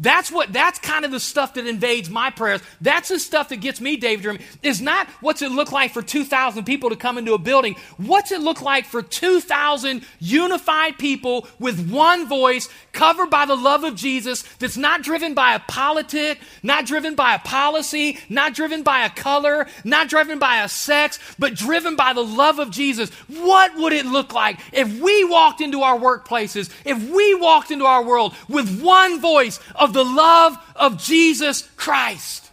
That's 0.00 0.32
what 0.32 0.50
that's 0.50 0.78
kind 0.78 1.04
of 1.04 1.10
the 1.10 1.20
stuff 1.20 1.54
that 1.54 1.66
invades 1.66 2.08
my 2.08 2.30
prayers. 2.30 2.62
That's 2.80 3.10
the 3.10 3.18
stuff 3.18 3.50
that 3.50 3.58
gets 3.58 3.82
me, 3.82 3.96
David, 3.96 4.22
dreaming. 4.22 4.42
Is 4.62 4.80
not 4.80 5.06
what's 5.20 5.42
it 5.42 5.52
look 5.52 5.72
like 5.72 5.92
for 5.92 6.00
2,000 6.00 6.64
people 6.64 6.88
to 6.88 6.96
come 6.96 7.18
into 7.18 7.34
a 7.34 7.38
building. 7.38 7.76
What's 7.98 8.32
it 8.32 8.40
look 8.40 8.62
like 8.62 8.86
for 8.86 9.02
2,000 9.02 10.02
unified 10.18 10.98
people 10.98 11.46
with 11.58 11.90
one 11.90 12.26
voice, 12.26 12.70
covered 12.92 13.28
by 13.28 13.44
the 13.44 13.56
love 13.56 13.84
of 13.84 13.94
Jesus, 13.94 14.42
that's 14.58 14.78
not 14.78 15.02
driven 15.02 15.34
by 15.34 15.54
a 15.54 15.60
politic, 15.60 16.40
not 16.62 16.86
driven 16.86 17.14
by 17.14 17.34
a 17.34 17.38
policy, 17.38 18.18
not 18.30 18.54
driven 18.54 18.82
by 18.82 19.04
a 19.04 19.10
color, 19.10 19.66
not 19.84 20.08
driven 20.08 20.38
by 20.38 20.62
a 20.62 20.68
sex, 20.68 21.18
but 21.38 21.54
driven 21.54 21.94
by 21.94 22.14
the 22.14 22.24
love 22.24 22.58
of 22.58 22.70
Jesus. 22.70 23.10
What 23.28 23.76
would 23.76 23.92
it 23.92 24.06
look 24.06 24.32
like 24.32 24.58
if 24.72 24.98
we 24.98 25.24
walked 25.24 25.60
into 25.60 25.82
our 25.82 25.98
workplaces, 25.98 26.70
if 26.86 27.10
we 27.10 27.34
walked 27.34 27.70
into 27.70 27.84
our 27.84 28.02
world 28.02 28.34
with 28.48 28.80
one 28.80 29.20
voice 29.20 29.60
of 29.74 29.89
the 29.92 30.04
love 30.04 30.56
of 30.76 31.02
Jesus 31.02 31.62
Christ. 31.76 32.50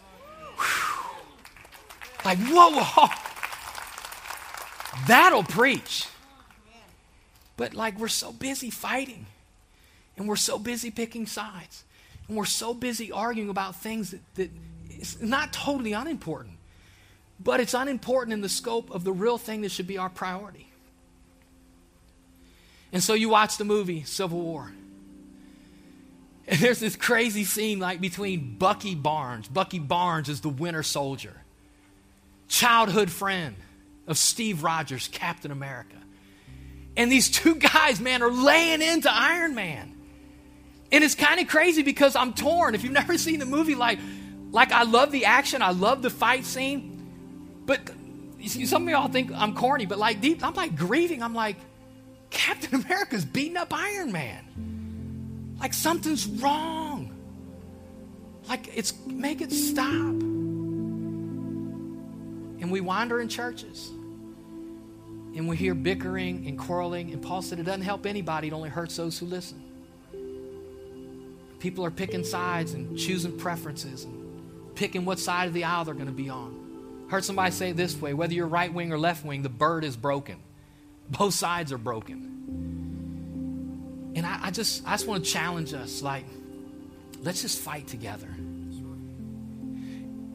Whew. 0.57 0.93
Like, 2.25 2.39
whoa, 2.39 2.71
whoa. 2.71 3.07
That'll 5.07 5.43
preach. 5.43 6.07
But, 7.55 7.73
like, 7.73 7.97
we're 7.97 8.07
so 8.07 8.31
busy 8.31 8.69
fighting, 8.69 9.25
and 10.15 10.27
we're 10.27 10.35
so 10.35 10.59
busy 10.59 10.91
picking 10.91 11.25
sides, 11.25 11.83
and 12.27 12.38
we're 12.38 12.45
so 12.45 12.73
busy 12.73 13.11
arguing 13.11 13.49
about 13.49 13.75
things 13.75 14.11
that, 14.11 14.21
that 14.35 14.51
is 14.89 15.21
not 15.21 15.53
totally 15.53 15.93
unimportant, 15.93 16.57
but 17.39 17.59
it's 17.59 17.73
unimportant 17.73 18.33
in 18.33 18.41
the 18.41 18.49
scope 18.49 18.91
of 18.91 19.03
the 19.03 19.11
real 19.11 19.38
thing 19.38 19.61
that 19.61 19.71
should 19.71 19.88
be 19.88 19.97
our 19.97 20.09
priority. 20.09 20.67
And 22.93 23.03
so 23.03 23.13
you 23.13 23.29
watch 23.29 23.57
the 23.57 23.65
movie 23.65 24.03
Civil 24.03 24.39
War. 24.39 24.71
And 26.47 26.59
there's 26.59 26.79
this 26.79 26.95
crazy 26.95 27.43
scene 27.43 27.79
like 27.79 27.99
between 27.99 28.57
Bucky 28.57 28.95
Barnes. 28.95 29.47
Bucky 29.47 29.79
Barnes 29.79 30.29
is 30.29 30.41
the 30.41 30.49
winter 30.49 30.83
soldier, 30.83 31.41
childhood 32.47 33.11
friend 33.11 33.55
of 34.07 34.17
Steve 34.17 34.63
Rogers, 34.63 35.09
Captain 35.11 35.51
America. 35.51 35.97
And 36.95 37.11
these 37.11 37.29
two 37.29 37.55
guys, 37.55 37.99
man, 37.99 38.23
are 38.23 38.31
laying 38.31 38.81
into 38.81 39.13
Iron 39.13 39.55
Man. 39.55 39.93
And 40.89 41.03
it's 41.03 41.15
kind 41.15 41.41
of 41.41 41.47
crazy 41.49 41.83
because 41.83 42.15
I'm 42.15 42.33
torn. 42.33 42.75
If 42.75 42.83
you've 42.83 42.93
never 42.93 43.17
seen 43.17 43.39
the 43.39 43.45
movie, 43.45 43.75
like, 43.75 43.99
like 44.51 44.71
I 44.71 44.83
love 44.83 45.11
the 45.11 45.25
action, 45.25 45.61
I 45.61 45.71
love 45.71 46.01
the 46.01 46.09
fight 46.09 46.45
scene, 46.45 47.61
but 47.65 47.81
some 48.47 48.83
of 48.83 48.89
y'all 48.89 49.09
think 49.09 49.31
I'm 49.33 49.53
corny, 49.53 49.85
but 49.85 49.97
like 49.97 50.21
deep, 50.21 50.43
I'm 50.43 50.53
like 50.53 50.77
grieving. 50.77 51.21
I'm 51.21 51.35
like, 51.35 51.57
Captain 52.29 52.81
America's 52.81 53.25
beating 53.25 53.57
up 53.57 53.73
Iron 53.73 54.13
Man. 54.13 54.76
Like 55.60 55.74
something's 55.74 56.26
wrong. 56.28 57.14
Like 58.47 58.70
it's 58.76 58.93
make 59.05 59.41
it 59.41 59.51
stop. 59.51 59.88
And 62.60 62.72
we 62.72 62.82
wander 62.82 63.20
in 63.20 63.28
churches. 63.30 63.89
And 65.36 65.47
we 65.47 65.55
hear 65.55 65.76
bickering 65.76 66.47
and 66.47 66.58
quarreling. 66.58 67.12
And 67.14 67.22
Paul 67.22 67.41
said 67.41 67.60
it 67.60 67.64
doesn't 67.64 67.82
help 67.82 68.05
anybody, 68.05 68.47
it 68.47 68.53
only 68.53 68.70
hurts 68.70 68.95
those 68.95 69.20
who 69.20 69.26
listen. 69.26 69.64
People 71.60 71.84
are 71.86 71.91
picking 71.91 72.24
sides 72.24 72.74
and 72.74 72.97
choosing 72.97 73.38
preferences 73.38 74.03
and 74.03 74.76
picking 74.76 75.05
what 75.05 75.20
side 75.20 75.47
of 75.47 75.53
the 75.53 75.64
aisle 75.64 75.86
they're 75.86 75.95
going 75.95 76.05
to 76.05 76.12
be 76.12 76.30
on. 76.30 77.05
Heard 77.10 77.26
somebody 77.26 77.51
say 77.51 77.72
this 77.72 77.99
way 77.99 78.14
whether 78.14 78.34
you're 78.34 78.47
right 78.47 78.72
wing 78.72 78.91
or 78.91 78.99
left 78.99 79.26
wing, 79.26 79.41
the 79.41 79.49
bird 79.49 79.84
is 79.84 79.97
broken. 79.97 80.38
Both 81.10 81.34
sides 81.34 81.72
are 81.72 81.78
broken. 81.78 82.36
And 84.18 84.26
I, 84.26 84.39
I 84.47 84.51
just 84.51 84.86
I 84.86 84.93
just 84.93 85.07
want 85.07 85.24
to 85.24 85.32
challenge 85.32 85.76
us 85.76 86.01
like, 86.01 86.26
let's 87.22 87.43
just 87.43 87.59
fight 87.59 87.88
together. 87.88 88.28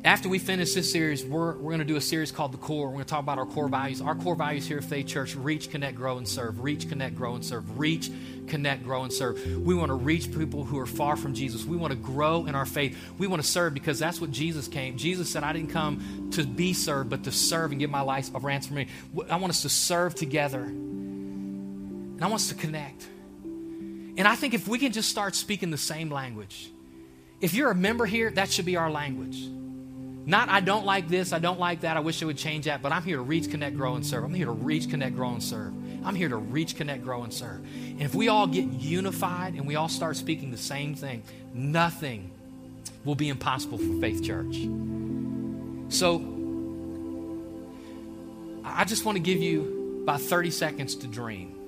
After 0.05 0.29
we 0.29 0.41
finish 0.41 0.75
this 0.75 0.91
series, 0.91 1.25
we're, 1.25 1.53
we're 1.53 1.71
going 1.71 1.79
to 1.79 1.85
do 1.85 1.95
a 1.95 2.01
series 2.01 2.33
called 2.33 2.53
The 2.53 2.59
Core. 2.59 2.89
We're 2.89 2.95
going 2.95 3.05
to 3.05 3.11
talk 3.11 3.21
about 3.21 3.39
our 3.39 3.47
core 3.47 3.69
values. 3.69 4.01
Our 4.01 4.17
core 4.17 4.35
values 4.35 4.67
here 4.67 4.79
at 4.79 4.85
Faith 4.85 5.07
Church 5.07 5.37
reach, 5.37 5.71
connect, 5.71 5.97
grow, 5.97 6.19
and 6.19 6.27
serve. 6.27 6.61
Reach, 6.61 6.89
connect, 6.89 7.15
grow, 7.15 7.37
and 7.37 7.45
serve. 7.45 7.79
Reach, 7.79 8.11
connect, 8.49 8.83
grow, 8.83 9.05
and 9.05 9.13
serve. 9.13 9.41
We 9.59 9.77
want 9.77 9.91
to 9.91 9.95
reach 9.95 10.33
people 10.33 10.65
who 10.65 10.79
are 10.81 10.87
far 10.87 11.17
from 11.17 11.35
Jesus. 11.35 11.65
We 11.65 11.77
want 11.77 11.93
to 11.93 11.99
grow 11.99 12.47
in 12.47 12.57
our 12.57 12.67
faith. 12.67 12.99
We 13.19 13.29
want 13.29 13.43
to 13.43 13.49
serve 13.49 13.75
because 13.75 14.01
that's 14.01 14.21
what 14.21 14.33
Jesus 14.33 14.67
came. 14.67 14.97
Jesus 14.97 15.31
said, 15.31 15.45
I 15.45 15.53
didn't 15.53 15.71
come 15.71 16.31
to 16.33 16.45
be 16.45 16.73
served, 16.73 17.09
but 17.09 17.23
to 17.25 17.33
serve 17.33 17.71
and 17.71 17.79
give 17.79 17.91
my 17.91 18.03
life 18.03 18.33
a 18.35 18.41
ransom 18.41 18.71
for 18.71 18.77
me. 18.77 18.89
I 19.31 19.37
want 19.37 19.51
us 19.51 19.63
to 19.63 19.69
serve 19.69 20.17
together. 20.17 20.63
And 20.63 22.19
I 22.21 22.27
want 22.27 22.43
us 22.43 22.49
to 22.49 22.57
connect. 22.57 23.07
And 24.17 24.29
I 24.29 24.35
think 24.35 24.55
if 24.55 24.69
we 24.69 24.79
can 24.79 24.93
just 24.93 25.09
start 25.09 25.35
speaking 25.35 25.71
the 25.71 25.79
same 25.79 26.11
language, 26.11 26.71
if 27.41 27.55
you're 27.55 27.71
a 27.71 27.75
member 27.75 28.07
here, 28.07 28.31
that 28.31 28.51
should 28.51 28.67
be 28.67 28.77
our 28.77 28.91
language. 28.91 29.49
Not, 30.25 30.49
I 30.49 30.61
don't 30.61 30.87
like 30.87 31.09
this, 31.09 31.33
I 31.33 31.41
don't 31.41 31.59
like 31.59 31.81
that, 31.81 31.97
I 31.97 32.01
wish 32.01 32.23
it 32.23 32.27
would 32.27 32.39
change 32.39 32.67
that, 32.67 32.81
but 32.81 32.93
I'm 32.93 33.03
here 33.03 33.17
to 33.17 33.23
reach, 33.23 33.51
connect, 33.51 33.77
grow, 33.77 33.97
and 33.97 34.07
serve. 34.07 34.23
I'm 34.23 34.33
here 34.33 34.47
to 34.47 34.53
reach, 34.53 34.89
connect, 34.89 35.17
grow, 35.17 35.31
and 35.31 35.43
serve. 35.43 35.75
I'm 36.05 36.15
here 36.15 36.29
to 36.29 36.37
reach, 36.37 36.77
connect, 36.77 37.03
grow, 37.03 37.25
and 37.25 37.33
serve. 37.33 37.65
And 37.75 38.03
if 38.03 38.15
we 38.15 38.29
all 38.29 38.47
get 38.47 38.67
unified 38.67 39.55
and 39.55 39.67
we 39.67 39.75
all 39.75 39.89
start 39.89 40.17
speaking 40.17 40.53
the 40.53 40.57
same 40.57 40.95
thing, 40.95 41.25
nothing 41.53 42.31
will 43.05 43.17
be 43.17 43.29
impossible 43.29 43.79
for 43.79 44.01
Faith 44.01 44.23
Church. 44.23 44.57
So, 45.89 46.19
I 48.65 48.85
just 48.85 49.05
want 49.05 49.17
to 49.17 49.23
give 49.23 49.39
you 49.39 50.01
about 50.05 50.21
30 50.21 50.51
seconds 50.51 50.95
to 50.97 51.09
dream. 51.09 51.62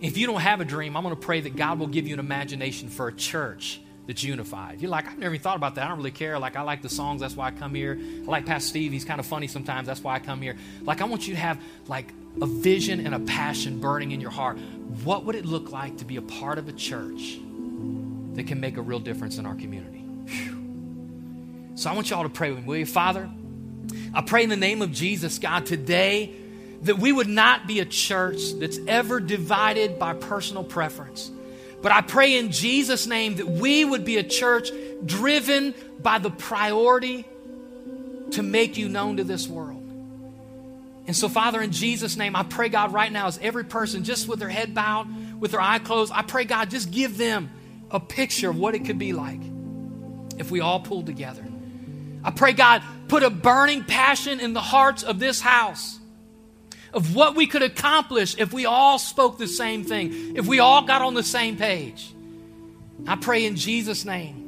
If 0.00 0.16
you 0.16 0.26
don't 0.26 0.40
have 0.40 0.60
a 0.60 0.64
dream, 0.64 0.96
I'm 0.96 1.02
going 1.02 1.14
to 1.14 1.20
pray 1.20 1.42
that 1.42 1.56
God 1.56 1.78
will 1.78 1.86
give 1.86 2.06
you 2.06 2.14
an 2.14 2.20
imagination 2.20 2.88
for 2.88 3.08
a 3.08 3.12
church 3.12 3.80
that's 4.06 4.24
unified. 4.24 4.80
You're 4.80 4.90
like, 4.90 5.06
I've 5.06 5.18
never 5.18 5.34
even 5.34 5.42
thought 5.42 5.56
about 5.56 5.74
that. 5.74 5.84
I 5.84 5.88
don't 5.88 5.98
really 5.98 6.10
care. 6.10 6.38
Like, 6.38 6.56
I 6.56 6.62
like 6.62 6.80
the 6.80 6.88
songs. 6.88 7.20
That's 7.20 7.36
why 7.36 7.48
I 7.48 7.50
come 7.50 7.74
here. 7.74 7.98
I 8.00 8.30
like 8.30 8.46
Pastor 8.46 8.68
Steve. 8.68 8.92
He's 8.92 9.04
kind 9.04 9.20
of 9.20 9.26
funny 9.26 9.46
sometimes. 9.46 9.86
That's 9.86 10.02
why 10.02 10.14
I 10.14 10.18
come 10.18 10.40
here. 10.40 10.56
Like, 10.82 11.02
I 11.02 11.04
want 11.04 11.28
you 11.28 11.34
to 11.34 11.40
have 11.40 11.60
like 11.86 12.12
a 12.40 12.46
vision 12.46 13.04
and 13.04 13.14
a 13.14 13.20
passion 13.20 13.78
burning 13.78 14.12
in 14.12 14.20
your 14.20 14.30
heart. 14.30 14.58
What 15.04 15.26
would 15.26 15.34
it 15.34 15.44
look 15.44 15.70
like 15.70 15.98
to 15.98 16.06
be 16.06 16.16
a 16.16 16.22
part 16.22 16.58
of 16.58 16.66
a 16.66 16.72
church 16.72 17.38
that 18.34 18.46
can 18.46 18.58
make 18.58 18.78
a 18.78 18.82
real 18.82 19.00
difference 19.00 19.36
in 19.36 19.44
our 19.44 19.54
community? 19.54 19.98
Whew. 19.98 21.76
So 21.76 21.90
I 21.90 21.92
want 21.92 22.08
you 22.08 22.16
all 22.16 22.22
to 22.22 22.30
pray 22.30 22.50
with 22.50 22.60
me. 22.60 22.64
Will 22.64 22.76
you, 22.78 22.86
Father? 22.86 23.30
I 24.14 24.22
pray 24.22 24.42
in 24.42 24.48
the 24.48 24.56
name 24.56 24.80
of 24.80 24.92
Jesus, 24.92 25.38
God, 25.38 25.66
today 25.66 26.34
that 26.82 26.98
we 26.98 27.12
would 27.12 27.28
not 27.28 27.66
be 27.66 27.80
a 27.80 27.84
church 27.84 28.54
that's 28.54 28.78
ever 28.88 29.20
divided 29.20 29.98
by 29.98 30.14
personal 30.14 30.64
preference. 30.64 31.30
But 31.82 31.92
I 31.92 32.00
pray 32.00 32.38
in 32.38 32.52
Jesus' 32.52 33.06
name 33.06 33.36
that 33.36 33.48
we 33.48 33.84
would 33.84 34.04
be 34.04 34.16
a 34.16 34.22
church 34.22 34.70
driven 35.04 35.74
by 36.00 36.18
the 36.18 36.30
priority 36.30 37.26
to 38.32 38.42
make 38.42 38.76
you 38.76 38.88
known 38.88 39.16
to 39.18 39.24
this 39.24 39.48
world. 39.48 39.78
And 41.06 41.16
so, 41.16 41.28
Father, 41.28 41.60
in 41.60 41.72
Jesus' 41.72 42.16
name, 42.16 42.36
I 42.36 42.44
pray, 42.44 42.68
God, 42.68 42.92
right 42.92 43.10
now, 43.10 43.26
as 43.26 43.38
every 43.42 43.64
person, 43.64 44.04
just 44.04 44.28
with 44.28 44.38
their 44.38 44.48
head 44.48 44.74
bowed, 44.74 45.40
with 45.40 45.50
their 45.52 45.60
eye 45.60 45.78
closed, 45.78 46.12
I 46.14 46.22
pray, 46.22 46.44
God, 46.44 46.70
just 46.70 46.90
give 46.90 47.18
them 47.18 47.50
a 47.90 47.98
picture 47.98 48.50
of 48.50 48.56
what 48.56 48.74
it 48.74 48.84
could 48.84 48.98
be 48.98 49.12
like 49.12 49.40
if 50.38 50.50
we 50.50 50.60
all 50.60 50.80
pulled 50.80 51.06
together. 51.06 51.44
I 52.22 52.30
pray, 52.30 52.52
God, 52.52 52.82
put 53.08 53.22
a 53.22 53.30
burning 53.30 53.84
passion 53.84 54.40
in 54.40 54.52
the 54.52 54.60
hearts 54.60 55.02
of 55.02 55.18
this 55.18 55.40
house 55.40 55.99
of 56.92 57.14
what 57.14 57.36
we 57.36 57.46
could 57.46 57.62
accomplish 57.62 58.36
if 58.38 58.52
we 58.52 58.66
all 58.66 58.98
spoke 58.98 59.38
the 59.38 59.46
same 59.46 59.84
thing, 59.84 60.36
if 60.36 60.46
we 60.46 60.58
all 60.58 60.82
got 60.82 61.02
on 61.02 61.14
the 61.14 61.22
same 61.22 61.56
page. 61.56 62.12
I 63.06 63.16
pray 63.16 63.46
in 63.46 63.56
Jesus' 63.56 64.04
name. 64.04 64.40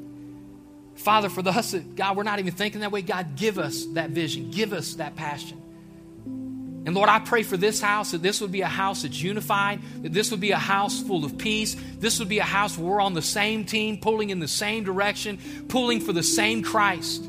Father, 0.97 1.29
for 1.29 1.47
us, 1.49 1.75
God, 1.75 2.17
we're 2.17 2.23
not 2.23 2.39
even 2.39 2.53
thinking 2.53 2.81
that 2.83 2.93
way. 2.93 3.03
God, 3.03 3.37
give 3.37 3.59
us 3.59 3.87
that 3.95 4.11
vision, 4.11 4.51
give 4.51 4.73
us 4.73 4.95
that 4.95 5.17
passion. 5.17 5.61
And 6.85 6.97
Lord, 6.97 7.09
I 7.09 7.21
pray 7.21 7.45
for 7.45 7.57
this 7.57 7.81
house 7.81 8.11
that 8.11 8.23
this 8.23 8.41
would 8.41 8.51
be 8.51 8.63
a 8.63 8.69
house 8.69 9.03
that's 9.03 9.23
unified, 9.23 9.81
that 10.03 10.13
this 10.13 10.33
would 10.33 10.41
be 10.41 10.51
a 10.51 10.59
house 10.59 11.01
full 11.01 11.25
of 11.25 11.39
peace. 11.39 11.77
This 11.99 12.19
would 12.19 12.29
be 12.29 12.41
a 12.41 12.45
house 12.45 12.77
where 12.77 12.95
we're 12.95 13.01
on 13.01 13.15
the 13.15 13.23
same 13.23 13.65
team, 13.65 13.99
pulling 13.99 14.31
in 14.31 14.41
the 14.41 14.49
same 14.49 14.83
direction, 14.83 15.39
pulling 15.69 16.01
for 16.01 16.13
the 16.13 16.25
same 16.25 16.63
Christ. 16.63 17.25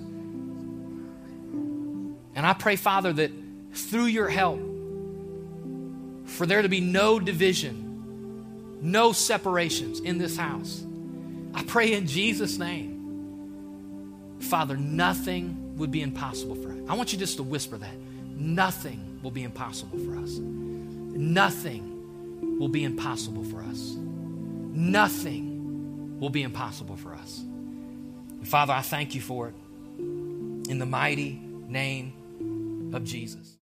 And 2.35 2.47
I 2.47 2.53
pray, 2.53 2.77
Father, 2.77 3.13
that 3.13 3.31
through 3.73 4.05
your 4.05 4.27
help, 4.27 4.59
for 6.33 6.45
there 6.45 6.61
to 6.61 6.69
be 6.69 6.81
no 6.81 7.19
division, 7.19 8.79
no 8.81 9.11
separations 9.11 9.99
in 9.99 10.17
this 10.17 10.35
house. 10.35 10.83
I 11.53 11.63
pray 11.63 11.93
in 11.93 12.07
Jesus' 12.07 12.57
name, 12.57 14.37
Father, 14.39 14.75
nothing 14.75 15.77
would 15.77 15.91
be 15.91 16.01
impossible 16.01 16.55
for 16.55 16.71
us. 16.71 16.77
I 16.89 16.95
want 16.95 17.13
you 17.13 17.19
just 17.19 17.37
to 17.37 17.43
whisper 17.43 17.77
that. 17.77 17.95
Nothing 18.35 19.19
will 19.21 19.31
be 19.31 19.43
impossible 19.43 19.99
for 19.99 20.17
us. 20.17 20.37
Nothing 20.37 22.59
will 22.59 22.67
be 22.67 22.83
impossible 22.83 23.43
for 23.43 23.61
us. 23.61 23.95
Nothing 23.95 26.19
will 26.19 26.29
be 26.29 26.43
impossible 26.43 26.97
for 26.97 27.13
us. 27.13 27.39
And 27.39 28.47
Father, 28.47 28.73
I 28.73 28.81
thank 28.81 29.15
you 29.15 29.21
for 29.21 29.49
it 29.49 29.55
in 29.99 30.79
the 30.79 30.85
mighty 30.85 31.39
name 31.67 32.91
of 32.93 33.03
Jesus. 33.03 33.57